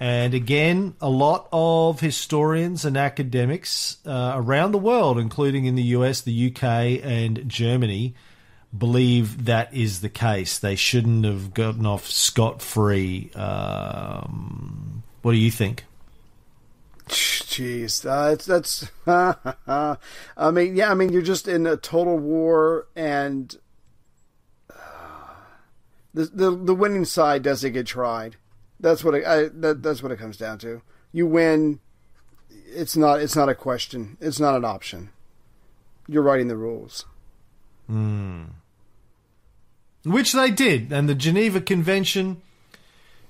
And 0.00 0.34
again, 0.34 0.94
a 1.00 1.08
lot 1.08 1.48
of 1.52 2.00
historians 2.00 2.84
and 2.84 2.96
academics 2.96 3.98
uh, 4.04 4.32
around 4.34 4.72
the 4.72 4.78
world, 4.78 5.18
including 5.18 5.66
in 5.66 5.76
the 5.76 5.82
US, 5.82 6.20
the 6.20 6.52
UK, 6.52 6.62
and 7.04 7.48
Germany, 7.48 8.14
believe 8.76 9.44
that 9.44 9.72
is 9.72 10.00
the 10.00 10.08
case. 10.08 10.58
They 10.58 10.74
shouldn't 10.74 11.24
have 11.24 11.54
gotten 11.54 11.86
off 11.86 12.06
scot 12.06 12.60
free. 12.60 13.30
Um, 13.34 15.04
what 15.22 15.32
do 15.32 15.38
you 15.38 15.50
think? 15.50 15.84
Jeez, 17.08 18.04
uh, 18.04 18.34
that's. 18.34 18.90
I 20.36 20.50
mean, 20.50 20.74
yeah, 20.76 20.90
I 20.90 20.94
mean, 20.94 21.12
you're 21.12 21.22
just 21.22 21.46
in 21.46 21.66
a 21.66 21.76
total 21.76 22.18
war, 22.18 22.88
and 22.96 23.54
uh, 24.70 24.74
the 26.14 26.24
the 26.24 26.50
the 26.50 26.74
winning 26.74 27.04
side 27.04 27.42
doesn't 27.42 27.72
get 27.72 27.86
tried. 27.86 28.36
That's 28.84 29.02
what 29.02 29.14
it, 29.14 29.24
I, 29.24 29.48
that, 29.48 29.82
that's 29.82 30.02
what 30.02 30.12
it 30.12 30.18
comes 30.18 30.36
down 30.36 30.58
to. 30.58 30.82
You 31.10 31.26
win. 31.26 31.80
It's 32.66 32.98
not. 32.98 33.22
It's 33.22 33.34
not 33.34 33.48
a 33.48 33.54
question. 33.54 34.18
It's 34.20 34.38
not 34.38 34.54
an 34.54 34.64
option. 34.66 35.08
You're 36.06 36.22
writing 36.22 36.48
the 36.48 36.56
rules. 36.58 37.06
which 40.04 40.34
they 40.34 40.50
did, 40.50 40.92
and 40.92 41.08
the 41.08 41.14
Geneva 41.14 41.62
Convention 41.62 42.42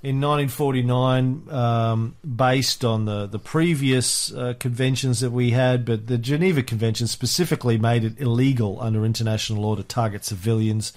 in 0.02 0.20
1949, 0.20 1.48
um, 1.50 2.16
based 2.26 2.84
on 2.84 3.04
the 3.04 3.26
the 3.26 3.38
previous 3.38 4.32
uh, 4.32 4.54
conventions 4.58 5.20
that 5.20 5.30
we 5.30 5.52
had, 5.52 5.84
but 5.84 6.08
the 6.08 6.18
Geneva 6.18 6.64
Convention 6.64 7.06
specifically 7.06 7.78
made 7.78 8.02
it 8.02 8.20
illegal 8.20 8.80
under 8.80 9.04
international 9.04 9.62
law 9.62 9.76
to 9.76 9.84
target 9.84 10.24
civilians 10.24 10.92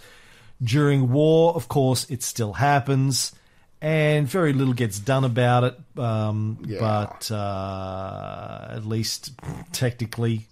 during 0.64 1.12
war. 1.12 1.53
Of 1.53 1.68
course, 1.68 2.10
it 2.10 2.24
still 2.24 2.53
happens. 2.53 3.34
And 3.82 4.28
very 4.28 4.53
little 4.53 4.73
gets 4.73 4.97
done 4.97 5.23
about 5.23 5.63
it, 5.63 5.99
um, 5.99 6.57
Yeah. 6.65 6.80
but 6.80 7.30
uh, 7.32 8.67
at 8.71 8.86
least 8.86 9.32
technically 9.71 10.47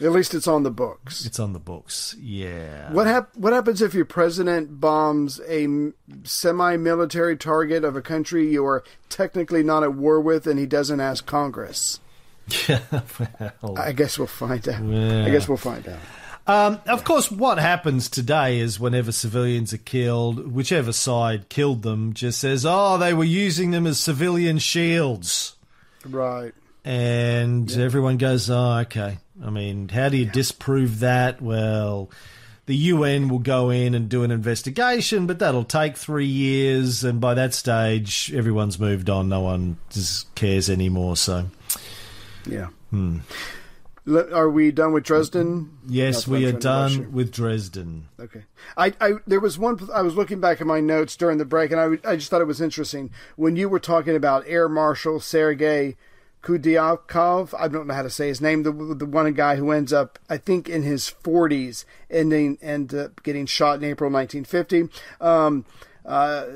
At 0.00 0.12
least 0.12 0.32
it's 0.32 0.46
on 0.46 0.62
the 0.62 0.70
books. 0.70 1.26
it's 1.26 1.40
on 1.40 1.54
the 1.54 1.58
books. 1.58 2.14
Yeah. 2.20 2.92
What 2.92 3.08
hap- 3.08 3.36
What 3.36 3.52
happens 3.52 3.82
if 3.82 3.94
your 3.94 4.04
president 4.04 4.80
bombs 4.80 5.40
a 5.48 5.64
m- 5.64 5.94
semi-military 6.22 7.36
target 7.36 7.82
of 7.82 7.96
a 7.96 8.00
country 8.02 8.48
you 8.48 8.64
are 8.64 8.84
technically 9.08 9.64
not 9.64 9.82
at 9.82 9.94
war 9.94 10.20
with, 10.20 10.46
and 10.46 10.56
he 10.58 10.66
doesn't 10.66 11.00
ask 11.00 11.26
Congress? 11.26 11.98
Yeah. 12.68 12.80
well, 13.60 13.76
I 13.76 13.90
guess 13.90 14.18
we'll 14.18 14.28
find 14.28 14.66
out. 14.68 14.84
Yeah. 14.84 15.24
I 15.26 15.30
guess 15.30 15.48
we'll 15.48 15.56
find 15.58 15.86
out. 15.88 15.98
Um, 16.48 16.80
of 16.86 17.04
course, 17.04 17.30
what 17.30 17.58
happens 17.58 18.08
today 18.08 18.58
is 18.58 18.80
whenever 18.80 19.12
civilians 19.12 19.74
are 19.74 19.78
killed, 19.78 20.50
whichever 20.50 20.92
side 20.92 21.50
killed 21.50 21.82
them 21.82 22.14
just 22.14 22.40
says, 22.40 22.64
oh, 22.66 22.96
they 22.96 23.12
were 23.12 23.22
using 23.24 23.70
them 23.70 23.86
as 23.86 24.00
civilian 24.00 24.56
shields. 24.56 25.56
Right. 26.06 26.54
And 26.86 27.70
everyone 27.70 28.16
goes, 28.16 28.48
oh, 28.48 28.78
okay. 28.78 29.18
I 29.44 29.50
mean, 29.50 29.90
how 29.90 30.08
do 30.08 30.16
you 30.16 30.24
disprove 30.24 31.00
that? 31.00 31.42
Well, 31.42 32.10
the 32.64 32.76
UN 32.76 33.28
will 33.28 33.40
go 33.40 33.68
in 33.68 33.94
and 33.94 34.08
do 34.08 34.24
an 34.24 34.30
investigation, 34.30 35.26
but 35.26 35.40
that'll 35.40 35.64
take 35.64 35.98
three 35.98 36.24
years. 36.26 37.04
And 37.04 37.20
by 37.20 37.34
that 37.34 37.52
stage, 37.52 38.32
everyone's 38.34 38.78
moved 38.80 39.10
on. 39.10 39.28
No 39.28 39.40
one 39.40 39.76
just 39.90 40.34
cares 40.34 40.70
anymore. 40.70 41.18
So, 41.18 41.44
Yeah. 42.46 42.68
Hmm. 42.90 43.18
Are 44.08 44.48
we 44.48 44.70
done 44.70 44.92
with 44.92 45.04
Dresden? 45.04 45.78
yes, 45.86 46.26
we 46.26 46.46
are 46.46 46.52
trying 46.52 46.60
to 46.60 46.68
rush 46.68 46.96
done 46.96 47.12
with 47.12 47.32
Dresden. 47.32 48.08
Okay. 48.18 48.44
I, 48.76 48.94
I 49.00 49.12
there 49.26 49.40
was 49.40 49.58
one 49.58 49.78
I 49.92 50.02
was 50.02 50.14
looking 50.14 50.40
back 50.40 50.60
at 50.60 50.66
my 50.66 50.80
notes 50.80 51.16
during 51.16 51.38
the 51.38 51.44
break, 51.44 51.70
and 51.70 51.80
I, 51.80 52.10
I 52.10 52.16
just 52.16 52.30
thought 52.30 52.40
it 52.40 52.46
was 52.46 52.60
interesting 52.60 53.10
when 53.36 53.56
you 53.56 53.68
were 53.68 53.80
talking 53.80 54.16
about 54.16 54.44
Air 54.46 54.68
Marshal 54.68 55.20
Sergei 55.20 55.96
Khudyakov. 56.42 57.54
I 57.58 57.68
don't 57.68 57.86
know 57.86 57.94
how 57.94 58.02
to 58.02 58.10
say 58.10 58.28
his 58.28 58.40
name. 58.40 58.62
The 58.62 58.72
the 58.72 59.06
one 59.06 59.32
guy 59.34 59.56
who 59.56 59.70
ends 59.70 59.92
up, 59.92 60.18
I 60.28 60.38
think, 60.38 60.68
in 60.68 60.82
his 60.82 61.12
40s, 61.22 61.84
ending 62.10 62.58
and 62.62 62.92
uh, 62.94 63.08
getting 63.22 63.46
shot 63.46 63.78
in 63.78 63.84
April 63.84 64.10
1950. 64.10 64.88
Um, 65.20 65.64
uh, 66.08 66.46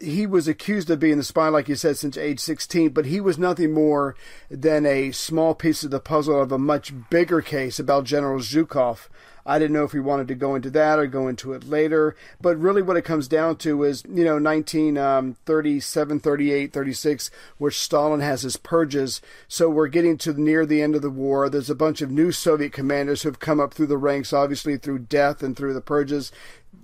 he 0.00 0.24
was 0.24 0.46
accused 0.46 0.88
of 0.88 1.00
being 1.00 1.18
the 1.18 1.24
spy, 1.24 1.48
like 1.48 1.68
you 1.68 1.74
said, 1.74 1.96
since 1.96 2.16
age 2.16 2.38
16, 2.38 2.90
but 2.90 3.06
he 3.06 3.20
was 3.20 3.36
nothing 3.36 3.72
more 3.72 4.14
than 4.48 4.86
a 4.86 5.10
small 5.10 5.52
piece 5.52 5.82
of 5.82 5.90
the 5.90 5.98
puzzle 5.98 6.40
of 6.40 6.52
a 6.52 6.58
much 6.58 6.92
bigger 7.10 7.42
case 7.42 7.80
about 7.80 8.04
General 8.04 8.38
Zhukov. 8.38 9.08
I 9.46 9.58
didn't 9.58 9.74
know 9.74 9.84
if 9.84 9.92
we 9.92 10.00
wanted 10.00 10.28
to 10.28 10.34
go 10.34 10.54
into 10.54 10.70
that 10.70 10.98
or 10.98 11.06
go 11.06 11.28
into 11.28 11.52
it 11.52 11.68
later, 11.68 12.16
but 12.40 12.56
really 12.56 12.80
what 12.80 12.96
it 12.96 13.04
comes 13.04 13.28
down 13.28 13.56
to 13.56 13.82
is, 13.82 14.02
you 14.08 14.24
know, 14.24 14.38
1937, 14.38 16.20
38, 16.20 16.72
36, 16.72 17.30
where 17.58 17.70
Stalin 17.70 18.20
has 18.20 18.42
his 18.42 18.56
purges. 18.56 19.20
So 19.46 19.68
we're 19.68 19.88
getting 19.88 20.16
to 20.18 20.40
near 20.40 20.64
the 20.64 20.80
end 20.80 20.94
of 20.94 21.02
the 21.02 21.10
war. 21.10 21.50
There's 21.50 21.68
a 21.68 21.74
bunch 21.74 22.00
of 22.00 22.10
new 22.10 22.32
Soviet 22.32 22.72
commanders 22.72 23.22
who've 23.22 23.38
come 23.38 23.60
up 23.60 23.74
through 23.74 23.88
the 23.88 23.98
ranks, 23.98 24.32
obviously 24.32 24.78
through 24.78 25.00
death 25.00 25.42
and 25.42 25.54
through 25.54 25.74
the 25.74 25.82
purges 25.82 26.32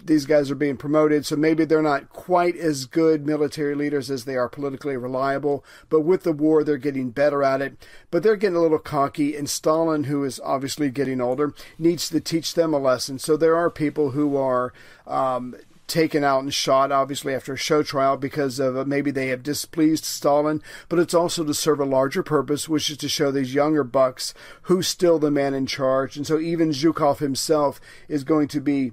these 0.05 0.27
guys 0.27 0.51
are 0.51 0.57
being 0.57 0.77
promoted, 0.77 1.27
so 1.27 1.37
maybe 1.37 1.65
they're 1.65 1.83
not 1.83 2.11
quite 2.11 2.57
as 2.57 2.87
good 2.87 3.27
military 3.27 3.75
leaders 3.75 4.11
as 4.11 4.25
they 4.25 4.37
are 4.37 4.49
politically 4.49 4.97
reliable. 4.97 5.65
But 5.89 6.01
with 6.01 6.23
the 6.23 6.33
war, 6.33 6.65
they're 6.65 6.79
getting 6.79 7.11
better 7.11 7.43
at 7.43 7.63
it. 7.63 7.77
But 8.11 8.23
they're 8.23 8.37
getting 8.37 8.57
a 8.57 8.61
little 8.61 8.79
cocky, 8.79 9.37
and 9.37 9.49
Stalin, 9.49 10.05
who 10.05 10.25
is 10.25 10.41
obviously 10.45 10.91
getting 10.91 11.21
older, 11.21 11.55
needs 11.79 12.09
to 12.11 12.21
teach 12.21 12.55
them 12.55 12.75
a 12.75 12.79
lesson. 12.79 13.19
So 13.19 13.37
there 13.37 13.57
are 13.57 13.71
people 13.71 14.11
who 14.11 14.37
are. 14.37 14.73
Um, 15.07 15.57
taken 15.91 16.23
out 16.23 16.43
and 16.43 16.55
shot, 16.55 16.93
obviously, 16.93 17.35
after 17.35 17.55
a 17.55 17.59
show 17.59 17.83
trial 17.83 18.17
because 18.17 18.61
of 18.61 18.77
uh, 18.77 18.85
maybe 18.85 19.11
they 19.11 19.27
have 19.27 19.43
displeased 19.43 20.05
Stalin, 20.05 20.63
but 20.89 21.01
it's 21.01 21.15
also 21.15 21.43
to 21.43 21.53
serve 21.53 21.81
a 21.81 21.85
larger 21.85 22.23
purpose, 22.23 22.69
which 22.69 22.89
is 22.91 22.97
to 22.99 23.09
show 23.09 23.33
these 23.33 23.55
younger 23.55 23.83
bucks 23.83 24.33
who's 24.63 24.87
still 24.87 25.19
the 25.19 25.33
man 25.33 25.53
in 25.53 25.67
charge. 25.67 26.17
And 26.17 26.25
so 26.25 26.39
even 26.39 26.71
Zhukov 26.71 27.19
himself 27.19 27.81
is 28.09 28.23
going 28.23 28.47
to 28.49 28.61
be 28.61 28.93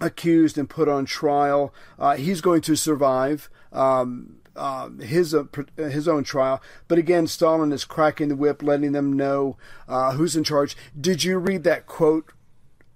accused 0.00 0.58
and 0.58 0.68
put 0.68 0.88
on 0.88 1.04
trial. 1.04 1.72
Uh, 1.98 2.16
he's 2.16 2.40
going 2.40 2.60
to 2.62 2.76
survive. 2.76 3.50
Um, 3.72 4.36
um, 4.54 4.98
his 4.98 5.34
uh, 5.34 5.44
uh, 5.78 5.84
his 5.84 6.06
own 6.06 6.24
trial, 6.24 6.60
but 6.86 6.98
again, 6.98 7.26
Stalin 7.26 7.72
is 7.72 7.86
cracking 7.86 8.28
the 8.28 8.36
whip, 8.36 8.62
letting 8.62 8.92
them 8.92 9.14
know 9.14 9.56
uh, 9.88 10.12
who's 10.12 10.36
in 10.36 10.44
charge. 10.44 10.76
Did 10.98 11.24
you 11.24 11.38
read 11.38 11.64
that 11.64 11.86
quote? 11.86 12.32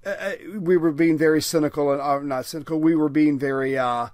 Uh, 0.05 0.33
we 0.59 0.77
were 0.77 0.93
being 0.93 1.17
very 1.17 1.41
cynical 1.41 1.91
and 1.91 2.01
uh, 2.01 2.19
not 2.21 2.45
cynical. 2.45 2.79
We 2.79 2.95
were 2.95 3.09
being 3.09 3.39
very 3.39 3.77
uh, 3.77 4.09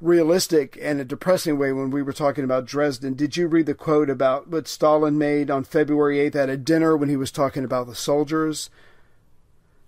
realistic 0.00 0.78
and 0.80 1.00
a 1.00 1.04
depressing 1.04 1.58
way 1.58 1.72
when 1.72 1.90
we 1.90 2.02
were 2.02 2.12
talking 2.12 2.44
about 2.44 2.64
Dresden. 2.64 3.14
Did 3.14 3.36
you 3.36 3.46
read 3.48 3.66
the 3.66 3.74
quote 3.74 4.10
about 4.10 4.48
what 4.48 4.66
Stalin 4.66 5.18
made 5.18 5.50
on 5.50 5.64
February 5.64 6.18
eighth 6.20 6.36
at 6.36 6.48
a 6.48 6.56
dinner 6.56 6.96
when 6.96 7.08
he 7.08 7.16
was 7.16 7.30
talking 7.30 7.64
about 7.64 7.86
the 7.86 7.94
soldiers? 7.94 8.70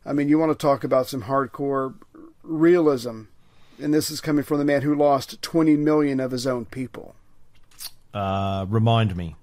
I 0.05 0.13
mean, 0.13 0.29
you 0.29 0.39
want 0.39 0.51
to 0.53 0.61
talk 0.61 0.85
about 0.85 1.09
some 1.09 1.23
hardcore 1.23 1.95
realism, 2.51 3.23
and 3.81 3.95
this 3.95 4.11
is 4.11 4.21
coming 4.21 4.45
from 4.45 4.59
the 4.59 4.65
man 4.65 4.83
who 4.83 4.95
lost 4.95 5.41
20 5.41 5.77
million 5.77 6.21
of 6.21 6.33
his 6.33 6.47
own 6.47 6.67
people. 6.67 7.15
Uh, 8.13 8.67
remind 8.69 9.17
me. 9.17 9.37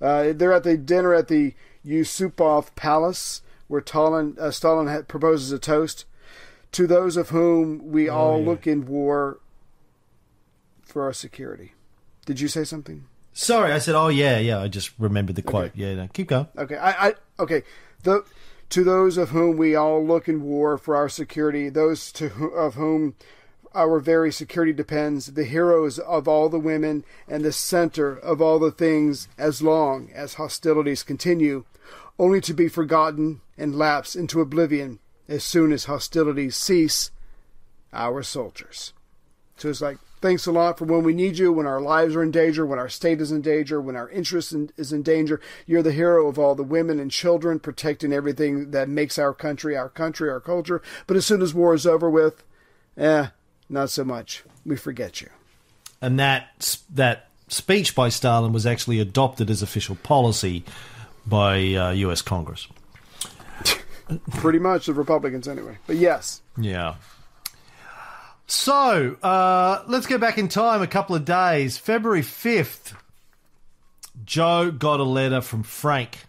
Uh, 0.00 0.32
they're 0.34 0.52
at 0.52 0.62
the 0.62 0.76
dinner 0.76 1.14
at 1.14 1.28
the 1.28 1.54
Yusupov 1.84 2.74
Palace, 2.76 3.42
where 3.68 3.82
Stalin, 3.84 4.36
uh, 4.38 4.50
Stalin 4.50 4.86
had, 4.86 5.08
proposes 5.08 5.52
a 5.52 5.58
toast 5.58 6.04
to 6.72 6.86
those 6.86 7.16
of 7.16 7.30
whom 7.30 7.90
we 7.90 8.08
all 8.08 8.38
yeah. 8.38 8.46
look 8.46 8.66
in 8.66 8.86
war 8.86 9.40
for 10.82 11.04
our 11.04 11.12
security. 11.12 11.72
Did 12.24 12.40
you 12.40 12.48
say 12.48 12.64
something? 12.64 13.06
Sorry, 13.32 13.72
I 13.72 13.78
said, 13.78 13.94
oh 13.94 14.08
yeah, 14.08 14.38
yeah. 14.38 14.60
I 14.60 14.68
just 14.68 14.92
remembered 14.98 15.36
the 15.36 15.42
quote. 15.42 15.72
Yeah, 15.74 15.94
no, 15.94 16.08
keep 16.08 16.28
going. 16.28 16.46
Okay, 16.56 16.76
I, 16.76 17.08
I 17.08 17.14
okay. 17.38 17.62
The 18.02 18.24
to 18.70 18.84
those 18.84 19.16
of 19.16 19.30
whom 19.30 19.56
we 19.56 19.74
all 19.74 20.04
look 20.04 20.28
in 20.28 20.42
war 20.42 20.76
for 20.76 20.96
our 20.96 21.08
security, 21.08 21.68
those 21.68 22.12
to 22.12 22.26
of 22.54 22.74
whom 22.74 23.14
our 23.74 24.00
very 24.00 24.32
security 24.32 24.72
depends, 24.72 25.34
the 25.34 25.44
heroes 25.44 25.98
of 25.98 26.26
all 26.26 26.48
the 26.48 26.58
women 26.58 27.04
and 27.28 27.44
the 27.44 27.52
center 27.52 28.16
of 28.16 28.40
all 28.40 28.58
the 28.58 28.70
things, 28.70 29.28
as 29.36 29.60
long 29.62 30.10
as 30.14 30.34
hostilities 30.34 31.02
continue, 31.02 31.64
only 32.18 32.40
to 32.40 32.54
be 32.54 32.68
forgotten 32.68 33.40
and 33.58 33.76
lapse 33.76 34.16
into 34.16 34.40
oblivion 34.40 34.98
as 35.28 35.44
soon 35.44 35.72
as 35.72 35.84
hostilities 35.84 36.56
cease. 36.56 37.10
Our 37.92 38.22
soldiers. 38.22 38.92
So 39.56 39.70
it's 39.70 39.80
like, 39.80 39.98
thanks 40.20 40.46
a 40.46 40.52
lot 40.52 40.78
for 40.78 40.84
when 40.84 41.02
we 41.02 41.12
need 41.12 41.38
you, 41.38 41.52
when 41.52 41.66
our 41.66 41.80
lives 41.80 42.16
are 42.16 42.22
in 42.22 42.30
danger, 42.30 42.64
when 42.66 42.78
our 42.78 42.88
state 42.88 43.20
is 43.20 43.32
in 43.32 43.42
danger, 43.42 43.80
when 43.80 43.96
our 43.96 44.08
interest 44.10 44.52
in, 44.52 44.70
is 44.76 44.92
in 44.92 45.02
danger. 45.02 45.40
You're 45.66 45.82
the 45.82 45.92
hero 45.92 46.28
of 46.28 46.38
all 46.38 46.54
the 46.54 46.62
women 46.62 46.98
and 46.98 47.10
children, 47.10 47.58
protecting 47.58 48.12
everything 48.12 48.70
that 48.70 48.88
makes 48.88 49.18
our 49.18 49.32
country 49.32 49.76
our 49.76 49.88
country, 49.88 50.30
our 50.30 50.40
culture. 50.40 50.82
But 51.06 51.16
as 51.16 51.26
soon 51.26 51.42
as 51.42 51.54
war 51.54 51.74
is 51.74 51.86
over 51.86 52.10
with, 52.10 52.42
eh, 52.96 53.28
not 53.68 53.90
so 53.90 54.04
much. 54.04 54.44
We 54.64 54.76
forget 54.76 55.20
you. 55.20 55.28
And 56.00 56.18
that 56.18 56.78
that 56.92 57.28
speech 57.48 57.94
by 57.94 58.08
Stalin 58.08 58.52
was 58.52 58.66
actually 58.66 59.00
adopted 59.00 59.50
as 59.50 59.62
official 59.62 59.96
policy 59.96 60.64
by 61.26 61.74
uh, 61.74 61.90
U.S. 61.90 62.22
Congress. 62.22 62.68
Pretty 64.32 64.58
much 64.58 64.86
the 64.86 64.94
Republicans, 64.94 65.48
anyway. 65.48 65.78
But 65.86 65.96
yes, 65.96 66.42
Yeah. 66.56 66.96
So 68.46 69.16
uh, 69.22 69.82
let's 69.88 70.06
go 70.06 70.18
back 70.18 70.38
in 70.38 70.48
time 70.48 70.82
a 70.82 70.86
couple 70.86 71.16
of 71.16 71.24
days. 71.24 71.78
February 71.78 72.22
fifth, 72.22 72.94
Joe 74.24 74.70
got 74.70 75.00
a 75.00 75.04
letter 75.04 75.40
from 75.40 75.62
Frank. 75.62 76.26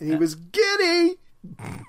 and 0.00 0.10
he 0.10 0.16
was 0.16 0.34
giddy. 0.34 1.16
Giddy. 1.58 1.86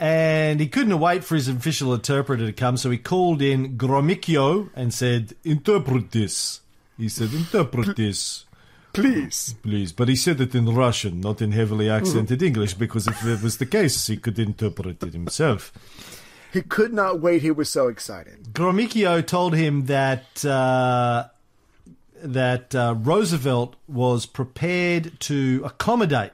And 0.00 0.58
he 0.58 0.66
couldn't 0.66 0.98
wait 0.98 1.22
for 1.22 1.36
his 1.36 1.46
official 1.48 1.94
interpreter 1.94 2.46
to 2.46 2.52
come, 2.52 2.76
so 2.76 2.90
he 2.90 2.98
called 2.98 3.40
in 3.40 3.78
Gromyko 3.78 4.70
and 4.74 4.92
said, 4.92 5.34
Interpret 5.44 6.10
this. 6.10 6.60
He 6.98 7.08
said, 7.08 7.32
Interpret 7.32 7.96
this. 7.96 8.44
Please. 8.92 9.54
Please. 9.62 9.92
But 9.92 10.08
he 10.08 10.16
said 10.16 10.40
it 10.40 10.56
in 10.56 10.66
Russian, 10.74 11.20
not 11.20 11.40
in 11.40 11.52
heavily 11.52 11.88
accented 11.88 12.42
English, 12.42 12.74
because 12.74 13.06
if 13.06 13.20
that 13.22 13.42
was 13.42 13.58
the 13.58 13.64
case, 13.66 14.08
he 14.08 14.16
could 14.16 14.38
interpret 14.40 15.02
it 15.02 15.12
himself. 15.12 15.72
He 16.52 16.62
could 16.62 16.92
not 16.92 17.20
wait. 17.20 17.42
He 17.42 17.50
was 17.50 17.70
so 17.70 17.88
excited. 17.88 18.52
Gromyko 18.52 19.26
told 19.26 19.54
him 19.54 19.86
that 19.86 20.44
uh, 20.44 21.28
that 22.22 22.74
uh, 22.74 22.94
Roosevelt 22.98 23.76
was 23.88 24.26
prepared 24.26 25.18
to 25.20 25.62
accommodate 25.64 26.32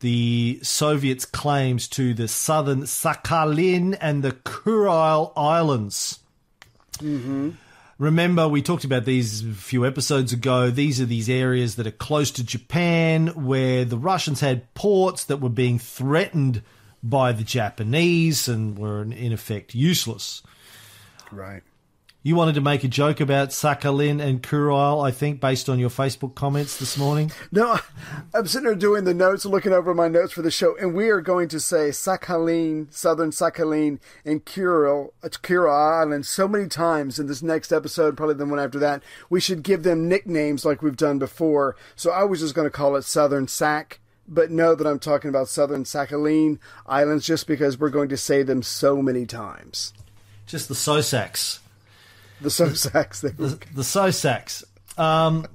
the 0.00 0.58
Soviets' 0.62 1.26
claims 1.26 1.86
to 1.88 2.14
the 2.14 2.26
southern 2.28 2.82
Sakhalin 2.82 3.96
and 4.00 4.22
the 4.22 4.32
Kuril 4.32 5.32
Islands. 5.36 6.20
Remember, 7.98 8.48
we 8.48 8.62
talked 8.62 8.84
about 8.84 9.04
these 9.04 9.44
a 9.44 9.52
few 9.52 9.86
episodes 9.86 10.32
ago. 10.32 10.70
These 10.70 11.02
are 11.02 11.06
these 11.06 11.28
areas 11.28 11.76
that 11.76 11.86
are 11.86 11.90
close 11.90 12.30
to 12.32 12.44
Japan 12.44 13.28
where 13.28 13.84
the 13.84 13.98
Russians 13.98 14.40
had 14.40 14.72
ports 14.72 15.24
that 15.24 15.36
were 15.36 15.50
being 15.50 15.78
threatened 15.78 16.62
by 17.02 17.32
the 17.32 17.44
Japanese 17.44 18.48
and 18.48 18.78
were 18.78 19.02
in 19.02 19.32
effect 19.32 19.74
useless. 19.74 20.42
Right. 21.32 21.62
You 22.22 22.36
wanted 22.36 22.56
to 22.56 22.60
make 22.60 22.84
a 22.84 22.88
joke 22.88 23.18
about 23.18 23.48
Sakhalin 23.48 24.20
and 24.20 24.42
Kuril, 24.42 25.02
I 25.02 25.10
think, 25.10 25.40
based 25.40 25.70
on 25.70 25.78
your 25.78 25.88
Facebook 25.88 26.34
comments 26.34 26.78
this 26.78 26.98
morning. 26.98 27.32
No, 27.52 27.78
I'm 28.34 28.46
sitting 28.46 28.68
here 28.68 28.76
doing 28.76 29.04
the 29.04 29.14
notes, 29.14 29.44
looking 29.44 29.72
over 29.72 29.94
my 29.94 30.06
notes 30.06 30.32
for 30.32 30.42
the 30.42 30.50
show, 30.50 30.76
and 30.76 30.94
we 30.94 31.08
are 31.08 31.22
going 31.22 31.48
to 31.48 31.58
say 31.58 31.88
Sakhalin, 31.88 32.92
Southern 32.92 33.30
Sakhalin, 33.30 33.98
and 34.24 34.44
Kuril, 34.44 35.12
uh, 35.22 35.28
Kuril 35.28 36.02
Island 36.02 36.26
so 36.26 36.46
many 36.46 36.68
times 36.68 37.18
in 37.18 37.26
this 37.26 37.42
next 37.42 37.72
episode, 37.72 38.16
probably 38.16 38.36
the 38.36 38.46
one 38.46 38.60
after 38.60 38.78
that. 38.78 39.02
We 39.30 39.40
should 39.40 39.62
give 39.62 39.82
them 39.82 40.08
nicknames 40.08 40.64
like 40.64 40.82
we've 40.82 40.96
done 40.96 41.18
before. 41.18 41.74
So 41.96 42.10
I 42.10 42.24
was 42.24 42.40
just 42.40 42.54
going 42.54 42.66
to 42.66 42.70
call 42.70 42.94
it 42.96 43.02
Southern 43.02 43.48
Sac, 43.48 43.98
but 44.30 44.50
know 44.50 44.74
that 44.74 44.86
I'm 44.86 45.00
talking 45.00 45.28
about 45.28 45.48
Southern 45.48 45.84
Sakhalin 45.84 46.58
Islands 46.86 47.26
just 47.26 47.46
because 47.46 47.78
we're 47.78 47.90
going 47.90 48.08
to 48.08 48.16
say 48.16 48.42
them 48.42 48.62
so 48.62 49.02
many 49.02 49.26
times. 49.26 49.92
Just 50.46 50.68
the 50.68 50.74
Sosaks. 50.74 51.58
The 52.40 52.48
Sosacs. 52.48 53.20
The, 53.20 53.30
the 53.74 53.82
Sosaks. 53.82 54.64
Um, 54.96 55.46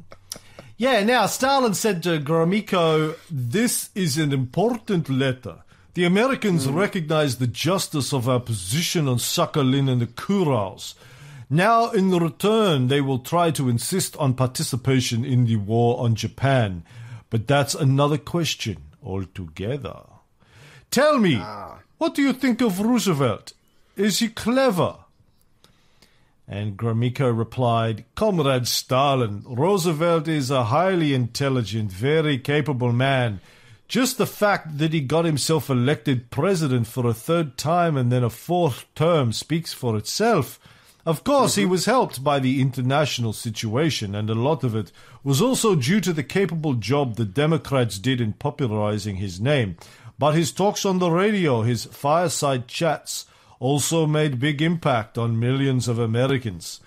yeah, 0.77 1.03
now 1.03 1.25
Stalin 1.25 1.73
said 1.73 2.03
to 2.03 2.19
Gromyko, 2.19 3.15
This 3.31 3.89
is 3.95 4.17
an 4.17 4.33
important 4.33 5.09
letter. 5.09 5.63
The 5.93 6.03
Americans 6.03 6.67
recognize 6.67 7.37
the 7.37 7.47
justice 7.47 8.13
of 8.13 8.27
our 8.27 8.41
position 8.41 9.07
on 9.07 9.17
Sakhalin 9.17 9.89
and 9.89 10.01
the 10.01 10.07
Kurils. 10.07 10.95
Now, 11.49 11.91
in 11.91 12.11
return, 12.11 12.87
they 12.87 12.99
will 12.99 13.19
try 13.19 13.51
to 13.51 13.69
insist 13.69 14.17
on 14.17 14.33
participation 14.33 15.23
in 15.23 15.45
the 15.45 15.55
war 15.55 15.99
on 16.03 16.15
Japan. 16.15 16.83
But 17.35 17.47
that's 17.47 17.75
another 17.75 18.17
question 18.17 18.77
altogether. 19.03 20.03
Tell 20.89 21.19
me, 21.19 21.35
ah. 21.41 21.79
what 21.97 22.15
do 22.15 22.21
you 22.21 22.31
think 22.31 22.61
of 22.61 22.79
Roosevelt? 22.79 23.51
Is 23.97 24.19
he 24.19 24.29
clever? 24.29 24.99
And 26.47 26.77
Gromyko 26.77 27.37
replied, 27.37 28.05
Comrade 28.15 28.69
Stalin, 28.69 29.43
Roosevelt 29.45 30.29
is 30.29 30.49
a 30.49 30.71
highly 30.71 31.13
intelligent, 31.13 31.91
very 31.91 32.37
capable 32.37 32.93
man. 32.93 33.41
Just 33.89 34.17
the 34.17 34.25
fact 34.25 34.77
that 34.77 34.93
he 34.93 35.01
got 35.01 35.25
himself 35.25 35.69
elected 35.69 36.31
president 36.31 36.87
for 36.87 37.05
a 37.05 37.13
third 37.13 37.57
time 37.57 37.97
and 37.97 38.13
then 38.13 38.23
a 38.23 38.29
fourth 38.29 38.85
term 38.95 39.33
speaks 39.33 39.73
for 39.73 39.97
itself. 39.97 40.57
Of 41.05 41.23
course, 41.23 41.53
he 41.53 41.61
mm-hmm. 41.61 41.71
was 41.71 41.85
helped 41.85 42.23
by 42.23 42.39
the 42.39 42.59
international 42.59 43.31
situation, 43.31 44.15
and 44.15 44.27
a 44.27 44.33
lot 44.33 44.63
of 44.63 44.75
it 44.75 44.91
was 45.23 45.39
also 45.39 45.75
due 45.75 46.01
to 46.01 46.11
the 46.11 46.23
capable 46.23 46.73
job 46.73 47.15
the 47.15 47.25
Democrats 47.25 47.99
did 47.99 48.19
in 48.19 48.33
popularizing 48.33 49.17
his 49.17 49.39
name. 49.39 49.77
But 50.17 50.33
his 50.33 50.51
talks 50.51 50.83
on 50.83 50.97
the 50.97 51.11
radio, 51.11 51.61
his 51.61 51.85
fireside 51.85 52.67
chats, 52.67 53.25
also 53.59 54.07
made 54.07 54.39
big 54.39 54.61
impact 54.61 55.17
on 55.17 55.39
millions 55.39 55.87
of 55.87 55.99
Americans. 55.99 56.79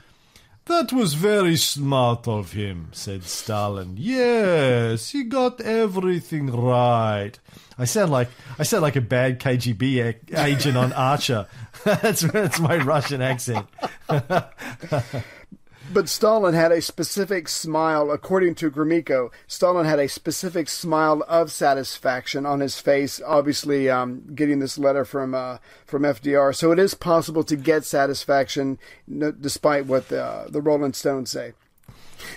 That 0.69 0.93
was 0.93 1.15
very 1.15 1.57
smart 1.57 2.29
of 2.29 2.53
him, 2.53 2.89
said 2.93 3.25
Stalin. 3.25 3.95
Yes, 3.97 5.09
he 5.11 5.25
got 5.25 5.63
everything 5.63 6.51
right. 6.55 7.33
I 7.79 7.87
sound 7.87 8.13
like 8.13 8.29
I 8.59 8.65
sound 8.65 8.83
like 8.83 8.97
a 8.97 9.01
bad 9.01 9.41
KGB 9.41 10.37
agent 10.37 10.77
on 10.77 10.93
Archer. 10.93 11.47
that's 11.85 12.21
that's 12.21 12.61
my 12.61 12.77
Russian 12.77 13.23
accent. 13.23 13.67
But 15.91 16.09
Stalin 16.11 16.53
had 16.53 16.71
a 16.71 16.83
specific 16.83 17.49
smile, 17.49 18.11
according 18.11 18.57
to 18.57 18.71
Gromyko. 18.71 19.31
Stalin 19.47 19.87
had 19.87 19.99
a 19.99 20.07
specific 20.07 20.69
smile 20.69 21.25
of 21.27 21.51
satisfaction 21.51 22.45
on 22.45 22.61
his 22.61 22.79
face. 22.79 23.23
Obviously, 23.25 23.89
um, 23.89 24.23
getting 24.35 24.59
this 24.59 24.77
letter 24.77 25.07
from 25.07 25.35
uh, 25.35 25.59
from 25.87 26.03
FDR, 26.03 26.55
so 26.55 26.73
it 26.73 26.79
is 26.79 26.93
possible 26.93 27.43
to 27.45 27.57
get 27.57 27.85
satisfaction, 27.85 28.79
n- 29.11 29.37
despite 29.41 29.87
what 29.87 30.09
the 30.09 30.47
the 30.51 30.61
Rolling 30.61 30.93
Stones 30.93 31.31
say. 31.31 31.55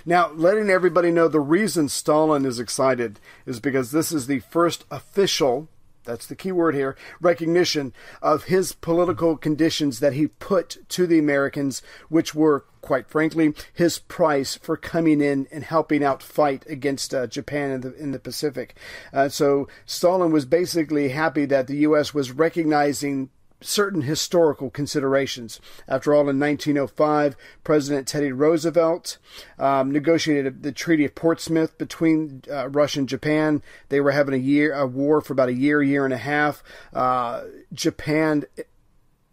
Now, 0.05 0.31
letting 0.31 0.69
everybody 0.69 1.11
know 1.11 1.27
the 1.27 1.39
reason 1.41 1.89
Stalin 1.89 2.45
is 2.45 2.59
excited 2.59 3.19
is 3.45 3.59
because 3.59 3.91
this 3.91 4.13
is 4.13 4.27
the 4.27 4.39
first 4.39 4.85
official, 4.89 5.67
that's 6.03 6.27
the 6.27 6.35
key 6.35 6.51
word 6.51 6.75
here, 6.75 6.95
recognition 7.19 7.93
of 8.21 8.45
his 8.45 8.73
political 8.73 9.37
conditions 9.37 9.99
that 9.99 10.13
he 10.13 10.27
put 10.27 10.77
to 10.89 11.07
the 11.07 11.19
Americans, 11.19 11.81
which 12.09 12.33
were, 12.33 12.65
quite 12.81 13.09
frankly, 13.09 13.53
his 13.73 13.99
price 13.99 14.55
for 14.55 14.77
coming 14.77 15.21
in 15.21 15.47
and 15.51 15.63
helping 15.63 16.03
out 16.03 16.23
fight 16.23 16.65
against 16.67 17.13
uh, 17.13 17.27
Japan 17.27 17.71
in 17.71 17.81
the, 17.81 17.93
in 17.95 18.11
the 18.11 18.19
Pacific. 18.19 18.75
Uh, 19.13 19.29
so 19.29 19.67
Stalin 19.85 20.31
was 20.31 20.45
basically 20.45 21.09
happy 21.09 21.45
that 21.45 21.67
the 21.67 21.77
U.S. 21.77 22.13
was 22.13 22.31
recognizing 22.31 23.29
certain 23.61 24.01
historical 24.01 24.69
considerations. 24.69 25.59
After 25.87 26.13
all, 26.13 26.21
in 26.29 26.39
1905, 26.39 27.35
President 27.63 28.07
Teddy 28.07 28.31
Roosevelt 28.31 29.17
um, 29.57 29.91
negotiated 29.91 30.63
the 30.63 30.71
Treaty 30.71 31.05
of 31.05 31.15
Portsmouth 31.15 31.77
between 31.77 32.43
uh, 32.51 32.69
Russia 32.69 32.99
and 32.99 33.09
Japan. 33.09 33.61
They 33.89 34.01
were 34.01 34.11
having 34.11 34.33
a 34.33 34.37
year, 34.37 34.73
a 34.73 34.85
war 34.85 35.21
for 35.21 35.33
about 35.33 35.49
a 35.49 35.53
year, 35.53 35.81
year 35.81 36.05
and 36.05 36.13
a 36.13 36.17
half. 36.17 36.63
Uh, 36.93 37.43
Japan 37.73 38.45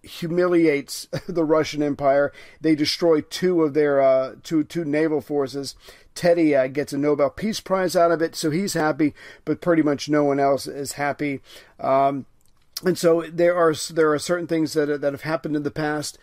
humiliates 0.02 1.08
the 1.28 1.44
Russian 1.44 1.82
Empire. 1.82 2.32
They 2.60 2.74
destroy 2.74 3.20
two 3.20 3.62
of 3.62 3.74
their 3.74 4.00
uh, 4.00 4.36
two 4.42 4.64
two 4.64 4.84
naval 4.84 5.20
forces. 5.20 5.74
Teddy 6.14 6.54
uh, 6.54 6.66
gets 6.66 6.92
a 6.92 6.98
Nobel 6.98 7.30
Peace 7.30 7.60
Prize 7.60 7.94
out 7.94 8.10
of 8.10 8.20
it, 8.20 8.34
so 8.34 8.50
he's 8.50 8.74
happy, 8.74 9.14
but 9.44 9.60
pretty 9.60 9.82
much 9.82 10.08
no 10.08 10.24
one 10.24 10.40
else 10.40 10.66
is 10.66 10.92
happy. 10.92 11.40
Um, 11.78 12.26
and 12.84 12.96
so 12.98 13.22
there 13.22 13.56
are 13.56 13.74
there 13.90 14.12
are 14.12 14.18
certain 14.18 14.46
things 14.46 14.72
that 14.74 15.00
that 15.00 15.12
have 15.12 15.22
happened 15.22 15.56
in 15.56 15.62
the 15.62 15.70
past, 15.70 16.18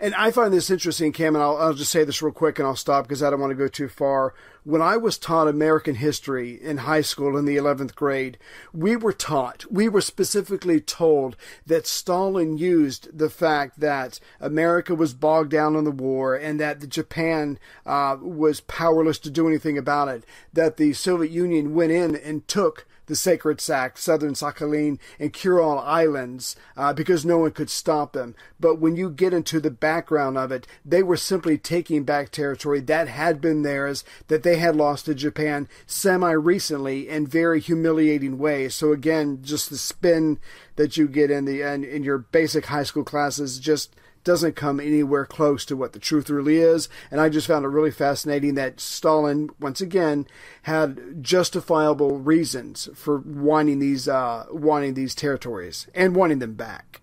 and 0.00 0.14
I 0.14 0.30
find 0.30 0.52
this 0.52 0.70
interesting, 0.70 1.12
Cam. 1.12 1.34
And 1.34 1.42
I'll, 1.42 1.56
I'll 1.56 1.74
just 1.74 1.90
say 1.90 2.04
this 2.04 2.22
real 2.22 2.32
quick, 2.32 2.58
and 2.58 2.66
I'll 2.66 2.76
stop 2.76 3.04
because 3.04 3.22
I 3.22 3.30
don't 3.30 3.40
want 3.40 3.50
to 3.50 3.56
go 3.56 3.68
too 3.68 3.88
far. 3.88 4.34
When 4.64 4.82
I 4.82 4.98
was 4.98 5.16
taught 5.16 5.48
American 5.48 5.94
history 5.94 6.60
in 6.60 6.78
high 6.78 7.00
school 7.00 7.38
in 7.38 7.46
the 7.46 7.56
eleventh 7.56 7.94
grade, 7.94 8.36
we 8.72 8.96
were 8.96 9.14
taught, 9.14 9.64
we 9.70 9.88
were 9.88 10.02
specifically 10.02 10.78
told 10.78 11.36
that 11.64 11.86
Stalin 11.86 12.58
used 12.58 13.16
the 13.16 13.30
fact 13.30 13.80
that 13.80 14.20
America 14.40 14.94
was 14.94 15.14
bogged 15.14 15.50
down 15.50 15.74
in 15.74 15.84
the 15.84 15.90
war 15.90 16.34
and 16.34 16.60
that 16.60 16.86
Japan 16.88 17.58
uh, 17.86 18.18
was 18.20 18.60
powerless 18.60 19.18
to 19.20 19.30
do 19.30 19.48
anything 19.48 19.78
about 19.78 20.08
it. 20.08 20.24
That 20.52 20.76
the 20.76 20.92
Soviet 20.92 21.30
Union 21.30 21.74
went 21.74 21.92
in 21.92 22.14
and 22.14 22.46
took 22.46 22.86
the 23.08 23.16
Sacred 23.16 23.60
Sac, 23.60 23.98
Southern 23.98 24.34
Sakhalin, 24.34 24.98
and 25.18 25.32
Kuril 25.32 25.82
Islands 25.84 26.54
uh, 26.76 26.92
because 26.92 27.24
no 27.24 27.38
one 27.38 27.50
could 27.50 27.70
stop 27.70 28.12
them. 28.12 28.34
But 28.60 28.78
when 28.78 28.96
you 28.96 29.10
get 29.10 29.32
into 29.32 29.60
the 29.60 29.70
background 29.70 30.38
of 30.38 30.52
it, 30.52 30.66
they 30.84 31.02
were 31.02 31.16
simply 31.16 31.58
taking 31.58 32.04
back 32.04 32.30
territory 32.30 32.80
that 32.80 33.08
had 33.08 33.40
been 33.40 33.62
theirs, 33.62 34.04
that 34.28 34.42
they 34.42 34.56
had 34.56 34.76
lost 34.76 35.06
to 35.06 35.14
Japan 35.14 35.68
semi 35.86 36.30
recently 36.30 37.08
in 37.08 37.26
very 37.26 37.60
humiliating 37.60 38.38
ways. 38.38 38.74
So 38.74 38.92
again, 38.92 39.40
just 39.42 39.70
the 39.70 39.78
spin 39.78 40.38
that 40.76 40.96
you 40.96 41.08
get 41.08 41.30
in 41.30 41.44
the 41.44 41.62
in, 41.62 41.82
in 41.82 42.04
your 42.04 42.18
basic 42.18 42.66
high 42.66 42.84
school 42.84 43.04
classes 43.04 43.58
just 43.58 43.94
doesn't 44.28 44.56
come 44.56 44.78
anywhere 44.78 45.24
close 45.24 45.64
to 45.64 45.74
what 45.74 45.94
the 45.94 45.98
truth 45.98 46.28
really 46.28 46.58
is. 46.58 46.88
And 47.10 47.18
I 47.18 47.30
just 47.30 47.46
found 47.46 47.64
it 47.64 47.68
really 47.68 47.90
fascinating 47.90 48.54
that 48.56 48.78
Stalin, 48.78 49.48
once 49.58 49.80
again, 49.80 50.26
had 50.64 51.22
justifiable 51.24 52.18
reasons 52.18 52.90
for 52.94 53.16
wanting 53.18 53.78
these 53.78 54.06
uh, 54.06 54.44
wanting 54.50 54.92
these 54.92 55.14
territories 55.14 55.86
and 55.94 56.14
wanting 56.14 56.40
them 56.40 56.52
back. 56.54 57.00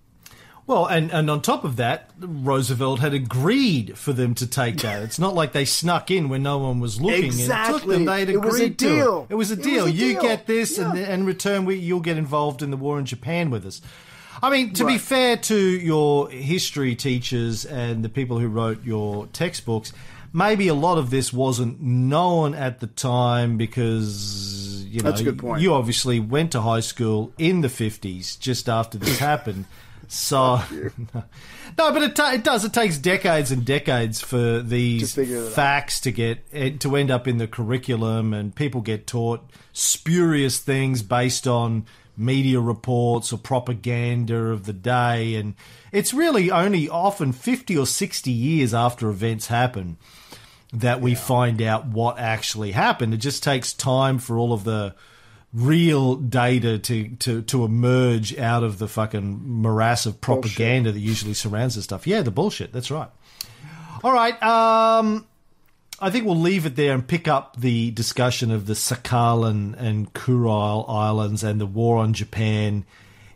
Well, 0.68 0.86
and, 0.88 1.12
and 1.12 1.30
on 1.30 1.42
top 1.44 1.64
of 1.64 1.76
that, 1.76 2.10
Roosevelt 2.20 3.00
had 3.00 3.14
agreed 3.14 3.98
for 4.00 4.14
them 4.14 4.34
to 4.36 4.48
take 4.48 4.78
that. 4.78 5.04
It's 5.04 5.20
not 5.20 5.36
like 5.36 5.52
they 5.52 5.66
snuck 5.66 6.10
in 6.10 6.28
when 6.30 6.42
no 6.42 6.58
one 6.58 6.80
was 6.80 7.00
looking 7.00 7.26
and 7.26 7.32
took 7.34 7.40
Exactly. 7.42 7.96
them. 7.98 8.06
They'd 8.06 8.30
It 8.30 8.42
was 8.42 8.60
a 8.60 8.70
deal. 8.70 9.28
it. 9.30 9.34
It 9.34 9.36
was 9.36 9.52
a 9.52 9.54
It 9.54 9.58
was 9.60 9.66
deal. 9.68 9.86
a 9.86 9.90
you 9.90 10.14
deal. 10.14 10.22
get 10.24 10.48
this, 10.48 10.80
and 10.80 10.98
Yeah. 10.98 11.14
in 11.14 11.26
return, 11.26 11.66
we, 11.66 11.76
you'll 11.76 12.00
get 12.00 12.18
involved 12.18 12.64
in 12.64 12.72
the 12.72 12.78
war 12.78 12.98
in 12.98 13.06
Japan 13.06 13.52
with 13.52 13.64
us. 13.66 13.80
I 14.46 14.52
mean, 14.52 14.74
to 14.74 14.86
be 14.86 15.00
fair 15.00 15.38
to 15.38 15.58
your 15.58 16.30
history 16.30 16.94
teachers 16.96 17.66
and 17.66 18.04
the 18.06 18.10
people 18.10 18.38
who 18.38 18.48
wrote 18.48 18.84
your 18.84 19.26
textbooks, 19.28 19.92
maybe 20.34 20.68
a 20.68 20.76
lot 20.76 21.00
of 21.00 21.10
this 21.10 21.34
wasn't 21.34 21.82
known 21.82 22.54
at 22.54 22.80
the 22.80 22.86
time 22.86 23.58
because 23.58 24.86
you 24.86 25.02
know 25.02 25.10
That's 25.10 25.22
a 25.22 25.24
good 25.24 25.40
point. 25.40 25.64
you 25.64 25.74
obviously 25.74 26.20
went 26.20 26.52
to 26.52 26.62
high 26.62 26.82
school 26.82 27.34
in 27.40 27.62
the 27.62 27.70
50s 27.70 28.38
just 28.40 28.70
after 28.70 29.00
this 29.00 29.18
happened. 29.32 29.66
So 30.08 30.62
no, 31.16 31.24
but 31.76 32.04
it, 32.04 32.16
ta- 32.16 32.34
it 32.34 32.44
does. 32.44 32.64
It 32.66 32.72
takes 32.74 33.00
decades 33.00 33.52
and 33.52 33.66
decades 33.66 34.22
for 34.22 34.60
these 34.60 35.18
out. 35.18 35.54
facts 35.54 36.02
to 36.02 36.12
get 36.12 36.46
eh, 36.54 36.78
to 36.82 36.96
end 36.98 37.10
up 37.10 37.28
in 37.28 37.40
the 37.40 37.48
curriculum, 37.48 38.32
and 38.32 38.56
people 38.56 38.82
get 38.82 39.08
taught 39.08 39.42
spurious 39.74 40.60
things 40.60 41.02
based 41.02 41.48
on 41.48 41.88
media 42.18 42.60
reports 42.60 43.32
or 43.34 43.38
propaganda 43.38 44.36
of 44.36 44.66
the 44.66 44.74
day, 44.74 45.36
and 45.36 45.56
it's 45.92 46.14
really 46.14 46.52
only 46.52 46.90
often 46.90 47.32
fifty 47.32 47.78
or 47.78 47.86
sixty 47.86 48.32
years 48.32 48.74
after 48.74 49.10
events 49.10 49.48
happen 49.48 49.98
that 50.74 51.00
we 51.00 51.16
find 51.16 51.62
out 51.62 51.86
what 51.86 52.20
actually 52.20 52.72
happened. 52.72 53.14
It 53.14 53.18
just 53.18 53.44
takes 53.44 53.74
time 53.74 54.20
for 54.20 54.38
all 54.38 54.52
of 54.52 54.64
the 54.64 54.96
real 55.54 56.16
data 56.16 56.78
to, 56.78 57.16
to, 57.16 57.42
to 57.44 57.64
emerge 57.64 58.38
out 58.38 58.62
of 58.62 58.78
the 58.78 58.90
fucking 58.90 59.40
morass 59.46 60.06
of 60.06 60.20
propaganda 60.20 60.92
that 60.92 61.00
usually 61.00 61.34
surrounds 61.34 61.76
this 61.76 61.86
stuff. 61.86 62.06
Yeah, 62.06 62.24
the 62.24 62.32
bullshit. 62.32 62.74
That's 62.74 62.92
right. 62.92 63.08
All 64.04 64.12
right. 64.12 64.42
Um, 64.44 65.26
I 66.00 66.10
think 66.10 66.26
we'll 66.26 66.40
leave 66.40 66.66
it 66.66 66.76
there 66.76 66.94
and 66.94 67.08
pick 67.08 67.28
up 67.28 67.58
the 67.60 67.92
discussion 67.92 68.50
of 68.52 68.66
the 68.68 68.74
Sakhalin 68.74 69.76
and 69.80 70.12
Kuril 70.14 70.90
Islands 70.90 71.44
and 71.44 71.60
the 71.62 71.66
war 71.66 71.98
on 71.98 72.14
Japan 72.14 72.86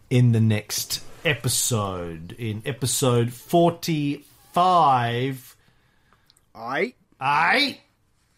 in 0.10 0.32
the 0.34 0.42
next 0.42 1.02
episode. 1.24 2.34
In 2.38 2.62
episode 2.66 3.32
45. 3.32 5.56
I, 6.56 6.94
Aye. 7.20 7.80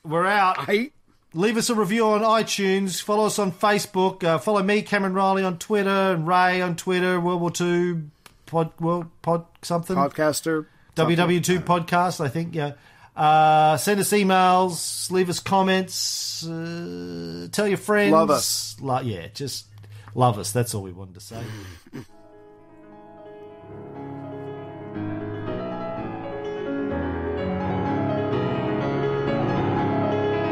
We're 0.04 0.26
out. 0.28 0.56
I, 0.60 0.92
Leave 1.34 1.56
us 1.58 1.70
a 1.70 1.76
review 1.76 2.06
on 2.08 2.22
iTunes. 2.22 3.02
Follow 3.02 3.26
us 3.26 3.40
on 3.40 3.52
Facebook. 3.54 4.22
Uh, 4.24 4.38
follow 4.38 4.62
me, 4.62 4.82
Cameron 4.82 5.14
Reilly, 5.14 5.44
on 5.44 5.58
Twitter, 5.58 5.90
and 5.90 6.28
Ray 6.28 6.62
on 6.62 6.76
Twitter. 6.76 7.22
World 7.22 7.40
War 7.40 7.52
Two 7.52 8.10
pod, 8.46 8.72
world 8.82 9.06
pod 9.22 9.46
something. 9.62 9.96
podcaster. 9.96 10.66
WW2 10.98 11.64
podcast, 11.64 12.20
I 12.20 12.28
think. 12.28 12.54
Yeah. 12.54 12.74
Uh, 13.16 13.78
send 13.78 14.00
us 14.00 14.12
emails. 14.12 15.12
Leave 15.12 15.30
us 15.30 15.40
comments. 15.40 16.46
Uh, 16.46 17.48
tell 17.52 17.68
your 17.68 17.78
friends. 17.78 18.12
Love 18.12 18.30
us. 18.32 18.76
Lo- 18.80 19.02
yeah, 19.02 19.28
just 19.34 19.66
love 20.16 20.40
us. 20.40 20.52
That's 20.52 20.74
all 20.74 20.82
we 20.84 20.92
wanted 20.92 21.16
to 21.16 21.20
say. 21.22 21.44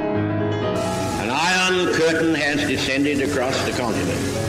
An 0.01 1.29
iron 1.29 1.93
curtain 1.93 2.35
has 2.35 2.67
descended 2.67 3.21
across 3.29 3.61
the 3.65 3.71
continent. 3.71 4.48